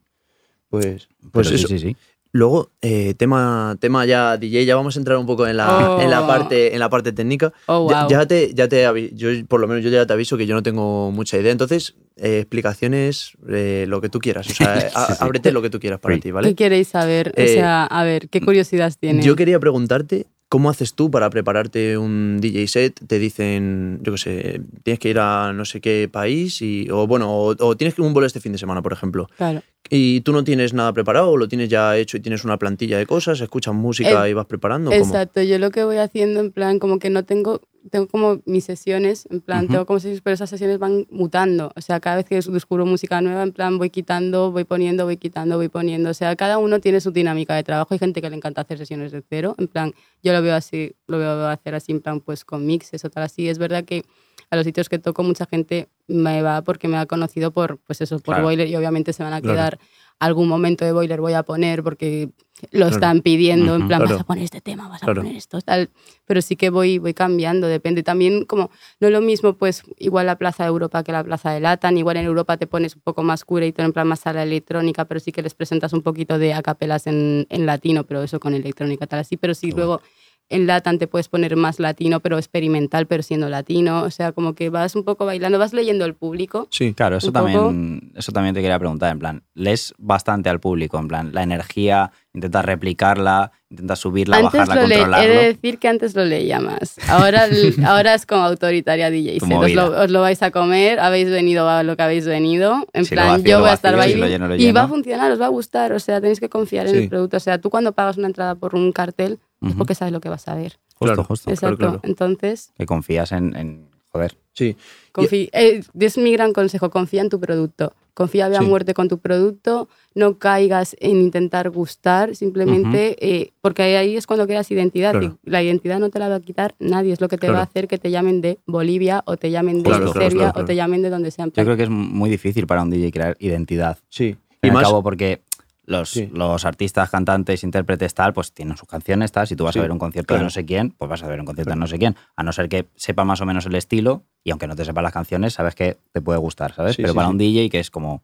Pues, 0.70 1.08
Pero 1.20 1.32
pues 1.32 1.48
sí, 1.50 1.56
eso. 1.56 1.68
sí, 1.68 1.80
sí. 1.80 1.98
Luego, 2.34 2.72
eh, 2.82 3.14
tema, 3.16 3.76
tema 3.82 4.06
ya 4.06 4.38
DJ, 4.38 4.66
ya 4.66 4.76
vamos 4.78 4.96
a 4.96 5.00
entrar 5.00 5.18
un 5.18 5.26
poco 5.26 5.46
en 5.48 5.58
la, 5.58 5.96
Oh. 5.98 6.02
en 6.02 6.10
la, 6.10 6.26
parte, 6.26 6.74
en 6.74 6.80
la 6.80 6.90
parte 6.90 7.12
técnica. 7.12 7.52
Oh, 7.66 7.90
Ya- 7.90 8.02
wow. 8.04 8.10
Ya, 8.10 8.26
te, 8.26 8.54
ya 8.54 8.68
te 8.70 9.12
yo 9.14 9.30
por 9.50 9.60
lo 9.60 9.68
menos 9.68 9.84
yo 9.84 9.90
ya 9.90 10.06
te 10.06 10.14
aviso 10.14 10.38
que 10.38 10.46
yo 10.48 10.56
no 10.56 10.64
tengo 10.64 11.12
mucha 11.12 11.38
idea. 11.38 11.52
Entonces, 11.52 11.96
eh, 12.16 12.40
explicaciones, 12.40 13.34
eh, 13.50 13.86
lo 13.88 14.00
que 14.00 14.08
tú 14.08 14.20
quieras. 14.20 14.50
O 14.50 14.54
sea, 14.54 14.74
a- 14.96 15.08
Sí, 15.08 15.14
sí. 15.14 15.18
ábrete 15.20 15.52
lo 15.52 15.62
que 15.62 15.70
tú 15.70 15.80
quieras 15.80 16.00
para 16.00 16.16
ti, 16.16 16.22
¿Qué 16.22 16.32
¿vale? 16.32 16.56
queréis 16.56 16.88
saber? 16.88 17.34
Eh, 17.36 17.44
o 17.44 17.48
sea, 17.48 17.86
a 17.86 18.04
ver, 18.06 18.30
¿qué 18.30 18.40
curiosidades 18.40 18.98
tienes? 18.98 19.26
Yo 19.26 19.36
quería 19.36 19.60
preguntarte 19.60 20.28
cómo 20.48 20.70
haces 20.70 20.94
tú 20.96 21.10
para 21.12 21.30
prepararte 21.30 21.98
un 21.98 22.40
DJ 22.42 22.68
set. 22.68 23.00
Te 23.08 23.20
dicen, 23.20 24.00
yo 24.04 24.12
qué 24.14 24.18
sé, 24.18 24.62
tienes 24.84 25.00
que 25.00 25.10
ir 25.10 25.20
a 25.20 25.54
no 25.54 25.64
sé 25.66 25.80
qué 25.82 26.10
país 26.12 26.62
y, 26.62 26.90
o 26.92 27.08
bueno, 27.08 27.30
o, 27.32 27.56
o 27.60 27.78
tienes 27.78 27.94
que 27.96 28.02
un 28.02 28.14
vuelo 28.14 28.28
este 28.28 28.40
fin 28.42 28.52
de 28.52 28.58
semana, 28.58 28.82
por 28.82 28.92
ejemplo. 28.94 29.30
Claro. 29.38 29.62
Y 29.90 30.22
tú 30.22 30.32
no 30.32 30.44
tienes 30.44 30.74
nada 30.74 30.94
preparado, 30.94 31.36
lo 31.36 31.48
tienes 31.48 31.68
ya 31.68 31.98
hecho 31.98 32.16
y 32.16 32.22
tienes 32.22 32.46
una 32.46 32.58
plantilla 32.58 32.98
de 32.98 33.06
cosas, 33.06 33.42
escuchas 33.42 33.74
música 33.74 34.26
Eh, 34.26 34.30
y 34.30 34.34
vas 34.34 34.46
preparando. 34.46 34.90
¿cómo? 34.90 35.04
Exacto, 35.04 35.42
yo 35.42 35.60
lo 35.60 35.70
que 35.72 35.84
voy 35.84 35.98
haciendo 35.98 36.40
en 36.40 36.52
plan 36.52 36.80
como 36.80 36.98
que 36.98 37.10
no 37.10 37.26
tengo, 37.26 37.60
tengo 37.90 38.08
como 38.08 38.42
mis 38.46 38.64
sesiones, 38.64 39.28
en 39.32 39.42
plan 39.42 39.68
tengo 39.68 39.86
como 39.86 40.00
sesiones, 40.00 40.22
pero 40.22 40.36
esas 40.36 40.50
sesiones 40.50 40.80
van 40.80 41.08
mutando, 41.10 41.74
o 41.76 41.82
sea, 41.82 42.00
cada 42.00 42.18
vez 42.18 42.26
que 42.26 42.36
descubro 42.36 42.86
música 42.86 43.20
nueva, 43.20 43.44
en 43.44 43.52
plan 43.52 43.78
voy 43.80 43.90
quitando, 43.90 44.52
voy 44.52 44.64
poniendo, 44.64 45.04
voy 45.04 45.18
quitando, 45.18 45.58
voy 45.58 45.68
poniendo, 45.68 46.10
o 46.12 46.14
sea, 46.14 46.36
cada 46.38 46.58
uno 46.58 46.80
tiene 46.80 47.02
su 47.02 47.12
dinámica 47.12 47.56
de 47.56 47.64
trabajo, 47.64 47.94
hay 47.94 48.00
gente 48.00 48.22
que 48.22 48.30
le 48.30 48.38
encanta 48.38 48.62
hacer 48.62 48.78
sesiones 48.78 49.12
de 49.12 49.22
cero, 49.28 49.56
en 49.58 49.68
plan, 49.68 49.94
yo 50.24 50.32
lo 50.32 50.42
veo 50.42 50.56
así, 50.56 50.94
lo 51.08 51.18
veo 51.18 51.48
hacer 51.48 51.76
así, 51.76 51.92
en 51.92 52.00
plan 52.00 52.22
pues 52.22 52.46
con 52.46 52.66
mixes 52.66 53.04
o 53.04 53.10
tal. 53.10 53.24
Así, 53.24 53.50
es 53.50 53.58
verdad 53.58 53.84
que 53.84 54.06
a 54.50 54.56
los 54.56 54.66
sitios 54.66 54.90
que 54.90 55.00
toco 55.00 55.24
mucha 55.24 55.46
gente 55.46 55.88
me 56.12 56.42
va 56.42 56.62
porque 56.62 56.88
me 56.88 56.98
ha 56.98 57.06
conocido 57.06 57.52
por, 57.52 57.78
pues 57.80 58.02
eso, 58.02 58.18
por 58.20 58.36
Claro. 58.36 58.44
Boiler 58.44 58.68
y 58.68 58.76
obviamente 58.76 59.14
se 59.14 59.24
van 59.24 59.34
a 59.34 59.42
Claro. 59.42 59.54
quedar 59.56 59.80
algún 60.20 60.48
momento 60.48 60.86
de 60.86 60.92
Boiler 60.92 61.20
voy 61.20 61.34
a 61.34 61.42
poner 61.42 61.82
porque 61.82 62.30
lo 62.72 62.86
Claro. 62.86 62.94
están 62.94 63.22
pidiendo, 63.22 63.74
en 63.76 63.88
plan, 63.88 64.04
vas 64.04 64.20
a 64.20 64.24
poner 64.24 64.44
este 64.44 64.62
tema, 64.62 64.88
vas 64.88 65.02
a 65.02 65.08
poner 65.08 65.36
esto, 65.36 65.60
tal. 65.62 65.90
Pero 66.28 66.44
sí 66.44 66.56
que 66.56 66.70
voy, 66.70 67.00
voy 67.00 67.16
cambiando, 67.16 67.66
depende. 67.66 68.04
También 68.04 68.46
como, 68.46 68.70
no 69.00 69.08
es 69.08 69.12
lo 69.14 69.20
mismo, 69.22 69.54
pues, 69.54 69.82
igual 69.98 70.28
la 70.28 70.36
Plaza 70.38 70.64
de 70.64 70.70
Europa 70.70 71.04
que 71.04 71.12
la 71.12 71.24
Plaza 71.24 71.52
de 71.52 71.60
Latan, 71.60 71.98
igual 71.98 72.18
en 72.18 72.26
Europa 72.26 72.58
te 72.58 72.68
pones 72.68 72.96
un 72.96 73.02
poco 73.02 73.24
más 73.24 73.44
cura 73.46 73.66
y 73.66 73.72
todo 73.72 73.88
en 73.88 73.94
plan 73.94 74.08
más 74.08 74.20
sala 74.20 74.44
electrónica, 74.44 75.06
pero 75.06 75.20
sí 75.20 75.32
que 75.32 75.42
les 75.42 75.56
presentas 75.56 75.92
un 75.92 76.04
poquito 76.04 76.38
de 76.38 76.54
acapelas 76.54 77.08
en, 77.08 77.48
en 77.50 77.66
latino, 77.66 78.04
pero 78.04 78.22
eso 78.22 78.40
con 78.40 78.54
electrónica, 78.54 79.08
tal 79.08 79.22
así. 79.22 79.38
Pero 79.38 79.56
sí 79.56 79.72
luego 79.72 80.02
en 80.52 80.68
Latan 80.68 81.00
te 81.00 81.08
puedes 81.08 81.28
poner 81.28 81.56
más 81.56 81.80
latino, 81.80 82.20
pero 82.20 82.38
experimental, 82.38 83.08
pero 83.08 83.24
siendo 83.24 83.50
latino. 83.50 84.04
O 84.04 84.12
sea, 84.12 84.32
como 84.32 84.54
que 84.54 84.70
vas 84.70 84.96
un 84.96 85.04
poco 85.04 85.26
bailando, 85.26 85.58
vas 85.58 85.74
leyendo 85.74 86.06
el 86.06 86.14
público. 86.14 86.68
Sí, 86.72 86.94
Claro, 86.94 87.18
eso 87.18 87.32
poco. 87.34 87.46
también, 87.52 88.12
eso 88.16 88.32
también 88.32 88.54
te 88.54 88.62
quería 88.62 88.78
preguntar, 88.78 89.12
en 89.12 89.20
plan, 89.20 89.44
lees 89.56 89.94
bastante 89.98 90.50
al 90.50 90.60
público, 90.60 91.00
en 91.00 91.08
plan, 91.08 91.32
la 91.34 91.44
energía, 91.44 92.12
intentas 92.34 92.64
replicarla, 92.66 93.52
intentas 93.70 94.00
subirla, 94.00 94.38
antes 94.38 94.52
bajarla, 94.54 94.76
lo 94.76 94.88
le- 94.88 94.96
he 94.96 94.98
controlarlo. 95.00 95.34
de 95.34 95.46
decir 95.48 95.78
que 95.80 95.88
antes 95.88 96.16
lo 96.16 96.26
leía 96.26 96.60
más. 96.60 96.98
Ahora, 97.10 97.48
ahora 97.86 98.14
es 98.14 98.26
como 98.26 98.44
autoritaria 98.44 99.10
DJ. 99.10 99.38
Os 99.42 99.74
lo, 99.74 100.02
os 100.02 100.12
lo 100.12 100.22
vais 100.22 100.42
a 100.44 100.52
comer, 100.52 101.00
habéis 101.00 101.30
venido 101.30 101.68
a 101.70 101.84
lo 101.84 101.96
que 101.96 102.04
habéis 102.04 102.26
venido. 102.26 102.86
En 102.94 103.06
Si 103.06 103.16
plan, 103.16 103.28
vacío, 103.30 103.46
yo 103.52 103.60
voy 103.62 103.70
a 103.70 103.74
estar 103.74 103.94
si 103.94 103.98
bailando. 104.00 104.28
lleno, 104.28 104.56
Y 104.56 104.72
va 104.72 104.84
a 104.84 104.88
funcionar, 104.88 105.32
os 105.32 105.40
va 105.42 105.46
a 105.46 105.50
gustar. 105.50 105.94
O 105.94 106.00
sea, 106.00 106.20
tenéis 106.22 106.40
que 106.40 106.50
confiar 106.50 106.88
en 106.88 106.96
el 106.96 107.10
producto. 107.10 107.38
O 107.38 107.40
sea, 107.40 107.60
tú 107.60 107.70
cuando 107.70 107.92
pagas 107.94 108.18
una 108.18 108.28
entrada 108.28 108.56
por 108.56 108.76
un 108.76 108.92
cartel 108.92 109.40
es 109.62 109.76
porque 109.76 109.96
sabes 109.96 110.12
lo 110.12 110.22
que 110.22 110.30
vas 110.30 110.48
a 110.48 110.56
ver. 110.56 110.80
Justo, 110.96 111.06
Claro. 111.06 111.24
justo. 111.24 111.50
Exacto. 111.52 111.78
claro. 111.78 112.00
Entonces, 112.04 112.72
Que 112.78 112.86
confías 112.86 113.32
en, 113.32 113.56
en- 113.56 113.90
joder. 114.12 114.38
sí. 114.54 114.76
confí- 115.14 115.50
eh, 115.54 115.82
es 116.00 116.18
mi 116.18 116.32
gran 116.34 116.54
consejo. 116.54 116.90
Confía 116.90 117.22
en 117.22 117.30
tu 117.30 117.40
producto. 117.40 117.94
Confía 118.14 118.50
de 118.50 118.58
a 118.58 118.60
Sí. 118.60 118.66
muerte 118.66 118.94
con 118.94 119.08
tu 119.08 119.20
producto. 119.20 119.88
No 120.16 120.38
caigas 120.38 120.96
en 121.00 121.18
intentar 121.22 121.70
gustar. 121.70 122.36
Simplemente 122.36 123.16
eh, 123.26 123.54
porque 123.62 123.84
ahí 123.84 124.18
es 124.18 124.28
cuando 124.28 124.46
creas 124.48 124.70
identidad. 124.72 125.12
Claro. 125.12 125.38
Y 125.44 125.50
la 125.50 125.64
identidad 125.64 126.00
no 126.00 126.10
te 126.10 126.20
la 126.20 126.28
va 126.30 126.36
a 126.36 126.40
quitar 126.42 126.76
nadie. 126.80 127.14
Es 127.14 127.22
lo 127.22 127.30
que 127.30 127.38
te 127.38 127.48
Claro. 127.48 127.54
va 127.56 127.60
a 127.62 127.64
hacer 127.64 127.88
que 127.88 127.98
te 127.98 128.12
llamen 128.12 128.42
de 128.42 128.60
Bolivia 128.66 129.24
o 129.26 129.38
te 129.38 129.50
llamen 129.52 129.78
de 129.78 129.84
Claro, 129.90 130.12
claro, 130.12 130.20
Serbia 130.30 130.52
claro, 130.52 130.62
o 130.62 130.66
te 130.66 130.76
llamen 130.76 131.02
de 131.02 131.10
donde 131.10 131.32
sea. 131.32 131.46
En 131.46 131.52
Yo 131.52 131.64
creo 131.64 131.78
que 131.78 131.84
es 131.84 131.90
muy 131.90 132.30
difícil 132.30 132.68
para 132.68 132.84
un 132.84 132.90
DJ 132.90 133.12
crear 133.12 133.38
identidad. 133.40 133.98
Sí. 134.10 134.36
Y 134.64 134.68
Y 134.68 134.70
al 134.70 134.74
más, 134.76 134.84
cabo 134.84 135.02
porque 135.02 135.42
los, 135.84 136.10
Sí. 136.12 136.30
los 136.34 136.64
artistas, 136.66 137.10
cantantes, 137.10 137.64
intérpretes, 137.64 138.14
tal, 138.14 138.34
pues 138.34 138.54
tienen 138.54 138.78
sus 138.78 138.88
canciones, 138.88 139.32
tal. 139.32 139.48
Si 139.48 139.56
tú 139.56 139.64
vas 139.64 139.74
Sí, 139.74 139.80
a 139.80 139.82
ver 139.82 139.92
un 139.92 140.00
concierto 140.00 140.36
de 140.36 140.42
no 140.42 140.50
sé 140.50 140.66
quién, 140.66 140.92
pues 140.92 141.10
vas 141.10 141.24
a 141.24 141.28
ver 141.28 141.40
un 141.40 141.46
concierto 141.46 141.72
de 141.72 141.76
no 141.80 141.88
sé 141.88 141.98
quién. 141.98 142.16
A 142.36 142.44
no 142.44 142.52
ser 142.54 142.70
que 142.70 142.88
sepa 142.96 143.24
más 143.26 143.42
o 143.42 143.46
menos 143.46 143.66
el 143.66 143.76
estilo 143.76 144.24
y 144.44 144.52
aunque 144.52 144.68
no 144.68 144.76
te 144.76 144.86
sepas 144.86 145.04
las 145.04 145.14
canciones, 145.14 145.54
sabes 145.54 145.76
que 145.76 145.98
te 146.12 146.22
puede 146.22 146.40
gustar, 146.40 146.74
¿sabes? 146.74 146.96
Sí, 146.96 147.02
Pero 147.02 147.14
sí, 147.14 147.16
para 147.16 147.28
sí. 147.28 147.32
un 147.32 147.38
DJ 147.38 147.70
que 147.70 147.80
es 147.80 147.90
como, 147.92 148.24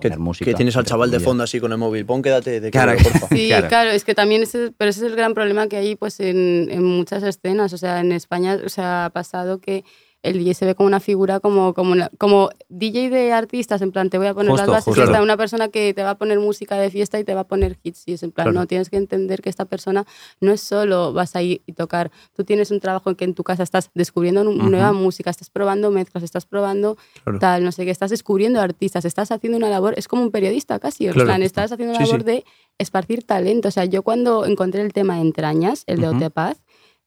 Que, 0.00 0.10
música. 0.16 0.50
que 0.50 0.54
tienes 0.56 0.76
al 0.76 0.84
chaval 0.84 1.10
de 1.10 1.20
fondo 1.20 1.44
así 1.44 1.60
con 1.60 1.70
el 1.72 1.78
móvil. 1.78 2.04
Pon, 2.06 2.22
quédate 2.22 2.60
de 2.60 2.70
Claro. 2.70 2.94
claro, 2.96 3.10
porfa. 3.10 3.28
Sí, 3.36 3.48
Claro. 3.48 3.68
claro. 3.68 3.90
es 3.90 4.04
que 4.04 4.14
también 4.14 4.42
ese, 4.42 4.72
pero 4.76 4.90
ese 4.90 5.04
es 5.04 5.10
el 5.10 5.16
gran 5.16 5.34
problema 5.34 5.66
que 5.68 5.76
hay 5.76 5.96
pues 5.96 6.18
en, 6.20 6.68
en 6.70 6.82
muchas 6.82 7.22
escenas. 7.24 7.72
O 7.72 7.78
sea, 7.78 8.00
en 8.00 8.10
España 8.12 8.58
o 8.64 8.68
sea, 8.68 9.04
ha 9.06 9.10
pasado 9.10 9.60
que 9.60 9.84
el 10.22 10.38
DJ 10.38 10.54
se 10.54 10.66
ve 10.66 10.74
como 10.76 10.86
una 10.86 11.00
figura 11.00 11.40
como, 11.40 11.74
como, 11.74 11.92
una- 11.92 12.10
como 12.18 12.50
DJ 12.68 13.10
de 13.10 13.32
artistas, 13.32 13.82
en 13.82 13.90
plan, 13.90 14.08
te 14.08 14.18
voy 14.18 14.28
a 14.28 14.34
poner 14.34 14.50
Justo, 14.50 14.66
las 14.66 14.70
bases, 14.70 14.84
justo. 14.84 15.00
y 15.00 15.04
está 15.04 15.20
una 15.22 15.36
persona 15.36 15.68
que 15.68 15.92
te 15.94 16.02
va 16.04 16.10
a 16.10 16.14
poner 16.18 16.38
música 16.38 16.76
de 16.76 16.90
fiesta 16.90 17.18
y 17.18 17.24
te 17.24 17.34
va 17.34 17.40
a 17.40 17.44
poner 17.48 17.78
hits. 17.82 18.04
Y 18.06 18.12
es 18.12 18.22
en 18.22 18.30
plan, 18.30 18.44
Claro. 18.46 18.60
no, 18.60 18.66
tienes 18.66 18.88
que 18.88 18.96
entender 18.96 19.42
que 19.42 19.50
esta 19.50 19.64
persona 19.64 20.04
no 20.40 20.52
es 20.52 20.60
solo 20.60 21.12
vas 21.12 21.34
a 21.34 21.42
ir 21.42 21.62
y 21.66 21.72
tocar. 21.72 22.10
Tú 22.36 22.44
tienes 22.44 22.70
un 22.70 22.78
trabajo 22.80 23.10
en 23.10 23.16
que 23.16 23.24
en 23.24 23.34
tu 23.34 23.42
casa 23.42 23.62
estás 23.64 23.90
descubriendo 23.94 24.44
nueva 24.44 24.92
música, 24.92 25.28
estás 25.30 25.50
probando 25.50 25.90
mezclas, 25.90 26.22
estás 26.22 26.46
probando 26.46 26.96
Claro. 27.24 27.38
tal, 27.40 27.64
no 27.64 27.72
sé 27.72 27.84
qué, 27.84 27.90
estás 27.90 28.10
descubriendo 28.10 28.60
artistas, 28.60 29.04
estás 29.04 29.32
haciendo 29.32 29.58
una 29.58 29.68
labor, 29.70 29.94
es 29.96 30.06
como 30.06 30.22
un 30.22 30.30
periodista 30.30 30.78
casi, 30.78 31.06
en 31.06 31.12
Claro. 31.14 31.26
plan, 31.26 31.42
estás 31.42 31.72
haciendo 31.72 31.94
una 31.96 32.04
Sí, 32.06 32.12
labor 32.12 32.20
sí. 32.24 32.26
de 32.32 32.44
esparcir 32.78 33.24
talento. 33.24 33.68
O 33.68 33.70
sea, 33.72 33.84
yo 33.86 34.02
cuando 34.02 34.46
encontré 34.46 34.82
el 34.82 34.92
tema 34.92 35.20
Entrañas, 35.20 35.82
el 35.86 36.00
de 36.00 36.08
Ujú. 36.08 36.16
Otepaz, 36.18 36.58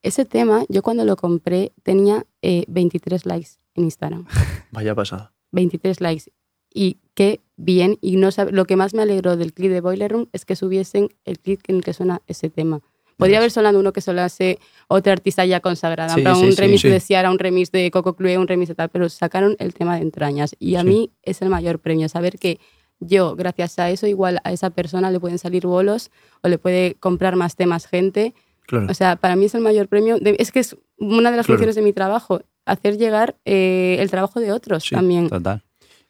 ese 0.08 0.26
tema, 0.26 0.63
yo 0.70 0.82
cuando 0.82 1.04
lo 1.06 1.15
compré 1.15 1.72
tenía 1.84 2.26
eh, 2.41 2.63
23 2.68 3.26
likes 3.26 3.50
en 3.76 3.86
Instagram. 3.86 4.26
Vaya 4.72 4.94
pasada. 4.96 5.34
23 5.52 6.02
likes. 6.02 6.32
Y 6.74 6.98
qué 7.13 7.41
bien. 7.56 7.98
Y 8.02 8.18
no 8.18 8.28
sab- 8.30 8.52
lo 8.52 8.65
que 8.65 8.76
más 8.76 8.94
me 8.94 9.02
alegró 9.02 9.38
del 9.38 9.54
clip 9.54 9.72
de 9.72 9.82
Boiler 9.82 10.12
Room 10.12 10.28
es 10.34 10.46
que 10.46 10.56
subiesen 10.56 11.10
el 11.24 11.39
clip 11.39 11.62
en 11.68 11.78
el 11.78 11.84
que 11.84 11.94
suena 11.94 12.22
ese 12.28 12.50
tema. 12.50 12.82
Podría 13.18 13.38
haber 13.38 13.50
sonado 13.50 13.80
uno 13.80 13.94
que 13.94 14.02
sonase 14.02 14.60
otra 14.89 15.13
artista 15.13 15.46
ya 15.46 15.62
consagrada, 15.62 16.13
Sí, 16.15 16.22
sí, 16.22 16.28
un 16.28 16.52
sí, 16.52 16.60
remix 16.62 16.84
de 16.84 17.00
Ciara, 17.00 17.32
un 17.32 17.39
remix 17.39 17.72
de 17.72 17.89
Coco 17.89 18.13
Clue, 18.18 18.38
un 18.38 18.46
remix 18.48 18.68
de 18.68 18.76
tal, 18.76 18.89
pero 18.89 19.08
sacaron 19.08 19.56
el 19.60 19.74
tema 19.74 19.96
de 19.96 20.02
entrañas. 20.02 20.54
Y 20.60 20.76
a 20.76 20.84
mí 20.84 21.12
es 21.24 21.41
el 21.41 21.48
mayor 21.50 21.80
premio, 21.80 22.10
saber 22.10 22.38
que 22.38 22.60
yo, 23.00 23.38
gracias 23.38 23.80
a 23.80 23.89
eso, 23.89 24.06
igual 24.08 24.39
a 24.44 24.52
esa 24.52 24.70
persona 24.72 25.12
le 25.12 25.20
pueden 25.22 25.38
salir 25.38 25.65
bolos 25.65 26.12
o 26.44 26.50
le 26.50 26.58
puede 26.58 26.96
comprar 26.96 27.38
más 27.38 27.56
temas 27.56 27.88
gente. 27.88 28.34
Claro. 28.67 28.88
O 28.89 28.93
sea, 28.93 29.15
para 29.15 29.36
mí 29.36 29.45
es 29.45 29.56
el 29.56 29.62
mayor 29.62 29.88
premio. 29.88 30.17
de- 30.19 30.36
es 30.39 30.51
que 30.51 30.60
es 30.60 30.75
una 30.97 31.30
de 31.32 31.38
las 31.38 31.45
Claro. 31.45 31.58
funciones 31.58 31.75
de 31.75 31.82
mi 31.82 31.93
trabajo, 31.93 32.41
hacer 32.65 32.97
llegar 32.97 33.36
eh, 33.45 33.97
el 33.99 34.10
trabajo 34.10 34.39
de 34.39 34.51
otros 34.51 34.84
Sí, 34.84 34.95
también. 34.95 35.30
Total. 35.30 35.63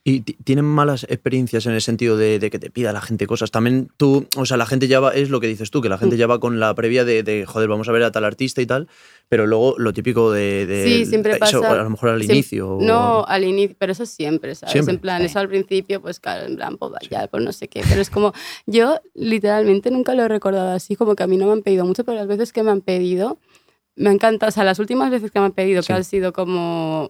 ¿Y 0.08 0.20
ti- 0.22 0.38
tienen 0.44 0.66
malas 0.66 1.04
experiencias 1.10 1.66
en 1.66 1.74
el 1.74 1.82
sentido 1.82 2.16
de, 2.16 2.38
de 2.38 2.52
que 2.52 2.60
te 2.60 2.70
pida 2.70 2.94
la 2.94 3.02
gente 3.02 3.26
cosas? 3.26 3.50
También 3.50 3.90
tú, 3.98 4.28
o 4.38 4.46
sea, 4.46 4.56
la 4.56 4.68
gente 4.68 4.88
ya 4.88 5.00
va, 5.00 5.16
es 5.16 5.32
lo 5.32 5.40
que 5.40 5.48
dices 5.48 5.72
tú, 5.72 5.82
que 5.82 5.90
la 5.90 5.98
gente 5.98 6.16
Mm. 6.16 6.20
ya 6.20 6.28
va 6.28 6.40
con 6.40 6.60
la 6.60 6.76
previa 6.76 7.04
de, 7.06 7.24
de, 7.24 7.48
joder, 7.48 7.68
vamos 7.68 7.90
a 7.90 7.92
ver 7.92 8.04
a 8.04 8.12
tal 8.12 8.24
artista 8.24 8.62
y 8.62 8.68
tal, 8.68 8.88
pero 9.30 9.48
luego 9.48 9.74
lo 9.80 9.94
típico 9.94 10.32
de... 10.32 10.68
de- 10.68 10.84
Sí, 10.86 11.06
siempre 11.08 11.32
eso, 11.32 11.60
pasa- 11.60 11.72
a 11.72 11.84
lo 11.84 11.90
mejor 11.90 12.10
al 12.10 12.22
inicio. 12.24 12.76
o- 12.78 12.82
No, 12.84 13.26
al 13.26 13.46
inicio, 13.46 13.76
pero 13.80 13.94
eso 13.94 14.06
siempre, 14.06 14.54
¿sabes? 14.54 14.74
Siempre. 14.74 14.94
En 14.94 15.00
plan, 15.02 15.22
Sí. 15.22 15.26
eso 15.26 15.40
al 15.40 15.48
principio, 15.50 16.00
pues 16.00 16.20
claro, 16.20 16.46
en 16.46 16.56
plan, 16.56 16.78
pues 16.78 16.92
vaya, 16.92 17.28
pues 17.28 17.44
no 17.44 17.52
sé 17.52 17.68
qué. 17.68 17.82
Pero 17.90 18.00
es 18.00 18.12
como, 18.12 18.32
yo 18.68 19.00
literalmente 19.16 19.90
nunca 19.90 20.14
lo 20.14 20.22
he 20.22 20.28
recordado 20.28 20.70
así, 20.76 20.96
como 20.96 21.16
que 21.16 21.24
a 21.24 21.28
mí 21.28 21.38
no 21.38 21.48
me 21.48 21.54
han 21.54 21.64
pedido 21.64 21.84
mucho, 21.84 22.04
pero 22.04 22.18
las 22.20 22.28
veces 22.28 22.54
que 22.54 22.62
me 22.62 22.70
han 22.70 22.82
pedido, 22.82 23.40
me 23.96 24.10
ha 24.10 24.14
encantado. 24.14 24.50
O 24.50 24.52
sea, 24.52 24.66
las 24.66 24.78
últimas 24.78 25.10
veces 25.10 25.32
que 25.32 25.40
me 25.40 25.46
han 25.46 25.52
pedido, 25.54 25.82
Sí. 25.82 25.88
que 25.88 25.94
han 25.94 26.04
sido 26.04 26.32
como. 26.32 27.10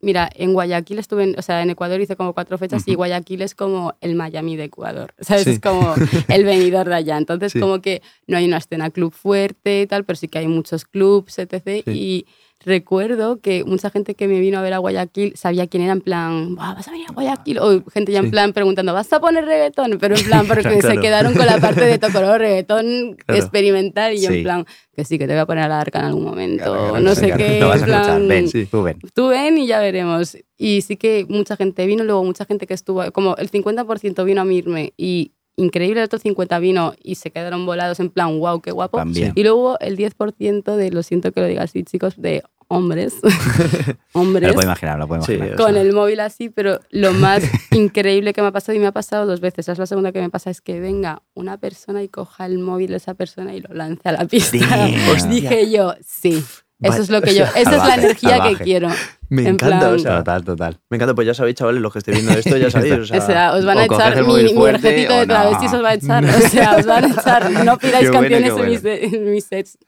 Mira, 0.00 0.28
en 0.34 0.52
Guayaquil 0.52 0.98
estuve, 0.98 1.24
en- 1.24 1.38
o 1.38 1.42
sea, 1.42 1.62
en 1.62 1.70
Ecuador 1.70 2.00
hice 2.00 2.16
como 2.16 2.34
cuatro 2.34 2.58
fechas 2.58 2.86
y. 2.86 2.94
Guayaquil 2.94 3.40
es 3.42 3.54
como 3.54 3.94
el 4.00 4.14
Miami 4.14 4.56
de 4.56 4.64
Ecuador, 4.64 5.14
¿sabes? 5.20 5.44
Sí. 5.44 5.50
Es 5.52 5.60
como 5.60 5.94
el 6.28 6.44
venidor 6.44 6.88
de 6.88 6.94
allá. 6.96 7.16
Entonces, 7.18 7.52
Sí. 7.52 7.60
como 7.60 7.80
que 7.80 8.02
no 8.26 8.36
hay 8.36 8.44
una 8.46 8.58
escena 8.58 8.90
club 8.90 9.12
fuerte 9.12 9.82
y 9.82 9.86
tal, 9.86 10.04
pero 10.04 10.16
sí 10.16 10.28
que 10.28 10.38
hay 10.38 10.48
muchos 10.48 10.84
clubs, 10.84 11.38
etc. 11.38 11.82
Sí. 11.86 11.90
Y 11.90 12.26
recuerdo 12.66 13.38
que 13.40 13.64
mucha 13.64 13.88
gente 13.90 14.14
que 14.14 14.26
me 14.28 14.40
vino 14.40 14.58
a 14.58 14.62
ver 14.62 14.74
a 14.74 14.78
Guayaquil 14.78 15.34
sabía 15.36 15.66
quién 15.68 15.84
era, 15.84 15.92
en 15.92 16.00
plan, 16.00 16.56
"Buah, 16.56 16.74
¿vas 16.74 16.88
a 16.88 16.90
venir 16.90 17.06
a 17.08 17.12
Guayaquil? 17.12 17.58
O 17.60 17.82
gente 17.90 18.10
ya 18.12 18.18
en 18.18 18.24
Sí. 18.26 18.30
plan 18.32 18.52
preguntando, 18.52 18.92
¿vas 18.92 19.10
a 19.12 19.20
poner 19.20 19.44
reggaetón? 19.46 19.98
Pero 20.00 20.16
en 20.16 20.24
plan, 20.24 20.46
porque 20.48 20.62
se 20.74 20.80
Claro. 20.80 21.00
quedaron 21.00 21.34
con 21.34 21.46
la 21.46 21.58
parte 21.58 21.84
de 21.86 21.98
tocoró, 21.98 22.36
reggaetón 22.36 23.16
Claro. 23.24 23.40
experimental 23.40 24.14
y 24.14 24.20
yo 24.20 24.28
Sí. 24.30 24.38
en 24.38 24.42
plan, 24.42 24.66
que 24.94 25.04
sí, 25.04 25.16
que 25.18 25.26
te 25.26 25.32
voy 25.34 25.40
a 25.42 25.46
poner 25.46 25.64
a 25.64 25.68
la 25.68 25.80
arca 25.80 26.00
en 26.00 26.04
algún 26.06 26.24
momento, 26.24 26.98
no 27.00 27.14
sé 27.14 27.32
qué, 27.36 27.60
Lo 27.60 27.68
vas 27.68 27.82
a 27.82 27.84
en 27.84 27.86
plan, 27.86 28.00
escuchar, 28.02 28.22
ven, 28.26 28.48
Sí. 28.48 28.66
tú 28.66 28.82
ven. 28.82 28.98
tú 29.14 29.28
ven 29.28 29.58
y 29.58 29.66
ya 29.66 29.78
veremos. 29.80 30.36
Y 30.58 30.80
sí 30.82 30.96
que 30.96 31.24
mucha 31.28 31.56
gente 31.56 31.86
vino, 31.86 32.02
luego 32.02 32.24
mucha 32.24 32.44
gente 32.44 32.66
que 32.66 32.74
estuvo, 32.74 33.10
como 33.12 33.36
el 33.36 33.48
50% 33.48 34.24
vino 34.24 34.40
a 34.40 34.44
mirme 34.44 34.92
y 34.96 35.32
increíble, 35.58 36.00
el 36.00 36.04
otro 36.04 36.18
50% 36.18 36.60
vino 36.60 36.92
y 37.02 37.14
se 37.14 37.30
quedaron 37.30 37.64
volados 37.64 37.98
en 38.00 38.10
plan, 38.10 38.38
wow, 38.38 38.60
qué 38.60 38.72
guapo. 38.72 38.98
También. 38.98 39.32
Y 39.34 39.42
luego 39.42 39.78
el 39.80 39.96
10% 39.96 40.76
de, 40.76 40.90
lo 40.90 41.02
siento 41.02 41.32
que 41.32 41.40
lo 41.40 41.46
diga 41.46 41.62
así, 41.62 41.82
chicos, 41.82 42.14
de 42.20 42.42
hombres, 42.68 43.14
Me 43.22 43.30
hombres, 44.12 44.48
lo 44.48 44.54
puedo 44.54 44.66
imaginar, 44.66 44.98
lo 44.98 45.06
puedo 45.08 45.22
Sí, 45.22 45.34
imaginar. 45.34 45.60
o 45.60 45.64
con 45.64 45.72
sea. 45.74 45.82
el 45.82 45.92
móvil 45.92 46.20
así, 46.20 46.48
pero 46.48 46.80
lo 46.90 47.12
más 47.12 47.42
increíble 47.72 48.32
que 48.32 48.42
me 48.42 48.48
ha 48.48 48.52
pasado, 48.52 48.76
y 48.76 48.80
me 48.80 48.86
ha 48.86 48.92
pasado 48.92 49.26
dos 49.26 49.40
veces, 49.40 49.68
es 49.68 49.78
la 49.78 49.86
segunda 49.86 50.12
que 50.12 50.20
me 50.20 50.30
pasa, 50.30 50.50
es 50.50 50.60
que 50.60 50.80
venga 50.80 51.22
una 51.34 51.58
persona 51.58 52.02
y 52.02 52.08
coja 52.08 52.46
el 52.46 52.58
móvil 52.58 52.90
de 52.90 52.96
esa 52.96 53.14
persona 53.14 53.54
y 53.54 53.60
lo 53.60 53.74
lance 53.74 54.08
a 54.08 54.12
la 54.12 54.24
pista. 54.26 54.56
Damn. 54.58 55.08
Os 55.14 55.28
dije 55.28 55.70
yo, 55.70 55.94
sí. 56.06 56.44
Eso 56.78 57.00
es 57.00 57.08
lo 57.08 57.22
que 57.22 57.34
yo, 57.34 57.44
esa 57.44 57.58
es 57.58 57.64
la 57.64 57.72
Salvaje, 57.72 58.00
energía 58.02 58.30
salvaje. 58.32 58.56
que 58.56 58.64
quiero. 58.64 58.88
Me 59.30 59.40
en 59.42 59.48
encanta, 59.48 59.78
plan- 59.78 59.94
o 59.94 59.98
sea, 59.98 60.18
Total, 60.18 60.44
total. 60.44 60.78
me 60.90 60.96
encanta, 60.98 61.14
pues 61.14 61.26
ya 61.26 61.32
sabéis, 61.32 61.56
chavales, 61.56 61.80
los 61.80 61.90
que 61.90 62.00
estéis 62.00 62.18
viendo 62.18 62.38
esto, 62.38 62.54
ya 62.58 62.70
sabéis. 62.70 62.92
O 62.98 63.06
sea, 63.06 63.18
O 63.22 63.26
sea, 63.26 63.52
os 63.54 63.64
van 63.64 63.78
a 63.78 63.84
echar 63.86 64.22
mi, 64.26 64.42
mi 64.42 64.52
fuerte 64.52 64.92
de 64.92 65.08
no. 65.08 65.26
travestis, 65.26 65.72
os 65.72 65.82
va 65.82 65.88
a 65.88 65.94
echar. 65.94 66.22
O 66.26 66.48
sea, 66.50 66.76
os 66.76 66.84
van 66.84 67.04
a 67.04 67.08
echar. 67.08 67.50
No 67.64 67.78
pidáis 67.78 68.10
Qué 68.10 68.16
bueno, 68.18 68.28
canciones 68.28 68.82
mis, 68.82 68.84
en 69.14 69.32
mis 69.32 69.44
sets. 69.46 69.78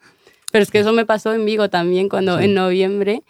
Pero 0.53 0.63
es 0.63 0.71
que 0.71 0.79
eso 0.81 0.93
me 0.93 1.05
pasó 1.07 1.33
en 1.35 1.45
Vigo 1.45 1.69
también, 1.69 2.09
cuando 2.09 2.39
Sí. 2.39 2.45
en 2.45 2.55
noviembre 2.55 3.23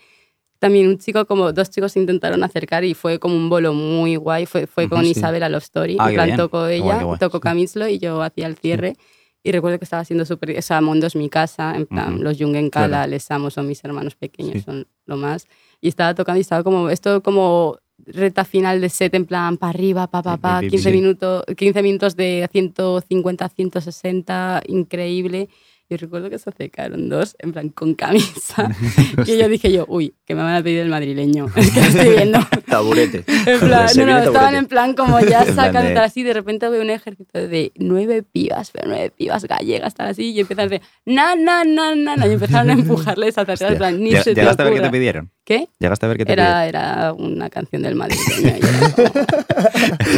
también 0.61 0.89
un 0.89 0.99
chico, 0.99 1.25
como 1.27 1.53
dos 1.53 1.71
chicos 1.71 1.93
se 1.93 2.01
intentaron 2.01 2.43
acercar 2.43 2.83
y 2.85 2.95
fue 2.95 3.21
como 3.21 3.37
un 3.37 3.49
bolo 3.49 3.75
muy 3.75 4.17
guay. 4.17 4.45
Fue, 4.45 4.67
fue 4.67 4.89
con 4.89 5.05
sí. 5.05 5.11
Isabel 5.13 5.45
a 5.45 5.49
Love 5.49 5.63
Story. 5.63 5.97
Ah, 6.01 6.09
en 6.09 6.15
plan, 6.15 6.37
tocó 6.37 6.67
ella, 6.67 6.83
guay, 6.85 6.99
qué 6.99 7.05
guay. 7.05 7.19
tocó 7.21 7.39
Camislo 7.41 7.87
y 7.89 7.99
yo 8.01 8.21
hacía 8.23 8.49
el 8.49 8.57
cierre. 8.57 8.97
Y 9.45 9.53
recuerdo 9.53 9.79
que 9.79 9.85
estaba 9.85 10.03
haciendo 10.03 10.25
súper. 10.25 10.59
O 10.59 10.63
sea, 10.63 10.81
Mondo 10.81 11.07
es 11.07 11.15
mi 11.15 11.29
casa, 11.31 11.75
en 11.77 11.87
plan, 11.87 12.15
Ujú. 12.15 12.23
los 12.25 12.39
Jungen 12.39 12.71
Kala, 12.71 12.89
Claro. 12.89 13.11
Les 13.11 13.31
Amo 13.31 13.51
son 13.51 13.69
mis 13.69 13.85
hermanos 13.85 14.17
pequeños, 14.17 14.55
Sí. 14.55 14.61
son 14.63 14.89
lo 15.07 15.17
más. 15.17 15.47
Y 15.81 15.87
estaba 15.87 16.13
tocando 16.17 16.39
y 16.39 16.41
estaba 16.43 16.65
como. 16.65 16.91
Esto 16.91 17.23
como 17.23 17.79
reta 18.05 18.45
final 18.45 18.81
de 18.81 18.89
set, 18.89 19.15
en 19.15 19.27
plan, 19.27 19.59
para 19.59 19.71
arriba, 19.71 20.09
pa, 20.09 20.23
pa, 20.25 20.39
pa, 20.39 20.59
pi, 20.59 20.67
pi, 20.67 20.71
15, 20.73 20.91
sí. 20.91 20.97
minutos, 20.97 21.45
15 21.57 21.83
minutos 21.83 22.17
de 22.17 22.49
150, 22.51 23.49
160, 23.49 24.61
increíble. 24.67 25.49
Y 25.91 25.97
recuerdo 25.97 26.29
que 26.29 26.39
se 26.39 26.51
acercaron 26.51 27.09
dos, 27.09 27.35
en 27.39 27.53
plan, 27.53 27.71
con 27.71 27.95
camisa. 27.95 28.69
y 29.27 29.39
yo 29.39 29.49
dije 29.49 29.73
yo, 29.73 29.87
uy, 29.89 30.15
que 30.27 30.35
me 30.35 30.43
van 30.43 30.57
a 30.57 30.63
pedir 30.63 30.81
el 30.81 30.91
madrileño. 30.91 31.47
Es 31.57 31.71
que 31.73 31.81
lo 31.81 31.87
estoy 31.87 32.11
viendo. 32.11 32.41
taburete. 32.67 33.25
En 33.27 33.59
plan, 33.59 33.71
no, 33.71 33.87
no, 33.87 34.05
viene 34.05 34.13
estaban 34.19 34.33
taburete. 34.35 34.59
en 34.59 34.67
plan 34.67 34.95
como 34.95 35.19
ya 35.21 35.47
sacando 35.47 35.89
de- 35.89 35.95
tal 35.95 36.05
así, 36.05 36.23
de 36.23 36.35
repente 36.35 36.69
veo 36.69 36.83
un 36.83 36.91
ejército 36.91 37.39
de 37.49 37.73
nueve 37.77 38.23
pibas, 38.23 38.71
pero 38.71 38.87
nueve 38.89 39.11
pibas 39.17 39.45
gallegas, 39.47 39.95
tal 39.95 40.09
así, 40.09 40.33
y 40.33 40.41
empiezan 40.41 40.67
a 40.67 40.69
decir, 40.69 40.87
na, 41.07 41.35
na, 41.37 41.65
na, 41.65 41.95
na, 41.95 42.17
na, 42.17 42.27
y 42.27 42.33
empezaron 42.33 42.69
a 42.69 42.73
empujarles 42.75 43.39
hacia 43.39 43.55
atrás, 43.55 43.73
en 43.73 43.79
plan, 43.79 43.99
ni 44.03 44.11
se 44.13 44.35
te 44.35 44.35
¿Llegaste 44.35 44.61
a 44.63 44.65
ver 44.67 44.75
qué 44.75 44.81
te 44.81 44.91
pidieron? 44.91 45.31
¿Qué? 45.45 45.69
¿Llegaste 45.79 46.05
a 46.05 46.09
ver 46.11 46.19
qué 46.19 46.27
te 46.27 46.35
pidieron? 46.35 46.55
Era, 46.55 46.67
era 46.67 47.13
una 47.15 47.49
canción 47.49 47.81
del 47.81 47.95
madrileño. 47.95 48.57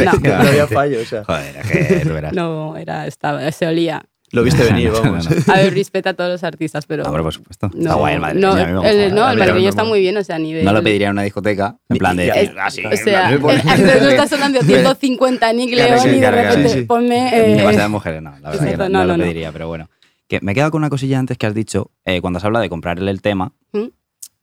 era 0.01 0.11
como- 0.11 0.21
Que 0.21 0.29
no 0.29 0.35
había 0.35 0.67
fallo, 0.67 0.99
o 1.01 1.05
sea. 1.05 1.23
Joder, 1.23 1.61
que 1.61 2.03
no, 2.05 2.31
no, 2.33 2.77
era, 2.77 3.07
estaba, 3.07 3.49
se 3.53 3.65
olía. 3.67 4.03
Lo 4.31 4.43
viste 4.43 4.63
venir, 4.71 4.91
no, 4.91 5.01
vamos. 5.01 5.29
no. 5.47 5.53
A 5.53 5.57
ver, 5.57 5.73
respeta 5.73 6.11
a 6.11 6.13
todos 6.13 6.29
los 6.31 6.43
artistas, 6.43 6.85
pero... 6.85 7.03
Hombre, 7.03 7.21
por 7.23 7.33
supuesto. 7.33 7.69
no, 7.73 7.79
Está 7.81 7.93
guay 7.95 8.13
el 8.15 8.19
madrileño. 8.21 8.47
No, 8.47 8.61
a 8.61 8.65
mí 8.65 8.71
me 8.71 8.77
gusta. 8.79 8.89
el, 8.91 9.15
no, 9.15 9.31
el 9.31 9.37
madrileño 9.39 9.69
está 9.69 9.83
muy 9.83 9.99
bien, 9.99 10.17
o 10.17 10.23
sea, 10.23 10.35
a 10.35 10.39
nivel... 10.39 10.63
No 10.65 10.73
lo 10.73 10.81
pediría 10.83 11.07
en 11.07 11.13
una 11.13 11.23
discoteca, 11.23 11.77
en 11.89 11.97
plan 11.97 12.15
de. 12.17 12.29
Es- 12.29 12.51
así, 12.59 12.85
O 12.85 12.91
sea, 12.95 13.31
no 13.37 13.49
está 13.51 14.27
sonando 14.27 14.61
150 14.61 15.53
Nick 15.53 15.73
León 15.75 16.15
y 16.15 16.19
de 16.19 16.31
repente 16.31 16.69
sí, 16.69 16.79
sí. 16.79 16.85
ponme... 16.85 17.29
eh, 17.37 17.55
Demasiadas 17.57 17.89
mujeres, 17.89 18.21
no, 18.21 18.31
la 18.39 18.49
verdad 18.51 18.77
no, 18.77 18.77
no, 18.77 18.89
no 18.89 18.99
no, 18.99 19.05
lo 19.05 19.17
no. 19.17 19.23
pediría, 19.23 19.51
pero 19.51 19.67
bueno. 19.67 19.89
Que 20.27 20.39
me 20.41 20.53
he 20.53 20.55
quedado 20.55 20.71
con 20.71 20.79
una 20.79 20.89
cosilla 20.89 21.19
antes 21.19 21.37
que 21.37 21.45
has 21.45 21.53
dicho, 21.53 21.91
eh, 22.05 22.21
cuando 22.21 22.37
has 22.37 22.45
hablado 22.45 22.63
de 22.63 22.69
comprarle 22.69 23.11
el 23.11 23.21
tema. 23.21 23.51
¿Mm? 23.73 23.87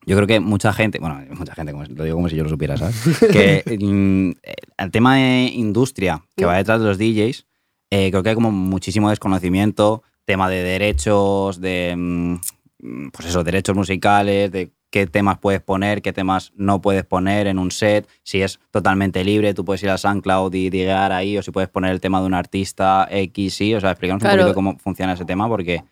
Yo 0.06 0.16
creo 0.16 0.26
que 0.26 0.40
mucha 0.40 0.72
gente, 0.72 0.98
bueno, 1.00 1.20
mucha 1.34 1.54
gente, 1.54 1.72
como, 1.72 1.84
lo 1.84 2.04
digo 2.04 2.16
como 2.16 2.28
si 2.30 2.36
yo 2.36 2.42
lo 2.42 2.48
supiera, 2.50 2.76
¿sabes? 2.78 2.96
que 3.32 3.62
mm, 3.78 4.30
el 4.78 4.90
tema 4.90 5.16
de 5.16 5.50
industria 5.54 6.22
que 6.36 6.44
va 6.46 6.56
detrás 6.56 6.80
de 6.80 6.86
los 6.86 6.98
DJs, 6.98 7.44
eh, 7.90 8.10
creo 8.10 8.22
que 8.22 8.30
hay 8.30 8.34
como 8.34 8.50
muchísimo 8.50 9.10
desconocimiento, 9.10 10.02
tema 10.24 10.48
de 10.48 10.62
derechos, 10.62 11.60
de, 11.60 11.94
mm, 11.96 12.36
pues 13.12 13.28
eso, 13.28 13.44
derechos 13.44 13.74
musicales, 13.74 14.52
de 14.52 14.70
qué 14.90 15.06
temas 15.06 15.38
puedes 15.38 15.60
poner, 15.60 16.02
qué 16.02 16.12
temas 16.12 16.52
no 16.56 16.80
puedes 16.80 17.04
poner 17.04 17.46
en 17.46 17.58
un 17.58 17.70
set, 17.70 18.08
si 18.22 18.42
es 18.42 18.58
totalmente 18.70 19.24
libre, 19.24 19.54
tú 19.54 19.64
puedes 19.64 19.82
ir 19.82 19.90
a 19.90 19.98
SoundCloud 19.98 20.54
y 20.54 20.70
llegar 20.70 21.12
ahí, 21.12 21.36
o 21.36 21.42
si 21.42 21.50
puedes 21.50 21.68
poner 21.68 21.92
el 21.92 22.00
tema 22.00 22.20
de 22.20 22.26
un 22.26 22.34
artista 22.34 23.06
X, 23.10 23.60
Y, 23.60 23.74
o 23.74 23.80
sea, 23.80 23.90
explícanos 23.90 24.22
un 24.22 24.30
poquito 24.30 24.54
cómo 24.54 24.78
funciona 24.78 25.12
ese 25.12 25.24
tema, 25.24 25.48
porque 25.48 25.84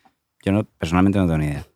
yo 0.45 0.53
no, 0.53 0.65
personalmente 0.65 1.19
no 1.19 1.27
tengo 1.27 1.39
ni 1.39 1.47
idea. 1.47 1.67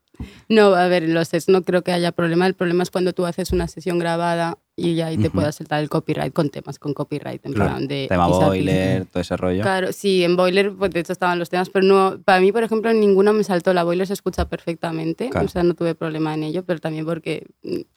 No, 0.48 0.74
a 0.74 0.86
ver, 0.88 1.08
los 1.08 1.28
sets 1.28 1.48
no 1.48 1.62
creo 1.62 1.82
que 1.82 1.92
haya 1.92 2.12
problema. 2.12 2.46
El 2.46 2.54
problema 2.54 2.82
es 2.82 2.90
cuando 2.90 3.12
tú 3.12 3.24
haces 3.24 3.52
una 3.52 3.68
sesión 3.68 3.98
grabada 3.98 4.58
y 4.88 5.00
ahí 5.00 5.16
te 5.18 5.28
Ujú. 5.28 5.36
puedas 5.36 5.54
saltar 5.56 5.80
el 5.82 5.88
copyright 5.88 6.32
con 6.32 6.48
temas 6.50 6.78
con 6.78 6.94
copyright 6.94 7.44
en 7.44 7.52
Claro. 7.52 7.70
plan 7.72 7.86
de 7.88 8.06
Tema 8.08 8.26
boiler, 8.28 9.06
todo 9.06 9.20
ese 9.20 9.36
rollo. 9.36 9.62
Claro, 9.62 9.92
sí, 9.92 10.24
en 10.24 10.36
Boiler, 10.36 10.72
pues 10.74 10.90
de 10.92 11.00
hecho 11.00 11.12
estaban 11.12 11.38
los 11.38 11.50
temas, 11.50 11.68
pero 11.70 11.84
no, 11.86 12.20
para 12.24 12.40
mí, 12.40 12.50
por 12.52 12.62
ejemplo, 12.62 12.92
ninguno 12.92 13.32
me 13.32 13.44
saltó. 13.44 13.72
La 13.74 13.84
Boiler 13.84 14.06
se 14.06 14.12
escucha 14.14 14.48
perfectamente, 14.48 15.28
Claro. 15.30 15.46
o 15.46 15.48
sea, 15.48 15.62
no 15.62 15.74
tuve 15.74 15.94
problema 15.94 16.34
en 16.34 16.44
ello, 16.44 16.64
pero 16.64 16.80
también 16.80 17.04
porque 17.04 17.46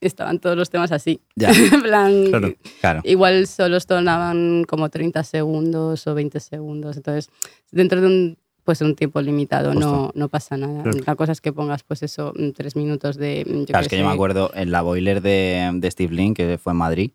estaban 0.01 0.39
todos 0.39 0.57
los 0.57 0.69
temas 0.69 0.91
así. 0.91 1.21
Ya. 1.35 1.49
en 1.79 1.81
plan, 1.83 2.25
Claro. 2.27 2.53
Claro. 2.81 3.01
igual 3.03 3.47
solo 3.47 3.79
sonaban 3.79 4.63
como 4.65 4.89
30 4.89 5.23
segundos 5.23 6.05
o 6.07 6.13
20 6.15 6.39
segundos, 6.39 6.97
entonces, 6.97 7.29
dentro 7.71 8.01
de 8.01 8.07
un 8.07 8.37
pues 8.63 8.81
un 8.81 8.95
tiempo 8.95 9.21
limitado 9.21 9.73
no, 9.73 10.11
no 10.15 10.29
pasa 10.29 10.57
nada. 10.57 10.83
Claro. 10.83 10.97
La 11.05 11.15
cosa 11.15 11.31
es 11.33 11.41
que 11.41 11.51
pongas 11.53 11.83
pues 11.83 12.01
eso, 12.03 12.33
mm, 12.35 12.51
tres 12.51 12.75
minutos 12.75 13.17
de... 13.17 13.43
mm, 13.47 13.59
Yo 13.59 13.65
Claro, 13.67 13.81
es 13.83 13.87
que 13.89 13.97
yo 13.97 14.05
me 14.05 14.11
acuerdo 14.13 14.51
en 14.55 14.71
la 14.71 14.81
boiler 14.81 15.21
de, 15.21 15.69
de 15.73 15.91
Steve 15.91 16.13
Link, 16.15 16.37
que 16.37 16.57
fue 16.57 16.71
en 16.73 16.77
Madrid. 16.77 17.11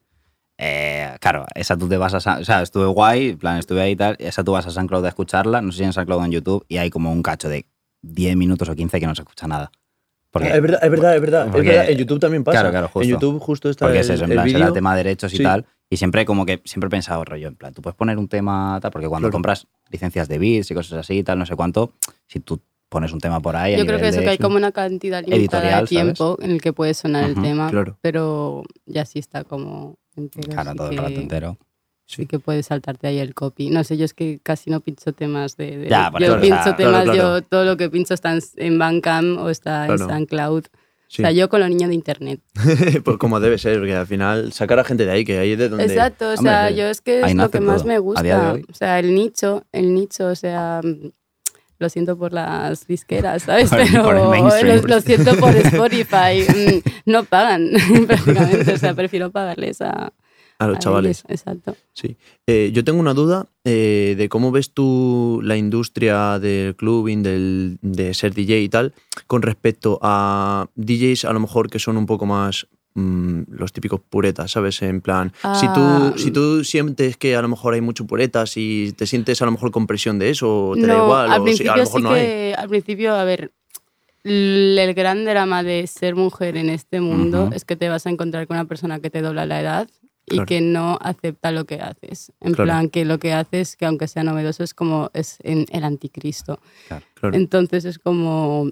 eh, 0.58 1.16
claro, 1.20 1.46
esa 1.54 1.76
tú 1.76 1.88
te 1.88 1.96
vas 1.96 2.14
a. 2.14 2.20
Sa- 2.20 2.38
O 2.38 2.44
sea, 2.44 2.62
estuve 2.62 2.86
guay, 2.86 3.30
en 3.30 3.38
plan, 3.38 3.58
estuve 3.58 3.80
ahí 3.80 3.92
y 3.92 3.96
tal. 3.96 4.16
Esa 4.18 4.42
tú 4.44 4.52
vas 4.52 4.66
a 4.66 4.70
SoundCloud 4.70 5.04
a 5.04 5.08
escucharla. 5.08 5.62
No 5.62 5.70
sé 5.72 5.78
si 5.78 5.84
en 5.84 5.92
SoundCloud 5.92 6.20
o 6.20 6.24
en 6.24 6.32
YouTube. 6.32 6.64
Y 6.68 6.78
hay 6.78 6.90
como 6.90 7.12
un 7.12 7.22
cacho 7.22 7.48
de 7.48 7.64
10 8.02 8.36
minutos 8.36 8.68
o 8.68 8.74
15 8.74 8.98
que 9.00 9.06
no 9.06 9.14
se 9.14 9.22
escucha 9.22 9.46
nada. 9.46 9.70
Porque, 10.30 10.48
es 10.48 10.60
verdad, 10.60 10.80
es 10.82 10.90
verdad, 10.90 11.14
es 11.14 11.20
verdad, 11.22 11.46
es 11.46 11.52
porque- 11.52 11.68
verdad. 11.68 11.90
En 11.90 11.98
YouTube 11.98 12.20
también 12.20 12.44
pasa. 12.44 12.58
Claro, 12.58 12.70
claro, 12.70 12.88
justo. 12.88 13.00
En 13.02 13.08
YouTube 13.10 13.38
justo 13.40 13.70
está 13.70 13.86
porque 13.86 13.98
el, 13.98 14.04
es 14.04 14.10
eso, 14.10 14.24
en 14.24 14.32
el 14.32 14.36
plan, 14.36 14.50
será 14.50 14.72
tema 14.72 14.94
de 14.94 15.04
derechos 15.04 15.32
y 15.32 15.38
Sí. 15.38 15.42
tal. 15.42 15.64
Y 15.90 15.96
siempre 15.96 16.24
como 16.26 16.44
que 16.44 16.60
siempre 16.64 16.88
he 16.88 16.90
pensado, 16.90 17.24
rollo, 17.24 17.48
en 17.48 17.54
plan, 17.56 17.72
tú 17.72 17.80
puedes 17.80 17.96
poner 17.96 18.18
un 18.18 18.28
tema 18.28 18.78
tal, 18.82 18.90
porque 18.90 19.08
cuando 19.08 19.28
Claro. 19.28 19.36
compras 19.36 19.66
licencias 19.90 20.28
de 20.28 20.38
bits 20.38 20.70
y 20.70 20.74
cosas 20.74 20.98
así 20.98 21.14
y 21.18 21.22
tal, 21.22 21.38
no 21.38 21.46
sé 21.46 21.56
cuánto, 21.56 21.92
si 22.26 22.40
tú 22.40 22.60
pones 22.90 23.12
un 23.12 23.20
tema 23.20 23.40
por 23.40 23.56
ahí. 23.56 23.74
a 23.74 23.78
Yo 23.78 23.86
creo 23.86 23.98
que 23.98 24.08
eso 24.08 24.18
de- 24.18 24.24
que 24.24 24.30
hay 24.30 24.38
como 24.38 24.56
una 24.56 24.72
cantidad 24.72 25.24
limitada 25.26 25.80
de 25.80 25.86
tiempo 25.86 26.36
en 26.40 26.50
el 26.50 26.60
que 26.60 26.72
puede 26.72 26.92
sonar 26.94 27.24
el 27.24 27.34
tema, 27.40 27.70
claro. 27.70 27.98
pero 28.02 28.64
ya 28.86 29.04
sí 29.06 29.18
está 29.18 29.44
como 29.44 29.96
entero. 30.16 30.48
Claro, 30.52 30.74
todo 30.74 30.90
el 30.90 30.96
rato 30.98 31.20
entero. 31.20 31.58
Sí 32.06 32.24
que 32.24 32.38
puedes 32.38 32.66
saltarte 32.66 33.06
ahí 33.06 33.18
el 33.18 33.34
copy. 33.34 33.68
No 33.68 33.84
sé, 33.84 33.98
yo 33.98 34.06
es 34.06 34.14
que 34.14 34.40
casi 34.42 34.70
no 34.70 34.80
pincho 34.80 35.12
temas 35.12 35.58
de... 35.58 35.76
de- 35.76 35.88
Ya, 35.90 36.10
por 36.10 36.20
yo 36.22 36.26
eso, 36.28 36.36
o 36.36 36.40
pincho 36.40 36.62
sea, 36.64 36.76
temas, 36.76 36.92
claro, 37.04 37.12
claro. 37.12 37.38
yo 37.38 37.42
todo 37.42 37.64
lo 37.66 37.76
que 37.76 37.90
pincho 37.90 38.14
está 38.14 38.32
en, 38.32 38.40
en 38.56 38.78
Bandcamp 38.78 39.38
o 39.40 39.50
está 39.50 39.84
Claro. 39.86 40.02
en 40.04 40.08
SoundCloud. 40.08 40.64
Sí. 41.08 41.22
O 41.22 41.24
sea, 41.24 41.32
yo 41.32 41.48
con 41.48 41.60
los 41.60 41.70
niños 41.70 41.88
de 41.88 41.94
internet. 41.94 42.40
pues 43.04 43.16
como 43.16 43.40
debe 43.40 43.56
ser, 43.56 43.78
porque 43.78 43.94
al 43.94 44.06
final 44.06 44.52
sacar 44.52 44.78
a 44.78 44.84
gente 44.84 45.06
de 45.06 45.10
ahí, 45.10 45.24
que 45.24 45.38
ahí 45.38 45.52
es 45.52 45.58
de 45.58 45.70
donde. 45.70 45.86
Exacto, 45.86 46.30
o 46.30 46.36
sea, 46.36 46.70
yo 46.70 46.86
es 46.86 47.00
que 47.00 47.22
es 47.22 47.34
lo 47.34 47.50
que 47.50 47.60
más 47.60 47.84
me 47.84 47.98
gusta. 47.98 48.56
O 48.68 48.74
sea, 48.74 48.98
el 48.98 49.14
nicho, 49.14 49.64
el 49.72 49.94
nicho, 49.94 50.26
o 50.26 50.34
sea, 50.34 50.82
mm, 50.84 51.10
lo 51.78 51.88
siento 51.88 52.18
por 52.18 52.32
las 52.34 52.86
disqueras, 52.86 53.44
¿sabes? 53.44 53.70
Pero 53.74 54.12
lo, 54.12 54.34
lo 54.34 55.00
siento 55.00 55.34
por 55.36 55.56
Spotify. 55.56 56.44
mm, 56.46 57.10
no 57.10 57.24
pagan 57.24 57.70
prácticamente, 58.06 58.72
o 58.74 58.78
sea, 58.78 58.94
prefiero 58.94 59.30
pagarles 59.30 59.80
a, 59.80 60.12
a 60.58 60.66
los 60.66 60.76
a 60.76 60.80
chavales. 60.80 61.24
ellos, 61.28 61.40
Exacto. 61.40 61.76
Sí. 61.92 62.16
Eh, 62.46 62.70
yo 62.72 62.82
tengo 62.84 62.98
una 63.00 63.14
duda 63.14 63.46
eh, 63.64 64.14
de 64.18 64.28
cómo 64.28 64.50
ves 64.50 64.72
tú 64.72 65.40
la 65.42 65.56
industria 65.56 66.38
del 66.38 66.74
clubbing, 66.74 67.22
del, 67.22 67.78
de 67.82 68.12
ser 68.14 68.34
DJ 68.34 68.60
y 68.62 68.68
tal, 68.68 68.92
con 69.26 69.42
respecto 69.42 69.98
a 70.02 70.68
DJs 70.74 71.24
a 71.26 71.32
lo 71.32 71.40
mejor 71.40 71.70
que 71.70 71.78
son 71.78 71.96
un 71.96 72.06
poco 72.06 72.26
más 72.26 72.66
mm, 72.94 73.42
los 73.50 73.72
típicos 73.72 74.00
puretas, 74.00 74.50
¿sabes? 74.50 74.82
En 74.82 75.00
plan, 75.00 75.32
si, 75.54 75.66
Ah. 75.68 76.10
tú, 76.14 76.18
si 76.18 76.30
tú 76.32 76.64
sientes 76.64 77.16
que 77.16 77.36
a 77.36 77.42
lo 77.42 77.48
mejor 77.48 77.74
hay 77.74 77.80
mucho 77.80 78.04
puretas 78.06 78.56
y 78.56 78.92
te 78.96 79.06
sientes 79.06 79.40
a 79.40 79.44
lo 79.44 79.52
mejor 79.52 79.70
con 79.70 79.86
presión 79.86 80.18
de 80.18 80.30
eso, 80.30 80.70
o 80.70 80.74
te 80.74 80.86
da 80.88 80.96
igual, 80.96 81.30
al 81.30 81.40
o 81.42 81.46
si 81.48 81.68
a 81.68 81.76
lo 81.76 81.82
mejor 81.84 82.00
sí 82.00 82.02
no 82.02 82.10
hay. 82.10 82.20
que, 82.26 82.54
al 82.58 82.68
principio, 82.68 83.14
a 83.14 83.22
ver, 83.22 83.52
el 84.24 84.92
gran 84.94 85.24
drama 85.24 85.62
de 85.62 85.86
ser 85.86 86.16
mujer 86.16 86.56
en 86.56 86.68
este 86.70 87.00
mundo 87.00 87.44
Ujú. 87.44 87.54
es 87.54 87.64
que 87.64 87.76
te 87.76 87.88
vas 87.88 88.04
a 88.06 88.10
encontrar 88.10 88.46
con 88.48 88.56
una 88.56 88.64
persona 88.66 88.98
que 88.98 89.10
te 89.10 89.22
dobla 89.22 89.46
la 89.46 89.60
edad 89.60 89.88
y 90.30 90.44
que 90.44 90.60
no 90.60 90.98
acepta 91.00 91.50
lo 91.52 91.64
que 91.64 91.76
haces. 91.80 92.32
En 92.40 92.52
Claro. 92.54 92.64
plan, 92.68 92.88
que 92.90 93.04
lo 93.04 93.18
que 93.18 93.32
haces, 93.32 93.76
que 93.76 93.86
aunque 93.86 94.08
sea 94.08 94.24
novedoso, 94.24 94.62
es 94.64 94.74
como 94.74 95.10
es 95.14 95.38
en 95.42 95.66
el 95.70 95.84
anticristo. 95.84 96.60
Claro. 96.88 97.36
Entonces 97.36 97.84
es 97.84 97.98
como 97.98 98.70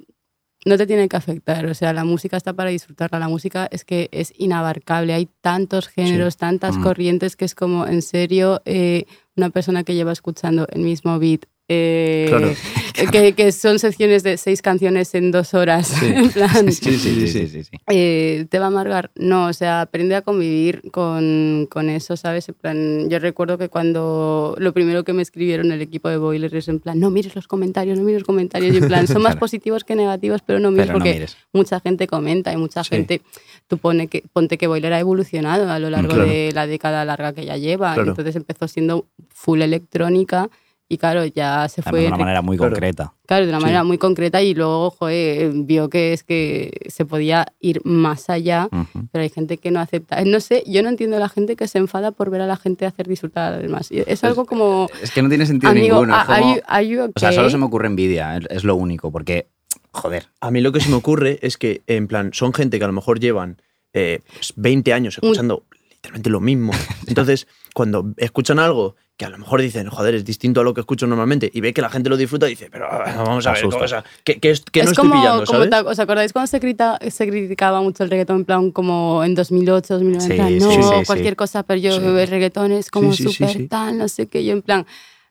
no 0.64 0.76
te 0.76 0.86
tiene 0.88 1.08
que 1.08 1.16
afectar, 1.16 1.64
o 1.66 1.74
sea, 1.74 1.92
la 1.92 2.02
música 2.04 2.36
está 2.36 2.52
para 2.52 2.70
disfrutarla, 2.70 3.20
la 3.20 3.28
música 3.28 3.68
es 3.70 3.84
que 3.84 4.08
es 4.10 4.32
inabarcable, 4.36 5.14
hay 5.14 5.28
tantos 5.40 5.86
géneros, 5.86 6.36
tantas 6.38 6.76
Mm. 6.78 6.82
corrientes 6.82 7.36
que 7.36 7.44
es 7.44 7.54
como, 7.54 7.86
en 7.86 8.02
serio, 8.02 8.62
eh, 8.64 9.04
una 9.36 9.50
persona 9.50 9.84
que 9.84 9.94
lleva 9.94 10.10
escuchando 10.10 10.66
el 10.72 10.80
mismo 10.80 11.20
beat, 11.20 11.42
eh, 11.68 12.26
Claro. 12.28 12.52
que, 13.12 13.32
que 13.34 13.52
son 13.52 13.78
secciones 13.78 14.22
de 14.22 14.36
seis 14.36 14.62
canciones 14.62 15.14
en 15.14 15.30
dos 15.32 15.52
horas, 15.54 16.00
en 16.02 16.30
plan, 16.30 16.70
Sí, 16.72 16.96
sí, 16.96 16.98
sí, 16.98 17.28
sí, 17.28 17.48
sí, 17.48 17.64
sí. 17.64 17.70
eh, 17.88 18.46
¿te 18.48 18.58
va 18.58 18.66
a 18.66 18.68
amargar? 18.68 19.10
No, 19.16 19.46
o 19.48 19.52
sea, 19.52 19.80
aprende 19.82 20.14
a 20.14 20.22
convivir 20.22 20.82
con, 20.92 21.66
con 21.70 21.90
eso, 21.90 22.16
¿sabes? 22.16 22.48
En 22.48 22.54
plan, 22.54 23.10
yo 23.10 23.18
recuerdo 23.18 23.58
que 23.58 23.68
cuando 23.68 24.54
lo 24.58 24.72
primero 24.72 25.04
que 25.04 25.12
me 25.12 25.22
escribieron 25.22 25.72
el 25.72 25.82
equipo 25.82 26.08
de 26.08 26.16
Boiler 26.18 26.54
es 26.54 26.68
en 26.68 26.80
plan, 26.80 26.98
no 27.00 27.10
mires 27.10 27.34
los 27.34 27.48
comentarios, 27.48 27.98
no 27.98 28.04
mires 28.04 28.20
los 28.20 28.26
comentarios, 28.26 28.74
y 28.74 28.78
en 28.78 28.86
plan, 28.88 29.06
son 29.06 29.22
más 29.22 29.32
Claro. 29.32 29.40
positivos 29.40 29.84
que 29.84 29.94
negativos, 29.96 30.42
pero 30.46 30.58
no 30.60 30.70
mires 30.70 30.86
Pero 30.86 30.98
no 30.98 31.04
porque 31.04 31.14
mires. 31.14 31.36
mucha 31.52 31.80
gente 31.80 32.06
comenta 32.06 32.52
y 32.52 32.56
mucha 32.56 32.82
Sí. 32.84 32.90
gente, 32.90 33.22
tú 33.66 33.78
pone 33.78 34.06
que, 34.06 34.22
ponte 34.32 34.56
que 34.56 34.66
Boiler 34.68 34.92
ha 34.92 35.00
evolucionado 35.00 35.70
a 35.70 35.78
lo 35.78 35.90
largo 35.90 36.14
claro. 36.14 36.26
de 36.30 36.52
la 36.54 36.66
década 36.66 37.04
larga 37.04 37.32
que 37.32 37.44
ya 37.44 37.56
lleva, 37.56 37.94
Claro. 37.94 38.10
entonces 38.10 38.36
empezó 38.36 38.68
siendo 38.68 39.06
full 39.28 39.60
electrónica 39.62 40.48
y 40.88 40.98
claro, 40.98 41.24
ya 41.26 41.68
se 41.68 41.82
fue 41.82 42.00
de 42.02 42.06
una 42.08 42.16
manera 42.16 42.42
muy 42.42 42.56
Claro. 42.56 42.72
concreta. 42.72 43.12
Claro, 43.26 43.44
de 43.44 43.50
una 43.50 43.58
Sí. 43.58 43.64
manera 43.64 43.82
muy 43.84 43.98
concreta 43.98 44.40
y 44.42 44.54
luego, 44.54 44.90
joder, 44.90 45.50
vio 45.54 45.90
que 45.90 46.12
es 46.12 46.22
que 46.22 46.70
se 46.88 47.04
podía 47.04 47.46
ir 47.60 47.80
más 47.84 48.30
allá, 48.30 48.68
pero 49.10 49.22
hay 49.22 49.28
gente 49.30 49.56
que 49.58 49.70
no 49.72 49.80
acepta. 49.80 50.24
No 50.24 50.38
sé, 50.40 50.62
yo 50.66 50.82
no 50.84 50.88
entiendo 50.88 51.16
a 51.16 51.20
la 51.20 51.28
gente 51.28 51.56
que 51.56 51.66
se 51.66 51.78
enfada 51.78 52.12
por 52.12 52.30
ver 52.30 52.40
a 52.42 52.46
la 52.46 52.56
gente 52.56 52.86
hacer 52.86 53.08
disfrutar 53.08 53.52
a 53.52 53.56
los 53.56 53.62
demás. 53.64 53.88
Es 53.90 54.22
algo 54.22 54.46
como, 54.46 54.88
Es 55.02 55.10
que 55.10 55.22
no 55.22 55.28
tiene 55.28 55.44
sentido 55.46 55.70
amigo, 55.72 55.96
ninguno. 55.96 56.14
are, 56.14 56.40
como- 56.40 56.54
you, 56.56 56.62
are 56.66 56.86
you 56.88 57.02
O 57.14 57.18
sea, 57.18 57.32
solo 57.32 57.50
se 57.50 57.58
me 57.58 57.64
ocurre 57.64 57.88
envidia, 57.88 58.36
es, 58.36 58.46
es 58.50 58.64
lo 58.64 58.76
único, 58.76 59.10
porque, 59.10 59.48
joder, 59.90 60.26
A 60.40 60.50
mí 60.52 60.60
lo 60.60 60.70
que 60.70 60.80
se 60.80 60.88
me 60.90 60.96
ocurre 60.96 61.38
es 61.42 61.56
que, 61.58 61.82
en 61.88 62.06
plan, 62.06 62.30
son 62.32 62.52
gente 62.54 62.78
que 62.78 62.84
a 62.84 62.88
lo 62.88 62.92
mejor 62.92 63.18
llevan 63.18 63.60
eh, 63.92 64.20
pues, 64.34 64.52
20 64.56 64.92
años 64.92 65.14
escuchando 65.14 65.64
literalmente 66.06 66.30
lo 66.30 66.40
mismo. 66.40 66.72
Entonces, 67.06 67.46
cuando 67.74 68.12
escuchan 68.16 68.58
algo 68.58 68.96
que 69.16 69.24
a 69.24 69.30
lo 69.30 69.38
mejor 69.38 69.62
dicen, 69.62 69.88
joder, 69.88 70.14
es 70.14 70.24
distinto 70.26 70.60
a 70.60 70.64
lo 70.64 70.74
que 70.74 70.80
escucho 70.80 71.06
normalmente, 71.06 71.50
y 71.52 71.60
ve 71.62 71.72
que 71.72 71.80
la 71.80 71.88
gente 71.88 72.10
lo 72.10 72.16
disfruta, 72.18 72.44
dice, 72.46 72.68
pero 72.70 72.86
ah, 72.90 73.14
vamos 73.16 73.46
a 73.46 73.52
ver, 73.52 73.64
cosa, 73.70 74.04
que, 74.24 74.38
que, 74.38 74.50
es- 74.50 74.60
que 74.60 74.80
no 74.80 74.84
es 74.84 74.90
estoy 74.90 75.08
como, 75.08 75.20
pillando, 75.20 75.44
como 75.46 75.90
¿Os 75.90 75.98
acordáis 75.98 76.32
cuando 76.34 76.46
se, 76.48 76.58
grita- 76.60 76.98
se 77.10 77.26
criticaba 77.26 77.80
mucho 77.80 78.04
el 78.04 78.10
reggaetón 78.10 78.36
en 78.38 78.44
plan 78.44 78.70
como 78.72 79.24
en 79.24 79.34
2008, 79.34 79.94
2009? 79.94 80.20
Sí, 80.26 80.32
en 80.32 80.36
plan, 80.36 80.48
sí, 80.48 80.78
no, 80.78 80.90
sí, 80.92 80.98
sí. 81.00 81.06
cualquier 81.06 81.34
cosa, 81.36 81.62
pero 81.62 81.80
yo 81.80 81.92
Sí. 81.98 82.04
el 82.04 82.28
reggaetón 82.28 82.72
es 82.72 82.90
como 82.90 83.12
Sí, 83.12 83.22
sí, 83.24 83.28
sí, 83.30 83.32
súper 83.38 83.56
sí. 83.56 83.68
tal, 83.68 83.96
no 83.96 84.06
sé 84.08 84.26
qué. 84.26 84.44
Yo 84.44 84.52
en 84.52 84.60
plan, 84.62 84.86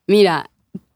mira, 0.08 0.50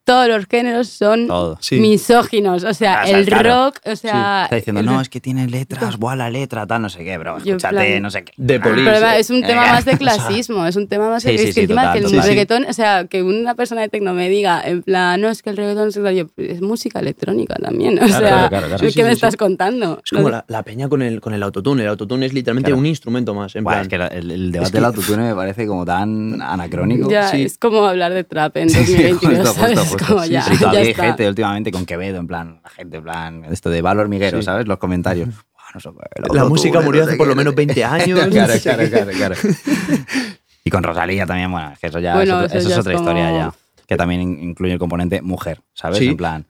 todos 0.05 0.29
los 0.29 0.47
géneros 0.47 0.89
son 0.89 1.29
todo. 1.29 1.59
Sí. 1.61 1.79
misóginos. 1.79 2.65
O 2.65 2.75
sea, 2.75 3.01
Ah, 3.01 3.05
o 3.05 3.07
sea, 3.07 3.19
el 3.19 3.27
claro. 3.27 3.67
rock, 3.67 3.77
o 3.87 3.95
sea. 3.97 4.43
Está 4.45 4.57
diciendo, 4.57 4.81
el- 4.81 4.87
no, 4.87 5.01
es 5.01 5.09
que 5.09 5.21
tiene 5.21 5.47
letras, 5.49 5.99
buah, 5.99 6.17
la 6.17 6.31
letra, 6.31 6.67
tal, 6.67 6.83
no 6.83 6.89
sé 6.89 7.05
qué, 7.05 7.17
bro, 7.19 7.37
escúchate, 7.39 7.75
plan- 7.75 8.03
no 8.03 8.11
sé 8.11 8.25
qué. 8.25 8.33
De 8.37 8.57
Ah, 8.57 8.61
Police. 8.63 8.85
pero 8.85 8.97
además 8.97 9.17
es 9.19 9.31
un 9.31 9.43
tema 9.43 9.67
Eh, 9.67 9.71
más 9.71 9.85
de 9.85 9.93
clasismo, 9.99 10.67
es 10.67 10.77
un 10.77 10.89
tema 10.89 11.09
más 11.11 11.23
de 11.23 11.31
Sí, 11.33 11.39
sí, 11.39 11.43
es 11.45 11.49
que 11.51 11.53
sí, 11.53 11.61
encima 11.63 11.83
total, 11.83 11.93
que 11.93 11.99
el 11.99 12.11
total. 12.13 12.27
reggaetón, 12.29 12.65
o 12.69 12.73
sea, 12.73 13.05
que 13.07 13.23
una 13.23 13.55
persona 13.55 13.83
de 13.83 13.89
tecno 13.89 14.13
me 14.15 14.29
diga, 14.29 14.61
en 14.65 14.83
plan, 14.83 15.21
no, 15.21 15.29
es 15.29 15.43
que 15.43 15.51
el 15.51 15.57
reggaetón 15.57 15.89
es, 15.89 15.95
yo, 15.95 16.25
es 16.37 16.61
música 16.61 16.99
electrónica 17.01 17.55
también, 17.57 17.99
o 17.99 18.07
Claro, 18.07 18.13
sea, 18.13 18.21
claro, 18.21 18.49
claro, 18.49 18.67
claro. 18.67 18.81
¿qué 18.81 18.87
Sí, 18.91 18.93
sí, 18.95 19.03
me 19.03 19.09
sí, 19.11 19.15
estás 19.15 19.33
sí. 19.35 19.39
contando? 19.39 20.01
Es 20.05 20.11
como 20.11 20.31
la, 20.31 20.45
la 20.49 20.63
peña 20.65 20.89
con 20.89 21.03
el, 21.03 21.21
con 21.21 21.35
el 21.35 21.43
autotune. 21.43 21.83
El 21.83 21.89
autotune 21.89 22.27
es 22.27 22.33
literalmente 22.33 22.69
Claro. 22.71 22.79
un 22.81 22.87
instrumento 22.87 23.35
más. 23.35 23.55
En 23.55 23.65
Buah, 23.65 23.75
plan, 23.75 23.83
es 23.83 23.89
que 23.89 23.99
la- 23.99 24.07
el, 24.09 24.31
el 24.31 24.51
debate 24.53 24.67
Es 24.67 24.73
que- 24.73 24.79
del 24.79 24.85
autotune 24.87 25.23
me 25.29 25.35
parece 25.35 25.67
como 25.67 25.85
tan 25.85 26.41
anacrónico. 26.43 27.09
Ya, 27.11 27.29
sí. 27.29 27.43
es 27.43 27.59
como 27.59 27.85
hablar 27.87 28.13
de 28.13 28.25
trap 28.25 28.57
en 28.57 28.71
Sí, 28.71 28.79
2022, 28.79 29.57
justo. 30.05 30.15
Como 30.15 30.25
Sí, 30.27 30.33
ya, 30.33 30.43
sí, 30.43 30.53
ya 30.61 30.71
hay 30.71 30.89
está. 30.89 31.05
gente 31.05 31.29
últimamente 31.29 31.71
con 31.71 31.87
Quevedo, 31.87 32.19
en 32.19 32.27
plan, 32.27 32.61
la 32.63 32.71
gente, 32.71 32.97
en 32.99 33.03
plan, 33.03 33.45
esto 33.51 33.71
de 33.71 33.83
Valor 33.83 34.09
Miguero, 34.09 34.39
Sí. 34.39 34.45
¿sabes? 34.45 34.67
Los 34.67 34.79
comentarios. 34.79 35.29
No 35.73 35.79
sé, 35.81 35.89
la 36.35 36.45
música 36.47 36.81
murió 36.81 37.05
hace 37.05 37.17
por 37.17 37.29
lo 37.29 37.35
no 37.35 37.39
menos 37.39 37.53
sé 37.53 37.57
20 37.59 37.75
qué. 37.75 37.85
años. 37.85 38.21
claro, 38.31 38.53
claro, 38.61 38.89
claro, 38.91 39.11
claro. 39.13 39.35
Y 40.65 40.71
con 40.71 40.83
Rosalía 40.83 41.25
también, 41.27 41.51
bueno, 41.51 41.71
es 41.73 41.79
que 41.79 41.87
eso 41.87 41.99
ya 42.01 42.15
Bueno, 42.17 42.41
es, 42.41 42.45
otro- 42.47 42.59
eso 42.59 42.59
eso 42.59 42.69
ya 42.69 42.75
es 42.75 42.79
es 42.79 42.81
otra 42.81 42.95
historia 42.95 43.31
ya. 43.33 43.55
Que 43.87 43.97
también 43.97 44.21
in- 44.21 44.43
incluye 44.51 44.73
el 44.75 44.79
componente 44.79 45.23
mujer, 45.23 45.63
¿sabes? 45.75 45.99
Sí. 45.99 46.09
En 46.09 46.17
plan, 46.17 46.47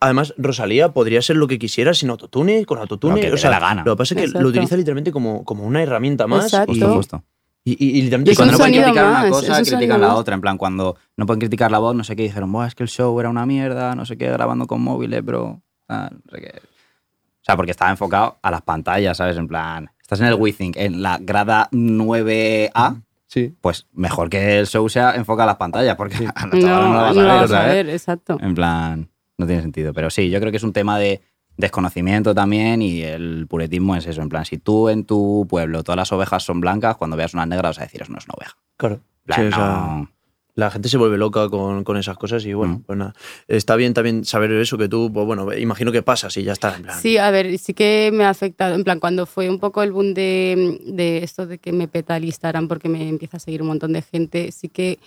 Además, 0.00 0.34
Rosalía 0.36 0.90
podría 0.92 1.22
ser 1.22 1.36
lo 1.36 1.46
que 1.48 1.58
quisiera 1.58 1.94
sin 1.94 2.10
autotune, 2.10 2.66
con 2.66 2.78
autotune. 2.78 3.14
Lo 3.14 3.20
que 3.22 3.32
o 3.32 3.36
sea, 3.38 3.48
la 3.50 3.58
gana. 3.60 3.82
Lo 3.84 3.94
que 3.94 3.98
pasa 3.98 4.12
es 4.14 4.18
que 4.18 4.24
Exacto. 4.24 4.42
lo 4.42 4.48
utiliza 4.50 4.76
literalmente 4.76 5.10
como, 5.12 5.44
como 5.44 5.64
una 5.64 5.82
herramienta 5.82 6.26
más. 6.26 6.44
Exacto. 6.44 6.72
Y, 6.72 6.80
justo, 6.80 6.94
justo. 6.94 7.24
Y, 7.64 7.72
y- 7.72 8.00
y 8.00 8.06
Y 8.06 8.34
Cuando 8.34 8.52
no 8.52 8.58
pueden 8.58 8.74
criticar 8.74 9.04
más, 9.12 9.20
una 9.24 9.30
cosa, 9.30 9.62
critican 9.62 10.00
la 10.00 10.08
más. 10.08 10.16
otra. 10.16 10.34
En 10.34 10.40
plan, 10.40 10.56
cuando 10.58 10.96
no 11.16 11.26
pueden 11.26 11.40
criticar 11.40 11.70
la 11.70 11.78
voz, 11.78 11.94
no 11.94 12.04
sé 12.04 12.16
qué, 12.16 12.22
dijeron, 12.22 12.50
Buah, 12.52 12.66
es 12.66 12.74
que 12.74 12.82
el 12.82 12.88
show 12.88 13.18
era 13.20 13.28
una 13.28 13.44
mierda, 13.46 13.94
no 13.94 14.04
sé 14.06 14.16
qué, 14.16 14.28
grabando 14.30 14.66
con 14.66 14.80
móviles, 14.82 15.24
bro. 15.24 15.60
tal, 15.86 16.20
no 16.24 16.30
sé 16.36 16.40
qué. 16.40 16.52
O 16.60 17.44
sea, 17.48 17.56
porque 17.56 17.70
estaba 17.72 17.90
enfocado 17.90 18.38
a 18.42 18.50
las 18.50 18.62
pantallas, 18.62 19.16
¿sabes? 19.16 19.36
En 19.36 19.48
plan, 19.48 19.90
estás 20.00 20.20
en 20.20 20.26
el 20.26 20.34
WeThink, 20.34 20.76
en 20.76 21.02
la 21.02 21.18
grada 21.20 21.68
9A, 21.72 23.02
Sí. 23.26 23.54
pues 23.60 23.86
mejor 23.92 24.30
que 24.30 24.58
el 24.58 24.66
show 24.66 24.88
sea 24.88 25.14
enfocado 25.14 25.44
a 25.44 25.52
las 25.52 25.56
pantallas, 25.56 25.96
porque 25.96 26.16
a 26.34 26.46
la 26.46 26.54
No, 26.58 26.88
no 26.88 26.94
la 26.94 27.02
vas 27.02 27.16
no 27.16 27.20
a 27.22 27.24
lo 27.24 27.28
ver, 27.32 27.40
vas 27.40 27.50
a 27.52 27.56
¿sabes? 27.58 27.72
ver, 27.74 27.88
exacto. 27.90 28.38
En 28.40 28.54
plan, 28.54 29.08
no 29.36 29.46
tiene 29.46 29.60
sentido. 29.62 29.92
Pero 29.92 30.08
sí, 30.10 30.30
yo 30.30 30.40
creo 30.40 30.50
que 30.50 30.56
es 30.56 30.62
un 30.62 30.72
tema 30.72 30.98
de 30.98 31.20
desconocimiento 31.58 32.34
también 32.34 32.80
y 32.80 33.02
el 33.02 33.46
puretismo 33.48 33.94
es 33.96 34.06
eso. 34.06 34.22
En 34.22 34.28
plan, 34.30 34.44
si 34.46 34.56
tú 34.58 34.88
en 34.88 35.04
tu 35.04 35.46
pueblo 35.50 35.82
todas 35.84 35.96
las 35.98 36.12
ovejas 36.12 36.42
son 36.42 36.60
blancas, 36.60 36.96
cuando 36.96 37.16
veas 37.16 37.34
unas 37.34 37.46
negras 37.48 37.76
vas 37.76 37.78
a 37.80 37.82
decir, 37.82 38.00
eso 38.00 38.10
no 38.12 38.18
es 38.18 38.24
una 38.24 38.34
oveja. 38.38 38.56
Claro. 38.76 38.94
En 38.94 39.24
plan, 39.26 39.40
Sí, 39.40 39.46
o 39.48 39.50
sea, 39.50 39.66
no- 39.66 40.10
la 40.54 40.72
gente 40.72 40.88
se 40.88 40.96
vuelve 40.96 41.18
loca 41.18 41.48
con, 41.48 41.84
con 41.84 41.96
esas 41.98 42.16
cosas 42.16 42.44
y 42.44 42.52
bueno, 42.52 42.78
Mm. 42.78 42.82
pues 42.82 42.98
nada. 42.98 43.14
Está 43.46 43.76
bien 43.76 43.94
también 43.94 44.24
saber 44.24 44.50
eso 44.52 44.76
que 44.76 44.88
tú, 44.88 45.12
pues 45.12 45.24
bueno, 45.24 45.52
imagino 45.56 45.92
que 45.92 46.02
pasas 46.02 46.36
y 46.36 46.42
ya 46.42 46.52
está. 46.52 46.74
En 46.76 46.82
plan, 46.82 46.98
Sí, 47.00 47.16
a 47.16 47.30
ver, 47.30 47.56
sí 47.58 47.74
que 47.74 48.10
me 48.12 48.24
ha 48.24 48.30
afectado. 48.30 48.74
En 48.74 48.82
plan, 48.82 48.98
cuando 48.98 49.24
fue 49.26 49.48
un 49.50 49.60
poco 49.60 49.84
el 49.84 49.92
boom 49.92 50.14
de, 50.14 50.80
de 50.86 51.18
esto 51.18 51.46
de 51.46 51.58
que 51.58 51.70
me 51.72 51.86
peta 51.86 52.16
el 52.16 52.24
Instagram 52.24 52.66
porque 52.66 52.88
me 52.88 53.08
empieza 53.08 53.36
a 53.36 53.40
seguir 53.40 53.62
un 53.62 53.68
montón 53.68 53.92
de 53.92 54.02
gente, 54.02 54.50
sí 54.50 54.68
que. 54.68 54.98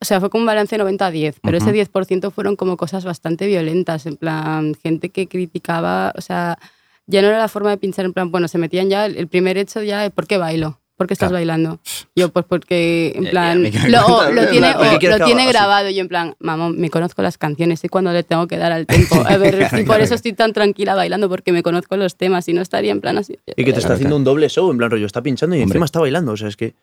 O 0.00 0.04
sea, 0.04 0.20
fue 0.20 0.30
como 0.30 0.42
un 0.42 0.46
balance 0.46 0.78
90 0.78 1.06
a 1.06 1.10
10, 1.10 1.40
pero 1.42 1.58
Ujú. 1.58 1.70
ese 1.70 1.90
10% 1.90 2.30
fueron 2.30 2.54
como 2.56 2.76
cosas 2.76 3.04
bastante 3.04 3.46
violentas. 3.46 4.06
En 4.06 4.16
plan, 4.16 4.74
gente 4.80 5.08
que 5.10 5.26
criticaba. 5.26 6.12
O 6.16 6.20
sea, 6.20 6.58
ya 7.06 7.20
no 7.22 7.28
era 7.28 7.38
la 7.38 7.48
forma 7.48 7.70
de 7.70 7.78
pinchar. 7.78 8.04
En 8.04 8.12
plan, 8.12 8.30
bueno, 8.30 8.46
se 8.48 8.58
metían 8.58 8.88
ya. 8.90 9.06
El 9.06 9.26
primer 9.26 9.58
hecho 9.58 9.82
ya, 9.82 10.08
¿por 10.10 10.26
qué 10.28 10.38
bailo? 10.38 10.78
¿Por 10.96 11.06
qué 11.06 11.14
estás 11.14 11.28
Claro. 11.30 11.38
bailando? 11.40 11.80
Yo, 12.16 12.28
pues 12.30 12.44
porque, 12.48 13.12
en 13.16 13.26
plan, 13.30 13.62
lo, 13.88 14.32
lo 14.32 14.42
en 14.42 14.50
tiene, 14.50 14.72
plan, 14.72 14.90
¿por 14.90 14.98
qué 15.00 15.08
o 15.12 15.18
lo 15.18 15.24
tiene 15.24 15.46
grabado. 15.46 15.90
Yo, 15.90 16.00
en 16.00 16.08
plan, 16.08 16.34
mamá, 16.38 16.70
me 16.70 16.90
conozco 16.90 17.22
las 17.22 17.36
canciones, 17.38 17.80
sé 17.80 17.88
cuando 17.88 18.12
le 18.12 18.22
tengo 18.24 18.46
que 18.46 18.56
dar 18.56 18.70
al 18.72 18.86
tempo. 18.86 19.16
A 19.26 19.36
ver, 19.36 19.68
y 19.78 19.82
por 19.84 20.00
eso 20.00 20.14
estoy 20.14 20.32
tan 20.32 20.52
tranquila 20.52 20.94
bailando, 20.94 21.28
porque 21.28 21.50
me 21.52 21.62
conozco 21.64 21.96
los 21.96 22.16
temas 22.16 22.48
y 22.48 22.52
no 22.52 22.62
estaría 22.62 22.92
en 22.92 23.00
plan 23.00 23.18
así. 23.18 23.36
Y 23.56 23.64
que 23.64 23.72
te 23.72 23.78
está 23.80 23.94
haciendo 23.94 24.14
un 24.16 24.22
doble 24.24 24.48
show, 24.48 24.70
en 24.70 24.78
plan 24.78 24.90
rollo, 24.92 25.06
está 25.06 25.22
pinchando 25.22 25.56
y 25.56 25.58
Hombre. 25.60 25.74
encima 25.74 25.84
está 25.86 25.98
bailando. 26.00 26.30
O 26.32 26.36
sea, 26.36 26.46
es 26.48 26.56
que. 26.56 26.74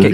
No, 0.00 0.06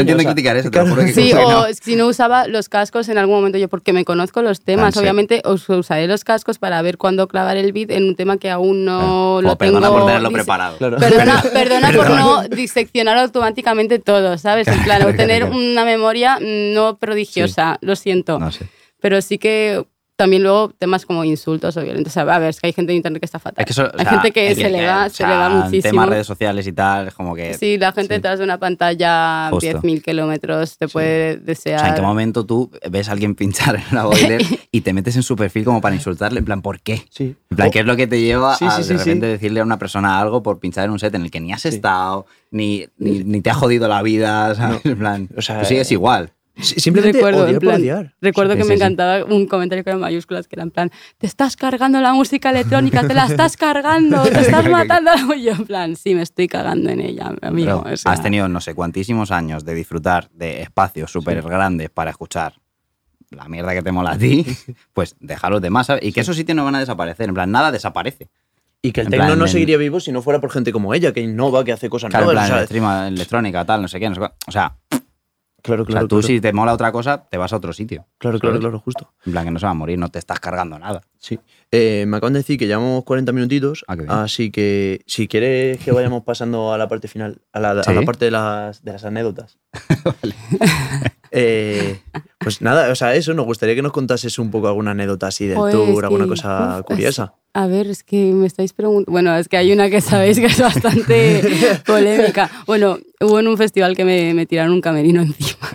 entiendo 0.00 0.24
criticar 0.24 0.56
eso, 0.56 0.70
te 0.70 0.78
lo 0.80 0.86
juro 0.90 1.02
que 1.04 1.12
Sí, 1.12 1.32
o 1.32 1.50
no. 1.50 1.64
si 1.72 1.96
no 1.96 2.06
usaba 2.06 2.46
los 2.48 2.68
cascos 2.68 3.08
en 3.08 3.18
algún 3.18 3.36
momento, 3.36 3.58
yo 3.58 3.68
porque 3.68 3.92
me 3.92 4.04
conozco 4.04 4.42
los 4.42 4.60
temas, 4.60 4.88
Ah, 4.88 4.92
sí. 4.92 4.98
obviamente 5.00 5.40
os 5.44 5.68
usaré 5.68 6.06
los 6.06 6.24
cascos 6.24 6.58
para 6.58 6.80
ver 6.82 6.98
cuándo 6.98 7.28
clavar 7.28 7.56
el 7.56 7.72
beat 7.72 7.90
en 7.90 8.04
un 8.04 8.16
tema 8.16 8.36
que 8.38 8.50
aún 8.50 8.84
no 8.84 9.38
Claro. 9.38 9.40
lo 9.42 9.52
O 9.52 9.58
perdona 9.58 9.86
tengo. 9.86 9.98
por 9.98 10.06
tenerlo 10.06 10.30
preparado. 10.30 10.76
Claro. 10.78 10.96
Perdona, 10.98 11.42
perdona 11.52 11.92
por 11.92 12.10
no 12.10 12.42
diseccionar 12.48 13.16
automáticamente 13.18 13.98
todo, 13.98 14.36
¿sabes? 14.38 14.68
En 14.68 14.82
plan, 14.84 15.02
o 15.02 15.14
tener 15.14 15.44
una 15.44 15.84
memoria 15.84 16.38
no 16.40 16.96
prodigiosa, 16.96 17.78
lo 17.80 17.96
siento. 17.96 18.38
No 18.38 18.50
sé. 18.52 18.66
Pero 19.00 19.20
sí 19.22 19.38
que 19.38 19.84
también 20.16 20.42
luego 20.44 20.70
temas 20.78 21.06
como 21.06 21.24
insultos 21.24 21.76
o 21.76 21.82
violentos. 21.82 22.12
O 22.12 22.14
sea, 22.14 22.22
a 22.22 22.38
ver, 22.38 22.50
es 22.50 22.60
que 22.60 22.68
hay 22.68 22.72
gente 22.72 22.92
en 22.92 22.96
internet 22.98 23.20
que 23.20 23.26
está 23.26 23.38
fatal. 23.40 23.62
Es 23.62 23.66
que 23.66 23.72
eso, 23.72 23.82
o 23.92 23.98
hay 23.98 24.04
sea, 24.04 24.10
gente 24.12 24.30
que 24.30 24.50
es 24.52 24.58
se 24.58 24.70
le 24.70 24.86
va, 24.86 25.06
o 25.06 25.10
se 25.10 25.26
le 25.26 25.34
va 25.36 25.48
sea, 25.50 25.58
muchísimo. 25.64 25.90
Temas 25.90 26.08
redes 26.08 26.26
sociales 26.26 26.66
y 26.68 26.72
tal, 26.72 27.08
es 27.08 27.14
como 27.14 27.34
que. 27.34 27.54
Sí, 27.54 27.78
la 27.78 27.92
gente 27.92 28.14
sí. 28.14 28.18
detrás 28.18 28.38
de 28.38 28.44
una 28.44 28.58
pantalla 28.58 29.48
a 29.48 29.50
Justo. 29.50 29.66
10.000 29.80 30.02
kilómetros 30.02 30.78
te 30.78 30.86
puede 30.88 31.34
O 31.34 31.40
desear. 31.40 31.80
sea, 31.80 31.88
¿en 31.88 31.94
qué 31.96 32.02
momento 32.02 32.46
tú 32.46 32.70
ves 32.90 33.08
a 33.08 33.12
alguien 33.12 33.34
pinchar 33.34 33.76
en 33.76 33.82
una 33.90 34.04
boiler 34.06 34.42
y 34.70 34.80
te 34.82 34.92
metes 34.92 35.16
en 35.16 35.22
su 35.24 35.34
perfil 35.36 35.64
como 35.64 35.80
para 35.80 35.96
insultarle? 35.96 36.38
En 36.38 36.44
plan, 36.44 36.62
¿por 36.62 36.80
qué? 36.80 37.02
Sí. 37.10 37.34
En 37.50 37.56
plan, 37.56 37.68
O- 37.68 37.70
¿qué 37.72 37.80
es 37.80 37.86
lo 37.86 37.96
que 37.96 38.06
te 38.06 38.20
lleva 38.20 38.54
Sí, 38.56 38.64
a 38.66 38.70
sí, 38.70 38.76
de 38.78 38.82
sí, 38.84 38.92
sí. 38.92 38.98
repente 38.98 39.26
decirle 39.26 39.60
a 39.60 39.64
una 39.64 39.78
persona 39.78 40.20
algo 40.20 40.42
por 40.42 40.60
pinchar 40.60 40.84
en 40.84 40.92
un 40.92 40.98
set 41.00 41.14
en 41.14 41.22
el 41.22 41.30
que 41.30 41.40
ni 41.40 41.52
has 41.52 41.62
Sí. 41.62 41.68
estado, 41.68 42.26
ni, 42.52 42.86
ni, 42.98 43.24
ni 43.24 43.40
te 43.40 43.50
ha 43.50 43.54
jodido 43.54 43.88
la 43.88 44.00
vida, 44.02 44.54
¿sabes? 44.54 44.84
En 44.86 44.96
plan, 44.98 45.28
O 45.36 45.42
sea, 45.42 45.58
tú 45.60 45.66
sigues 45.66 45.90
igual. 45.90 46.30
Simplemente 46.56 47.18
recuerdo, 47.18 47.40
odiar 47.42 47.48
en 47.50 47.54
por 47.56 47.60
plan, 47.62 47.80
odiar. 47.80 48.14
recuerdo 48.20 48.52
Sí, 48.52 48.58
que 48.58 48.62
sí, 48.64 48.68
me 48.70 48.76
sí. 48.76 48.82
encantaba 48.82 49.24
un 49.24 49.46
comentario 49.46 49.82
en 49.86 49.98
mayúsculas 49.98 50.46
que 50.46 50.54
era 50.56 50.62
en 50.62 50.70
plan, 50.70 50.90
te 51.18 51.26
estás 51.26 51.56
cargando 51.56 52.00
la 52.00 52.12
música 52.12 52.50
electrónica, 52.50 53.06
te 53.06 53.12
la 53.14 53.26
estás 53.26 53.56
cargando, 53.56 54.22
te 54.22 54.40
estás 54.40 54.68
matando. 54.68 55.10
Y 55.34 55.42
yo 55.44 55.52
en 55.52 55.66
plan, 55.66 55.96
sí, 55.96 56.14
me 56.14 56.22
estoy 56.22 56.46
cagando 56.46 56.90
en 56.90 57.00
ella, 57.00 57.34
amigo. 57.42 57.82
Pero 57.82 57.94
o 57.94 57.96
sea, 57.96 58.12
has 58.12 58.22
tenido 58.22 58.48
no 58.48 58.60
sé 58.60 58.74
cuantísimos 58.74 59.30
años 59.32 59.64
de 59.64 59.74
disfrutar 59.74 60.30
de 60.30 60.62
espacios 60.62 61.10
súper 61.10 61.42
grandes 61.42 61.90
para 61.90 62.10
escuchar 62.12 62.54
la 63.30 63.48
mierda 63.48 63.72
que 63.74 63.82
te 63.82 63.90
mola 63.90 64.12
a 64.12 64.18
ti, 64.18 64.46
pues 64.92 65.16
deja 65.18 65.48
a 65.48 65.50
los 65.50 65.60
demás, 65.60 65.88
¿sabes? 65.88 66.04
Y 66.04 66.12
que 66.12 66.20
esos 66.20 66.36
sitios 66.36 66.54
no 66.54 66.64
van 66.64 66.76
a 66.76 66.80
desaparecer, 66.80 67.28
en 67.28 67.34
plan, 67.34 67.50
nada 67.50 67.72
desaparece. 67.72 68.28
Y 68.80 68.92
que 68.92 69.00
el 69.00 69.06
En 69.08 69.10
tecno 69.12 69.26
plan, 69.26 69.38
no 69.38 69.46
en- 69.46 69.50
seguiría 69.50 69.76
vivo 69.76 69.98
si 69.98 70.12
no 70.12 70.22
fuera 70.22 70.40
por 70.40 70.52
gente 70.52 70.70
como 70.70 70.94
ella, 70.94 71.12
que 71.12 71.20
innova, 71.20 71.64
que 71.64 71.72
hace 71.72 71.88
cosas 71.88 72.10
Claro, 72.10 72.30
en 72.30 72.34
nuevas. 72.36 72.68
plan, 72.68 72.80
o 72.84 72.86
sea, 72.86 73.08
electrónica, 73.08 73.64
tal, 73.64 73.82
no 73.82 73.88
sé 73.88 73.98
qué, 73.98 74.08
no 74.08 74.14
sé 74.14 74.18
cuál. 74.20 74.34
O 74.46 74.52
sea, 74.52 74.76
claro, 75.64 75.82
o 75.82 75.86
sea, 75.86 75.92
claro, 75.92 76.08
tú 76.08 76.16
claro, 76.20 76.26
si 76.28 76.40
te 76.40 76.52
mola 76.52 76.72
otra 76.74 76.92
cosa, 76.92 77.26
te 77.28 77.36
vas 77.38 77.52
a 77.52 77.56
otro 77.56 77.72
sitio. 77.72 78.06
claro, 78.18 78.38
claro, 78.38 78.60
claro, 78.60 78.78
justo. 78.78 79.12
En 79.26 79.32
plan, 79.32 79.44
que 79.46 79.50
no 79.50 79.58
se 79.58 79.66
va 79.66 79.70
a 79.70 79.74
morir, 79.74 79.98
no 79.98 80.08
te 80.10 80.18
estás 80.18 80.38
cargando 80.38 80.78
nada. 80.78 81.00
Sí. 81.18 81.40
Eh, 81.72 82.04
me 82.06 82.18
acaban 82.18 82.34
de 82.34 82.40
decir 82.40 82.58
que 82.58 82.66
llevamos 82.66 83.02
40 83.04 83.32
minutitos, 83.32 83.84
Ah, 83.88 83.96
qué 83.96 84.02
bien. 84.02 84.12
así 84.12 84.50
que 84.50 85.02
si 85.06 85.26
quieres 85.26 85.78
que 85.78 85.90
vayamos 85.90 86.22
pasando 86.24 86.72
a 86.72 86.78
la 86.78 86.86
parte 86.88 87.08
final, 87.08 87.40
a 87.52 87.60
la, 87.60 87.70
a 87.70 87.82
Sí. 87.82 87.94
la 87.94 88.02
parte 88.02 88.26
de 88.26 88.30
las, 88.30 88.84
de 88.84 88.92
las 88.92 89.04
anécdotas. 89.04 89.58
Eh, 91.36 91.98
pues 92.38 92.62
nada, 92.62 92.92
o 92.92 92.94
sea, 92.94 93.14
eso, 93.16 93.34
nos 93.34 93.44
gustaría 93.44 93.74
que 93.74 93.82
nos 93.82 93.90
contases 93.92 94.38
un 94.38 94.50
poco 94.52 94.68
alguna 94.68 94.92
anécdota 94.92 95.26
así 95.26 95.46
del 95.46 95.56
Pues 95.56 95.74
tour, 95.74 96.04
alguna 96.04 96.24
que, 96.24 96.30
cosa 96.30 96.76
uf, 96.80 96.86
curiosa. 96.86 97.34
A 97.54 97.66
ver, 97.66 97.88
es 97.88 98.04
que 98.04 98.32
me 98.32 98.46
estáis 98.46 98.72
preguntando. 98.72 99.10
Bueno, 99.10 99.36
es 99.36 99.48
que 99.48 99.56
hay 99.56 99.72
una 99.72 99.90
que 99.90 100.00
sabéis 100.00 100.38
que 100.38 100.46
es 100.46 100.60
bastante 100.60 101.42
polémica. 101.86 102.50
Bueno, 102.66 102.98
hubo 103.20 103.40
en 103.40 103.48
un 103.48 103.56
festival 103.56 103.96
que 103.96 104.04
me, 104.04 104.32
me 104.34 104.46
tiraron 104.46 104.72
un 104.72 104.80
camerino 104.80 105.22
encima. 105.22 105.68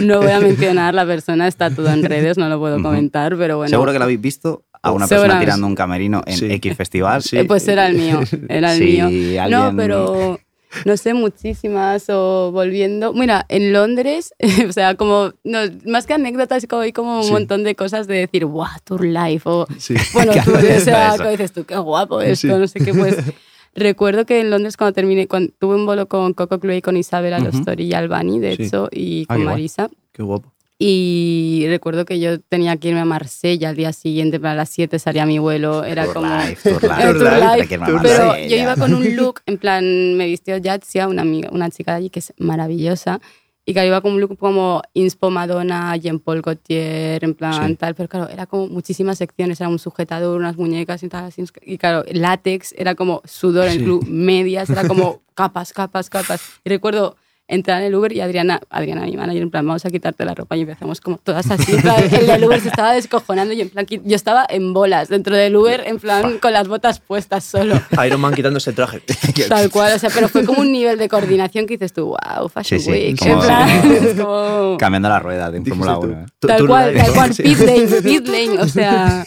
no 0.00 0.18
voy 0.20 0.30
a 0.30 0.40
mencionar 0.40 0.94
la 0.94 1.06
persona, 1.06 1.46
está 1.48 1.70
todo 1.70 1.88
en 1.90 2.02
redes, 2.04 2.38
no 2.38 2.48
lo 2.48 2.58
puedo 2.58 2.80
comentar, 2.82 3.36
pero 3.36 3.56
bueno. 3.58 3.70
Seguro 3.70 3.92
que 3.92 3.98
lo 3.98 4.04
habéis 4.04 4.20
visto 4.20 4.64
a 4.82 4.92
una 4.92 5.06
persona 5.06 5.38
tirando 5.40 5.66
un 5.66 5.74
camerino 5.74 6.22
en 6.26 6.36
Sí. 6.38 6.46
X 6.52 6.76
festival. 6.76 7.22
Sí. 7.22 7.38
Eh, 7.38 7.44
pues 7.44 7.66
era 7.68 7.86
el 7.86 7.96
mío, 7.96 8.20
era 8.48 8.72
el 8.74 8.78
Si 8.78 8.84
mío. 8.84 9.04
No, 9.48 9.64
alguien- 9.64 9.76
pero 9.76 10.38
no 10.84 10.96
sé, 10.96 11.14
muchísimas. 11.14 12.06
O 12.08 12.50
volviendo. 12.52 13.12
Mira, 13.12 13.44
en 13.48 13.72
Londres, 13.72 14.34
o 14.68 14.72
sea, 14.72 14.94
como. 14.94 15.32
No, 15.44 15.58
más 15.86 16.06
que 16.06 16.14
anécdotas, 16.14 16.66
como 16.68 16.82
hay 16.82 16.92
como 16.92 17.18
un 17.18 17.24
Sí. 17.24 17.32
montón 17.32 17.64
de 17.64 17.74
cosas 17.74 18.06
de 18.06 18.16
decir, 18.16 18.44
¡guau! 18.46 18.68
Tour 18.84 19.04
life. 19.04 19.42
O, 19.48 19.66
Sí. 19.78 19.94
bueno, 20.14 20.32
¿Qué 20.32 20.40
tú, 20.42 20.52
o 20.52 20.80
sea, 20.80 21.16
que 21.18 21.28
dices 21.30 21.52
tú, 21.52 21.64
qué 21.64 21.76
guapo 21.76 22.20
esto, 22.20 22.48
Sí. 22.48 22.48
no 22.48 22.66
sé 22.66 22.80
qué, 22.80 22.94
pues. 22.94 23.16
Recuerdo 23.74 24.26
que 24.26 24.40
en 24.40 24.50
Londres 24.50 24.76
cuando 24.76 24.94
terminé, 24.94 25.28
cuando 25.28 25.52
tuve 25.58 25.76
un 25.76 25.86
bolo 25.86 26.08
con 26.08 26.34
Coco 26.34 26.58
Clue 26.58 26.76
y 26.78 26.82
con 26.82 26.96
Isabel. 26.96 27.32
Alostori 27.34 27.84
y 27.84 27.94
Albani, 27.94 28.40
de 28.40 28.52
hecho, 28.52 28.88
y 28.90 29.22
Ah, 29.28 29.34
con 29.34 29.44
guay. 29.44 29.46
Marisa. 29.54 29.88
Qué 30.12 30.24
guapo. 30.24 30.52
Y 30.82 31.66
recuerdo 31.68 32.06
que 32.06 32.18
yo 32.20 32.40
tenía 32.40 32.74
que 32.78 32.88
irme 32.88 33.00
a 33.00 33.04
Marsella 33.04 33.68
al 33.68 33.76
día 33.76 33.92
siguiente, 33.92 34.40
para 34.40 34.54
las 34.54 34.70
7 34.70 34.98
salía 34.98 35.26
mi 35.26 35.38
vuelo, 35.38 35.84
era 35.84 36.04
Tour 36.04 36.14
como... 36.14 36.34
life, 36.38 36.70
tour 36.70 36.82
life. 36.82 37.12
Tour 37.18 37.58
life, 37.58 37.78
Pero 38.02 38.38
yo 38.48 38.56
iba 38.56 38.76
con 38.76 38.94
un 38.94 39.14
look, 39.14 39.42
en 39.44 39.58
plan, 39.58 40.16
me 40.16 40.24
vistió 40.24 40.56
Yatsia, 40.56 41.06
una 41.06 41.20
amiga, 41.20 41.50
una 41.52 41.68
chica 41.68 41.92
de 41.92 41.98
allí 41.98 42.08
que 42.08 42.20
es 42.20 42.32
maravillosa, 42.38 43.20
y 43.66 43.74
que 43.74 43.86
iba 43.86 44.00
con 44.00 44.12
un 44.14 44.22
look 44.22 44.38
como 44.38 44.80
Inspo 44.94 45.28
Madonna, 45.30 45.94
Jean 45.98 46.18
Paul 46.18 46.40
Gaultier, 46.40 47.22
en 47.22 47.34
plan 47.34 47.68
Sí. 47.68 47.76
tal, 47.76 47.94
pero 47.94 48.08
claro, 48.08 48.30
era 48.30 48.46
como 48.46 48.66
muchísimas 48.68 49.18
secciones, 49.18 49.60
era 49.60 49.68
un 49.68 49.78
sujetador, 49.78 50.38
unas 50.40 50.56
muñecas 50.56 51.02
y 51.02 51.10
tal, 51.10 51.24
así, 51.26 51.44
y 51.60 51.76
claro, 51.76 52.04
látex, 52.10 52.74
era 52.78 52.94
como 52.94 53.20
sudor 53.26 53.66
en 53.66 53.72
Sí. 53.72 53.78
el 53.80 53.84
club, 53.84 54.06
medias, 54.08 54.70
era 54.70 54.88
como 54.88 55.20
capas, 55.34 55.74
capas, 55.74 56.08
capas. 56.08 56.40
Y 56.64 56.70
recuerdo 56.70 57.16
entrar 57.50 57.80
en 57.80 57.88
el 57.88 57.94
Uber 57.94 58.12
y 58.12 58.20
Adriana, 58.20 58.60
Adriana, 58.70 59.02
mi 59.02 59.16
manager, 59.16 59.42
en 59.42 59.50
plan, 59.50 59.66
vamos 59.66 59.84
a 59.84 59.90
quitarte 59.90 60.24
la 60.24 60.34
ropa 60.34 60.56
y 60.56 60.62
empezamos 60.62 61.00
como 61.00 61.18
todas 61.18 61.50
así. 61.50 61.72
En 61.74 61.82
plan, 61.82 61.96
el 62.12 62.26
del 62.26 62.44
Uber 62.44 62.60
se 62.60 62.68
estaba 62.68 62.92
descojonando 62.92 63.52
y 63.52 63.60
en 63.60 63.68
plan, 63.70 63.86
yo 63.88 64.16
estaba 64.16 64.46
en 64.48 64.72
bolas 64.72 65.08
dentro 65.08 65.34
del 65.36 65.54
Uber, 65.56 65.82
en 65.86 65.98
plan, 65.98 66.38
con 66.38 66.52
las 66.52 66.68
botas 66.68 67.00
puestas 67.00 67.44
solo. 67.44 67.74
Iron 68.06 68.20
Man 68.20 68.34
quitándose 68.34 68.70
el 68.70 68.76
traje. 68.76 69.02
Tal 69.48 69.68
cual, 69.70 69.92
o 69.94 69.98
sea, 69.98 70.10
pero 70.14 70.28
fue 70.28 70.44
como 70.44 70.60
un 70.60 70.70
nivel 70.72 70.96
de 70.98 71.08
coordinación 71.08 71.66
que 71.66 71.74
dices 71.74 71.92
tú, 71.92 72.06
wow, 72.06 72.48
Fashion 72.48 72.78
Sí, 72.80 72.84
sí, 72.86 72.90
Week. 72.90 73.18
como- 73.18 73.32
en 73.34 73.40
plan, 73.40 73.68
es 74.04 74.14
como- 74.20 74.76
Cambiando 74.78 75.08
la 75.08 75.18
rueda 75.18 75.50
de 75.50 75.58
un 75.58 75.66
Fórmula 75.66 75.94
Dijiste 75.94 76.14
1. 76.14 76.22
¿eh? 76.22 76.26
Tal 76.38 76.66
cual, 76.66 76.94
tal 76.94 77.12
cual, 77.14 77.34
Sí. 77.34 77.42
pit 77.42 77.58
lane, 77.58 77.86
pit 78.02 78.26
lane, 78.28 78.58
o 78.60 78.66
sea, 78.68 79.26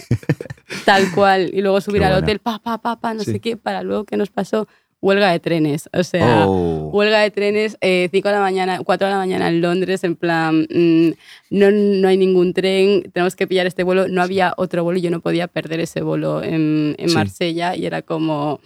tal 0.85 1.11
cual. 1.11 1.49
Y 1.53 1.61
luego 1.61 1.81
subir 1.81 1.99
Qué 2.01 2.05
al 2.05 2.11
bueno. 2.13 2.25
hotel, 2.25 2.39
pa, 2.39 2.59
pa, 2.59 2.77
pa, 2.77 2.99
pa, 2.99 3.13
no 3.13 3.23
Sí. 3.23 3.31
sé 3.33 3.39
qué, 3.39 3.57
para 3.57 3.83
luego 3.83 4.05
que 4.05 4.17
nos 4.17 4.29
pasó 4.29 4.67
huelga 5.03 5.31
de 5.31 5.39
trenes, 5.39 5.89
o 5.93 6.01
sea, 6.03 6.45
Oh. 6.47 6.89
huelga 6.93 7.19
de 7.19 7.29
trenes, 7.29 7.77
5 7.81 8.29
de 8.29 8.33
la 8.33 8.39
mañana, 8.39 8.79
4 8.83 9.05
de 9.07 9.11
la 9.13 9.19
mañana 9.19 9.49
en 9.49 9.59
Londres, 9.61 10.03
en 10.05 10.15
plan, 10.15 10.65
mm, 10.69 11.09
no, 11.51 11.69
no 11.71 12.07
hay 12.07 12.17
ningún 12.17 12.53
tren, 12.53 13.03
tenemos 13.11 13.35
que 13.35 13.45
pillar 13.45 13.67
este 13.67 13.83
vuelo, 13.83 14.07
no 14.07 14.21
había 14.21 14.53
otro 14.57 14.83
vuelo 14.83 14.99
y 14.99 15.01
yo 15.01 15.11
no 15.11 15.19
podía 15.19 15.47
perder 15.47 15.81
ese 15.81 16.01
vuelo 16.01 16.41
en, 16.41 16.95
en 16.97 17.09
Sí. 17.09 17.15
Marsella 17.15 17.75
y 17.75 17.85
era 17.85 18.01
como... 18.01 18.59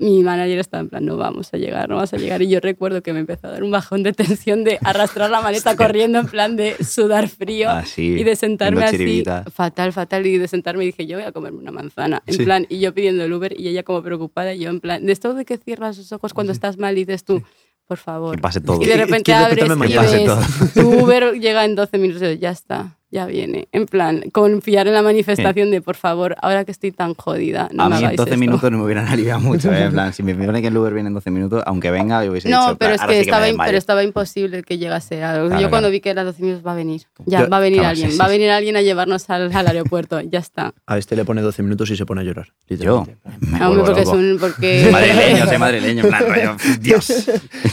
Mi 0.00 0.22
manager 0.24 0.58
estaba 0.58 0.80
en 0.80 0.88
plan, 0.88 1.04
no 1.04 1.16
vamos 1.18 1.52
a 1.52 1.58
llegar, 1.58 1.88
no 1.90 1.96
vamos 1.96 2.12
a 2.14 2.16
llegar. 2.16 2.40
Y 2.40 2.48
yo 2.48 2.58
recuerdo 2.60 3.02
que 3.02 3.12
me 3.12 3.20
empezó 3.20 3.48
a 3.48 3.50
dar 3.50 3.62
un 3.62 3.70
bajón 3.70 4.02
de 4.02 4.12
tensión 4.14 4.64
de 4.64 4.78
arrastrar 4.82 5.28
la 5.30 5.42
maleta 5.42 5.76
corriendo 5.76 6.18
en 6.20 6.26
plan 6.26 6.56
de 6.56 6.74
sudar 6.82 7.28
frío 7.28 7.68
Así, 7.68 8.06
y 8.18 8.24
de 8.24 8.34
sentarme 8.34 8.82
así, 8.84 9.22
fatal, 9.52 9.92
fatal, 9.92 10.26
y 10.26 10.38
de 10.38 10.48
sentarme 10.48 10.84
y 10.84 10.86
dije, 10.86 11.06
yo 11.06 11.18
voy 11.18 11.26
a 11.26 11.32
comerme 11.32 11.58
una 11.58 11.70
manzana, 11.70 12.22
en 12.26 12.34
Sí. 12.34 12.44
plan, 12.44 12.66
y 12.70 12.80
yo 12.80 12.94
pidiendo 12.94 13.22
el 13.24 13.32
Uber 13.32 13.54
y 13.60 13.68
ella 13.68 13.82
como 13.82 14.02
preocupada, 14.02 14.54
y 14.54 14.60
yo 14.60 14.70
en 14.70 14.80
plan, 14.80 15.04
de 15.04 15.12
esto 15.12 15.34
de 15.34 15.44
que 15.44 15.58
cierras 15.58 15.98
los 15.98 16.10
ojos 16.12 16.32
cuando 16.32 16.52
estás 16.52 16.78
mal 16.78 16.96
y 16.96 17.04
dices 17.04 17.24
tú, 17.24 17.42
por 17.86 17.98
favor. 17.98 18.36
Que 18.36 18.40
pase 18.40 18.60
todo. 18.62 18.80
Y 18.82 18.86
de 18.86 18.96
repente 18.96 19.34
abres 19.34 19.64
y 19.66 19.98
ves, 19.98 20.72
tu 20.74 21.02
Uber 21.02 21.34
llega 21.38 21.64
en 21.66 21.74
12 21.74 21.98
minutos 21.98 22.22
y 22.22 22.38
ya 22.38 22.50
está. 22.50 22.96
Ya 23.10 23.26
viene. 23.26 23.68
En 23.72 23.86
plan, 23.86 24.22
confiar 24.32 24.86
en 24.86 24.94
la 24.94 25.02
manifestación 25.02 25.70
de, 25.70 25.80
por 25.82 25.96
favor, 25.96 26.36
ahora 26.42 26.64
que 26.64 26.70
estoy 26.70 26.92
tan 26.92 27.14
jodida, 27.14 27.68
no 27.72 27.82
a 27.84 27.88
me 27.88 27.94
mí 27.96 27.98
en 28.00 28.04
hagáis 28.06 28.16
12 28.18 28.30
esto. 28.30 28.38
minutos 28.40 28.70
no 28.70 28.78
me 28.78 28.84
hubieran 28.84 29.08
aliviado 29.08 29.40
mucho. 29.40 29.72
¿eh? 29.72 29.84
En 29.84 29.92
plan, 29.92 30.12
si 30.12 30.22
me 30.22 30.34
pone 30.34 30.60
que 30.62 30.68
el 30.68 30.76
Uber 30.76 30.94
viene 30.94 31.08
en 31.08 31.14
12 31.14 31.30
minutos, 31.30 31.62
aunque 31.66 31.90
venga, 31.90 32.24
yo 32.24 32.30
hubiese 32.30 32.48
dicho. 32.48 32.60
No, 32.60 32.76
pero 32.76 32.94
es 32.94 33.00
"Ahora 33.00 33.12
que, 33.12 33.14
sí 33.14 33.18
me 33.18 33.22
estaba, 33.30 33.46
im- 33.46 33.50
desmayo". 33.50 33.68
pero 33.68 33.78
estaba 33.78 34.04
imposible 34.04 34.62
que 34.62 34.78
llegase 34.78 35.24
a... 35.24 35.32
Claro, 35.46 35.60
Yo 35.60 35.70
cuando 35.70 35.90
vi 35.90 36.00
que 36.00 36.10
eran 36.10 36.24
12 36.26 36.42
minutos 36.42 36.66
va 36.66 36.72
a 36.72 36.76
venir. 36.76 37.02
Ya, 37.26 37.40
Yo- 37.42 37.48
va 37.48 37.56
a 37.56 37.60
venir 37.60 37.78
Claro, 37.80 37.90
alguien. 37.90 38.10
sí, 38.12 38.16
Va 38.18 38.24
a 38.26 38.28
venir 38.28 38.50
alguien 38.50 38.76
a 38.76 38.82
llevarnos 38.82 39.28
al, 39.30 39.52
al 39.54 39.66
aeropuerto. 39.66 40.20
Ya 40.20 40.38
está. 40.38 40.72
A 40.86 40.96
este 40.98 41.16
le 41.16 41.24
pone 41.24 41.42
12 41.42 41.62
minutos 41.62 41.90
y 41.90 41.96
se 41.96 42.06
pone 42.06 42.20
a 42.20 42.24
llorar. 42.24 42.48
Yo, 42.68 43.06
me 43.40 43.58
porque 43.84 44.02
es 44.02 44.08
un... 44.08 44.36
Porque... 44.40 44.82
Soy 44.84 44.92
madrileño, 44.92 45.46
soy 45.46 45.58
madrileño, 45.58 46.02
en 46.04 46.08
plan, 46.08 46.24
rollo, 46.28 46.56
Dios. 46.80 47.30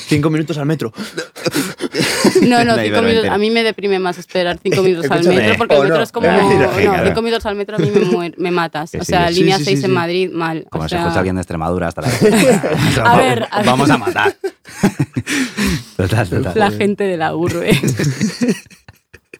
Cinco 0.07 0.29
minutos 0.29 0.57
al 0.57 0.65
metro. 0.65 0.91
No, 2.41 2.63
no, 2.65 2.75
cinco 2.81 3.01
minutos. 3.01 3.29
A 3.29 3.37
mí 3.37 3.49
me 3.49 3.63
deprime 3.63 3.99
más 3.99 4.17
esperar 4.17 4.59
cinco 4.61 4.81
minutos 4.83 5.09
al 5.11 5.23
metro 5.23 5.55
porque 5.57 5.75
el 5.75 5.81
metro 5.81 5.97
no, 5.97 6.03
es 6.03 6.11
como. 6.11 6.27
No, 6.87 7.03
cinco 7.05 7.21
minutos 7.21 7.45
al 7.45 7.55
metro 7.55 7.75
a 7.77 7.79
mí 7.79 7.89
me, 7.93 8.01
muer- 8.01 8.35
me 8.37 8.51
matas. 8.51 8.91
O 8.99 9.03
sea, 9.03 9.29
línea 9.29 9.57
sí, 9.57 9.65
6 9.65 9.79
sí, 9.79 9.85
en 9.85 9.91
sí. 9.91 9.95
Madrid, 9.95 10.29
mal. 10.31 10.65
Como 10.69 10.83
o 10.85 10.87
se 10.87 10.95
sea, 10.95 10.99
escucha 11.01 11.19
alguien 11.19 11.35
de 11.35 11.41
Extremadura 11.41 11.87
hasta 11.87 12.01
la. 12.01 12.07
A 13.05 13.17
ver, 13.17 13.47
a 13.49 13.57
ver. 13.57 13.65
Vamos 13.65 13.89
a 13.89 13.97
matar. 13.97 14.35
Total, 15.95 16.29
total. 16.29 16.53
La 16.55 16.71
gente 16.71 17.03
de 17.05 17.17
la 17.17 17.35
urbe. 17.35 17.71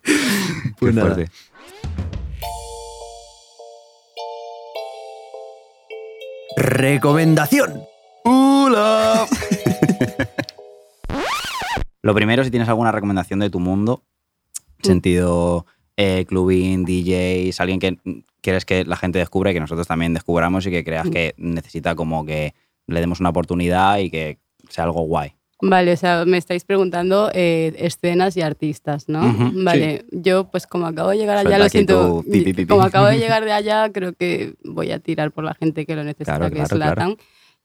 Qué 0.04 0.14
Pues 0.80 0.94
nada. 0.94 1.14
fuerte. 1.16 1.32
Recomendación. 6.56 7.84
¡Hola! 8.24 9.26
Lo 12.08 12.16
primero, 12.16 12.42
si 12.46 12.50
tienes 12.50 12.70
alguna 12.70 12.94
recomendación 12.94 13.42
de 13.42 13.50
tu 13.50 13.60
mundo, 13.60 14.02
sentido 14.82 15.66
eh, 15.98 16.24
clubing, 16.26 16.86
DJs, 16.86 17.60
alguien 17.60 17.82
que 17.82 17.98
mm, 18.02 18.20
quieres 18.40 18.64
que 18.64 18.86
la 18.86 18.96
gente 18.96 19.20
descubra 19.20 19.52
y 19.52 19.54
que 19.54 19.60
nosotros 19.60 19.88
también 19.88 20.14
descubramos 20.14 20.66
y 20.66 20.72
que 20.72 20.86
creas 20.86 21.10
que 21.10 21.34
necesita 21.36 21.96
como 21.96 22.26
que 22.26 22.54
le 22.88 23.02
demos 23.02 23.20
una 23.20 23.28
oportunidad 23.28 23.98
y 23.98 24.10
que 24.10 24.40
sea 24.70 24.86
algo 24.86 25.02
guay. 25.02 25.34
Vale, 25.62 25.92
o 25.92 25.98
sea, 25.98 26.24
me 26.24 26.38
estáis 26.38 26.64
preguntando 26.64 27.30
eh, 27.34 27.76
escenas 27.78 28.38
y 28.38 28.42
artistas, 28.42 29.10
¿no? 29.10 29.28
Ujú, 29.28 29.66
vale, 29.66 30.06
yo 30.10 30.50
pues 30.50 30.66
como 30.66 30.86
acabo 30.86 31.10
de 31.10 31.18
llegar 31.18 31.36
allá, 31.36 31.58
Suelta 31.58 31.64
lo 31.66 31.70
siento, 31.70 32.24
pi, 32.32 32.40
pi, 32.40 32.54
pi. 32.54 32.68
como 32.68 32.84
acabo 32.84 33.08
de 33.08 33.18
llegar 33.20 33.44
de 33.44 33.52
allá, 33.52 33.92
creo 33.92 34.14
que 34.14 34.54
voy 34.64 34.92
a 34.92 35.00
tirar 35.00 35.34
por 35.34 35.44
la 35.44 35.56
gente 35.56 35.86
que 35.86 35.94
lo 35.94 36.06
necesita, 36.06 36.38
Claro, 36.38 36.56
que 36.56 36.62
es 36.62 36.70
claro, 36.70 36.96
claro. 36.96 37.18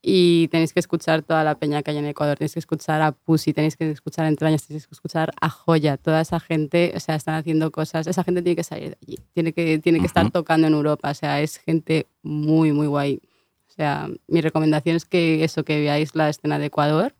Y 0.05 0.48
tenéis 0.48 0.72
que 0.72 0.80
escuchar 0.80 1.22
toda 1.22 1.44
la 1.44 1.55
peña 1.55 1.82
que 1.82 1.92
hay 1.92 1.98
en 1.98 2.07
Ecuador, 2.07 2.36
tenéis 2.36 2.55
que 2.55 2.59
escuchar 2.59 3.00
a 3.03 3.12
Pussy, 3.12 3.53
tenéis 3.53 3.76
que 3.76 3.88
escuchar 3.88 4.24
a 4.24 4.28
Entrañas, 4.28 4.66
tenéis 4.66 4.88
que 4.88 4.94
escuchar 4.94 5.30
a 5.40 5.48
Joya, 5.48 5.96
toda 5.96 6.20
esa 6.20 6.40
gente, 6.40 6.92
o 6.96 7.00
sea, 7.00 7.14
están 7.14 7.36
haciendo 7.36 7.70
cosas, 7.70 8.09
esa 8.09 8.24
gente 8.24 8.42
tiene 8.42 8.57
que 8.57 8.64
salir 8.64 8.90
de 8.90 8.98
allí, 9.00 9.18
tiene 9.32 9.53
que, 9.53 9.78
tiene 9.78 10.00
que 10.00 10.07
estar 10.07 10.28
tocando 10.32 10.66
en 10.66 10.74
Europa, 10.74 11.11
o 11.11 11.14
sea, 11.14 11.40
es 11.40 11.59
gente 11.59 12.09
muy, 12.22 12.72
muy 12.72 12.88
guay. 12.88 13.20
O 13.68 13.72
sea, 13.74 14.09
mi 14.26 14.40
recomendación 14.40 14.96
es 14.96 15.05
que 15.05 15.44
eso, 15.44 15.64
que 15.64 15.78
veáis 15.78 16.16
la 16.16 16.28
escena 16.28 16.59
de 16.59 16.66
Ecuador, 16.66 17.14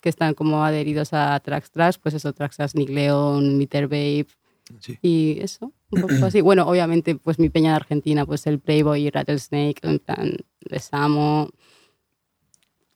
que 0.00 0.08
están 0.08 0.32
como 0.32 0.64
adheridos 0.64 1.12
a 1.12 1.38
Trax 1.38 1.70
Trax, 1.70 1.98
pues 1.98 2.14
eso, 2.14 2.32
Trax 2.32 2.56
Trax, 2.56 2.74
Nick 2.74 2.88
Leon, 2.88 3.58
Meter 3.58 3.88
Babe 3.88 4.26
Sí. 4.80 4.98
y 5.02 5.38
eso, 5.40 5.72
un 5.90 6.00
poco 6.00 6.14
así. 6.24 6.40
Bueno, 6.42 6.66
obviamente, 6.66 7.14
pues 7.16 7.38
mi 7.38 7.50
peña 7.50 7.70
de 7.70 7.76
Argentina, 7.76 8.24
pues 8.24 8.46
el 8.46 8.58
Playboy 8.58 9.06
y 9.06 9.10
Rattlesnake, 9.10 9.80
en 9.82 9.98
plan, 9.98 10.36
les 10.60 10.88
amo. 10.92 11.50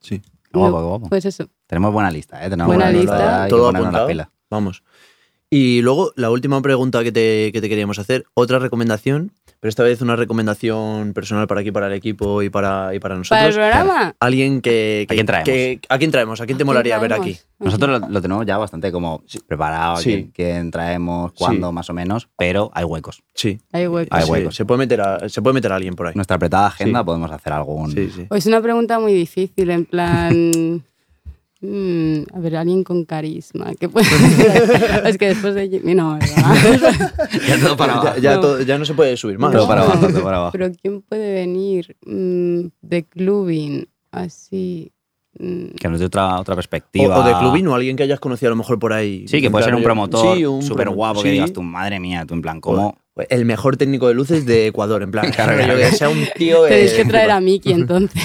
Sí. 0.07 0.23
Guapo, 0.53 0.81
No, 0.81 0.89
guapo. 0.89 1.09
Pues 1.09 1.25
eso. 1.25 1.49
Tenemos 1.67 1.93
buena 1.93 2.11
lista, 2.11 2.45
¿eh? 2.45 2.49
Tenemos 2.49 2.67
Buena 2.69 2.85
buena 2.87 2.99
lista. 2.99 3.49
Todo 3.49 3.69
apuntado. 3.69 4.07
pilas. 4.07 4.29
Vamos. 4.49 4.83
Y 5.51 5.81
luego, 5.83 6.13
la 6.17 6.31
última 6.31 6.61
pregunta 6.63 7.03
que 7.05 7.13
te, 7.13 7.51
que 7.53 7.61
te 7.61 7.69
queríamos 7.69 7.99
hacer, 7.99 8.25
otra 8.35 8.59
recomendación, 8.59 9.33
pero 9.67 9.71
esta 9.71 9.83
vez 9.83 10.01
una 10.01 10.15
recomendación 10.15 11.13
personal 11.13 11.49
para 11.49 11.61
aquí, 11.61 11.73
para 11.73 11.89
el 11.89 11.95
equipo 11.95 12.41
y 12.41 12.51
para, 12.51 12.95
y 12.95 13.01
para 13.01 13.01
¿Para 13.01 13.15
el 13.15 13.19
nosotros. 13.19 13.55
programa? 13.57 14.15
Alguien 14.21 14.61
que, 14.61 15.07
que- 15.09 15.13
¿A 15.13 15.17
quién 15.17 15.27
traemos? 15.27 15.45
que- 15.49 15.81
¿A 15.89 15.99
quién 15.99 16.11
traemos? 16.13 16.41
¿A 16.41 16.47
quién 16.47 16.57
te 16.57 16.63
molaría 16.65 16.97
ver 17.01 17.13
aquí? 17.15 17.37
Nosotros 17.59 18.01
lo, 18.01 18.09
lo 18.09 18.23
tenemos 18.23 18.47
ya 18.47 18.59
bastante 18.59 18.93
como 18.93 19.25
preparado, 19.49 19.97
Sí. 19.97 20.11
quién, 20.13 20.31
quién 20.33 20.71
traemos, 20.71 21.33
cuándo, 21.33 21.71
Sí. 21.71 21.75
más 21.75 21.91
o 21.91 21.95
menos, 21.95 22.29
pero 22.39 22.71
hay 22.75 22.85
huecos. 22.85 23.25
Sí. 23.35 23.59
Hay 23.73 23.89
huecos. 23.89 24.17
Hay 24.17 24.25
Sí, 24.27 24.31
huecos. 24.31 24.55
Se 24.55 24.65
puede 24.65 24.79
meter 24.79 25.01
a, 25.01 25.29
se 25.29 25.43
puede 25.43 25.55
meter 25.55 25.73
a 25.73 25.75
alguien 25.75 25.97
por 25.97 26.07
ahí. 26.07 26.13
Nuestra 26.15 26.37
apretada 26.37 26.69
agenda 26.69 27.01
Sí. 27.01 27.05
podemos 27.07 27.33
hacer 27.33 27.53
algún... 27.53 27.91
Sí, 27.91 28.09
sí. 28.15 28.27
Es 28.31 28.47
una 28.47 28.61
pregunta 28.63 29.01
muy 29.01 29.15
difícil, 29.15 29.69
en 29.71 29.85
plan. 29.85 30.85
mm, 31.61 32.35
a 32.35 32.41
ver, 32.41 32.57
alguien 32.57 32.85
con 32.85 33.05
carisma. 33.05 33.73
¿Qué 33.79 33.89
puede 33.89 34.07
ser? 34.37 35.03
Es 35.07 35.19
que 35.19 35.29
después 35.29 35.55
de 35.55 35.69
Jimmy, 35.69 35.95
no, 35.95 36.19
¿verdad? 36.19 37.11
Ya 37.49 37.59
todo 37.61 37.77
para 37.77 37.95
Ya, 37.95 38.01
abajo. 38.01 38.19
ya 38.21 38.35
No. 38.35 38.41
todo- 38.41 38.61
ya 38.63 38.79
no 38.79 38.85
se 38.85 38.95
puede 38.95 39.17
subir 39.17 39.39
más. 39.39 39.53
Todo 39.53 39.67
para 39.69 39.83
No. 39.83 39.87
abajo, 39.91 40.09
todo 40.09 40.23
para 40.23 40.37
abajo. 40.39 40.53
Pero 40.53 40.71
¿quién 40.81 41.03
puede 41.03 41.35
venir 41.35 41.97
mm, 42.07 42.67
de 42.83 43.05
clubing 43.05 43.87
así? 44.11 44.93
mm, 45.39 45.75
Que 45.79 45.89
nos 45.89 45.99
dé 46.01 46.07
otra, 46.07 46.39
otra 46.41 46.55
perspectiva. 46.55 47.19
o 47.19 47.23
de 47.27 47.35
clubín 47.39 47.67
o 47.69 47.75
alguien 47.75 47.97
que 47.97 48.03
hayas 48.05 48.21
conocido 48.21 48.49
a 48.49 48.51
lo 48.51 48.57
mejor 48.57 48.79
por 48.79 48.93
ahí. 48.93 49.27
Sí, 49.29 49.41
que 49.41 49.51
puede 49.51 49.65
ser 49.65 49.75
un 49.75 49.83
promotor 49.83 50.37
sí, 50.37 50.45
un 50.47 50.63
súper 50.63 50.89
guapo 50.91 51.23
que 51.23 51.29
sí. 51.29 51.33
digas 51.35 51.53
tú, 51.53 51.63
madre 51.63 52.01
mía, 52.01 52.25
tú 52.27 52.35
en 52.35 52.43
plan, 52.43 52.61
¿cómo? 52.61 52.97
El 53.31 53.47
mejor 53.47 53.79
técnico 53.79 54.09
de 54.09 54.15
luces 54.15 54.45
de 54.45 54.67
Ecuador, 54.67 55.03
en 55.03 55.11
plan. 55.11 55.31
Claro, 55.35 55.53
rollo 55.53 55.65
claro. 55.75 55.81
que 55.91 55.97
sea 55.97 56.09
un 56.11 56.27
tío. 56.37 56.65
Tenéis 56.65 56.93
que 56.93 57.05
traer 57.07 57.31
a 57.31 57.41
Miki 57.41 57.73
entonces. 57.73 58.21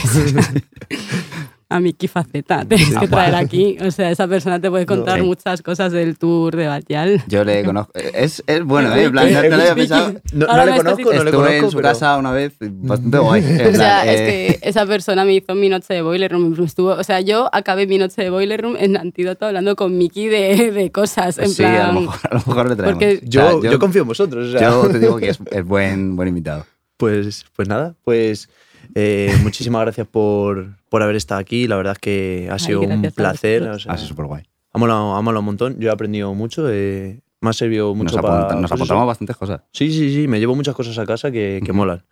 A 1.72 1.80
Miki 1.80 2.07
Faceta, 2.07 2.65
tenéis 2.65 2.95
que 2.97 3.07
traer 3.07 3.36
aquí. 3.36 3.78
O 3.86 3.89
sea, 3.91 4.11
esa 4.11 4.28
persona 4.28 4.59
te 4.59 4.69
puede 4.69 4.86
contar 4.86 5.19
Sí. 5.19 5.26
muchas 5.26 5.61
cosas 5.61 5.91
del 5.91 6.17
tour 6.17 6.55
de 6.55 6.67
Batial. 6.67 7.24
Yo 7.28 7.43
le 7.43 7.63
conozco. 7.63 7.93
Es, 7.95 8.43
es 8.45 8.63
bueno, 8.63 8.93
¿eh? 8.95 9.05
En 9.05 9.11
plan, 9.11 9.32
no, 9.32 9.41
no 9.41 9.49
lo 9.49 9.55
había 9.55 9.76
pensado. 9.76 10.13
No, 10.34 10.45
no 10.47 10.65
le 10.65 10.78
conozco, 10.78 11.03
no 11.03 11.11
le 11.11 11.17
Estuve 11.17 11.32
conozco. 11.32 11.53
en 11.65 11.72
su 11.72 11.78
pero- 11.78 11.89
casa 11.89 12.17
una 12.17 12.32
vez, 12.32 12.53
bastante 12.59 13.17
guay. 13.19 13.43
En 13.43 13.67
O 13.67 13.72
sea, 13.78 14.01
plan, 14.03 14.09
es 14.09 14.19
eh, 14.22 14.59
que 14.61 14.69
esa 14.69 14.86
persona 14.86 15.26
me 15.26 15.34
hizo 15.34 15.55
mi 15.55 15.69
noche 15.69 15.93
de 15.93 16.01
Boiler 16.01 16.32
Room. 16.32 16.55
Estuvo, 16.63 16.89
o 16.91 17.03
sea, 17.03 17.22
yo 17.22 17.49
acabé 17.53 17.88
mi 17.88 17.97
noche 17.97 18.22
de 18.22 18.30
Boiler 18.30 18.61
Room 18.61 18.76
en 18.80 18.97
Antídoto 18.97 19.45
hablando 19.45 19.76
con 19.76 19.97
Miki 19.97 20.28
de, 20.28 20.72
de 20.72 20.91
cosas. 20.91 21.38
En 21.38 21.49
sí, 21.49 21.61
plan, 21.63 21.76
a 21.76 21.91
lo, 21.93 22.01
mejor, 22.01 22.19
a 22.24 22.34
lo 22.36 22.39
mejor 22.45 22.69
le 22.69 22.76
traemos. 22.76 22.93
porque- 23.03 23.22
Yo, 23.24 23.57
O 23.57 23.61
sea, 23.61 23.72
yo, 23.72 23.80
confío 23.80 24.01
en 24.03 24.07
vosotros. 24.09 24.47
o 24.47 24.51
sea. 24.59 24.69
yo 24.69 24.89
te 24.89 24.99
digo 24.99 25.17
que 25.17 25.30
es, 25.30 25.39
es 25.51 25.65
buen, 25.65 26.15
buen 26.15 26.28
invitado. 26.28 26.65
Pues, 26.97 27.45
pues 27.55 27.67
nada, 27.67 27.95
pues 28.03 28.49
eh, 28.95 29.34
muchísimas 29.41 29.82
gracias 29.84 30.05
por, 30.07 30.76
por 30.91 31.01
haber 31.03 31.15
estado 31.15 31.39
aquí. 31.39 31.67
La 31.69 31.77
verdad 31.77 31.93
es 31.93 31.99
que 31.99 32.49
ha 32.51 32.59
sido 32.59 32.81
un 32.81 33.01
placer. 33.15 33.63
o 33.63 33.79
sea, 33.79 33.93
Ha 33.93 33.97
sido 33.97 34.09
súper 34.09 34.25
guay. 34.25 34.43
ha, 34.73 34.77
molado, 34.77 35.15
ha 35.15 35.21
molado 35.21 35.39
un 35.39 35.45
montón. 35.45 35.79
Yo 35.79 35.87
he 35.89 35.91
aprendido 35.93 36.33
mucho. 36.33 36.69
eh, 36.69 37.21
me 37.39 37.49
ha 37.49 37.53
servido 37.53 37.95
mucho 37.95 38.17
Nos, 38.17 38.21
para. 38.21 38.39
apunta- 38.41 38.55
nos 38.55 38.69
pues 38.69 38.71
eso. 38.81 38.83
apuntamos 38.83 39.07
bastantes 39.07 39.37
cosas. 39.37 39.61
Sí, 39.71 39.89
sí, 39.91 40.13
sí. 40.13 40.27
Me 40.27 40.39
llevo 40.41 40.53
muchas 40.53 40.75
cosas 40.75 40.97
a 40.99 41.05
casa 41.05 41.31
que, 41.31 41.61
que 41.65 41.71
molan. 41.71 42.03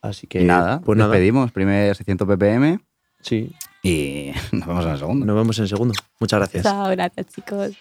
Así 0.00 0.26
que 0.26 0.40
y 0.40 0.44
nada, 0.44 0.80
pues 0.80 0.96
nada. 0.96 1.10
despedimos. 1.10 1.52
Primer 1.52 1.94
600 1.94 2.26
ppm 2.26 2.80
Sí, 3.20 3.52
y 3.82 4.30
nos 4.52 4.66
vemos 4.66 4.84
en 4.86 4.90
el 4.92 4.98
segundo. 4.98 5.26
nos 5.26 5.36
vemos 5.36 5.58
en 5.58 5.62
el 5.64 5.68
segundo. 5.68 5.94
Muchas 6.18 6.38
gracias. 6.40 6.62
Chao, 6.64 6.88
gracias, 6.90 7.26
chicos. 7.26 7.76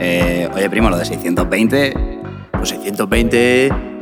Eh, 0.00 0.48
oye, 0.54 0.70
primo, 0.70 0.90
lo 0.90 0.96
de 0.96 1.04
620, 1.04 2.17
Los 2.58 2.68
620 2.68 3.36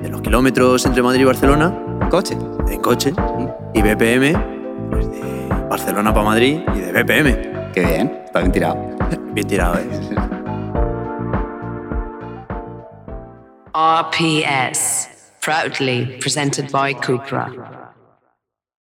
de 0.03 0.09
los 0.09 0.21
kilómetros 0.23 0.87
entre 0.87 1.03
Madrid 1.03 1.21
y 1.21 1.25
Barcelona 1.25 1.87
coche. 2.11 2.37
en 2.69 2.81
coche 2.81 3.13
y 3.75 3.83
BPM 3.83 4.33
pues 4.91 5.11
de 5.11 5.49
Barcelona 5.69 6.13
para 6.13 6.25
Madrid 6.27 6.61
y 6.75 6.79
de 6.79 6.93
BPM. 6.93 7.73
Qué 7.73 7.85
bien, 7.85 8.23
está 8.25 8.41
bien 8.41 8.53
tirado. 8.53 8.97
Bien 9.37 9.47
tirado, 9.47 9.79
¿eh? 9.79 9.87
RPS, 13.75 15.09
proudly 15.43 16.17
presented 16.19 16.71
by 16.71 16.95
Cupra. 16.95 17.86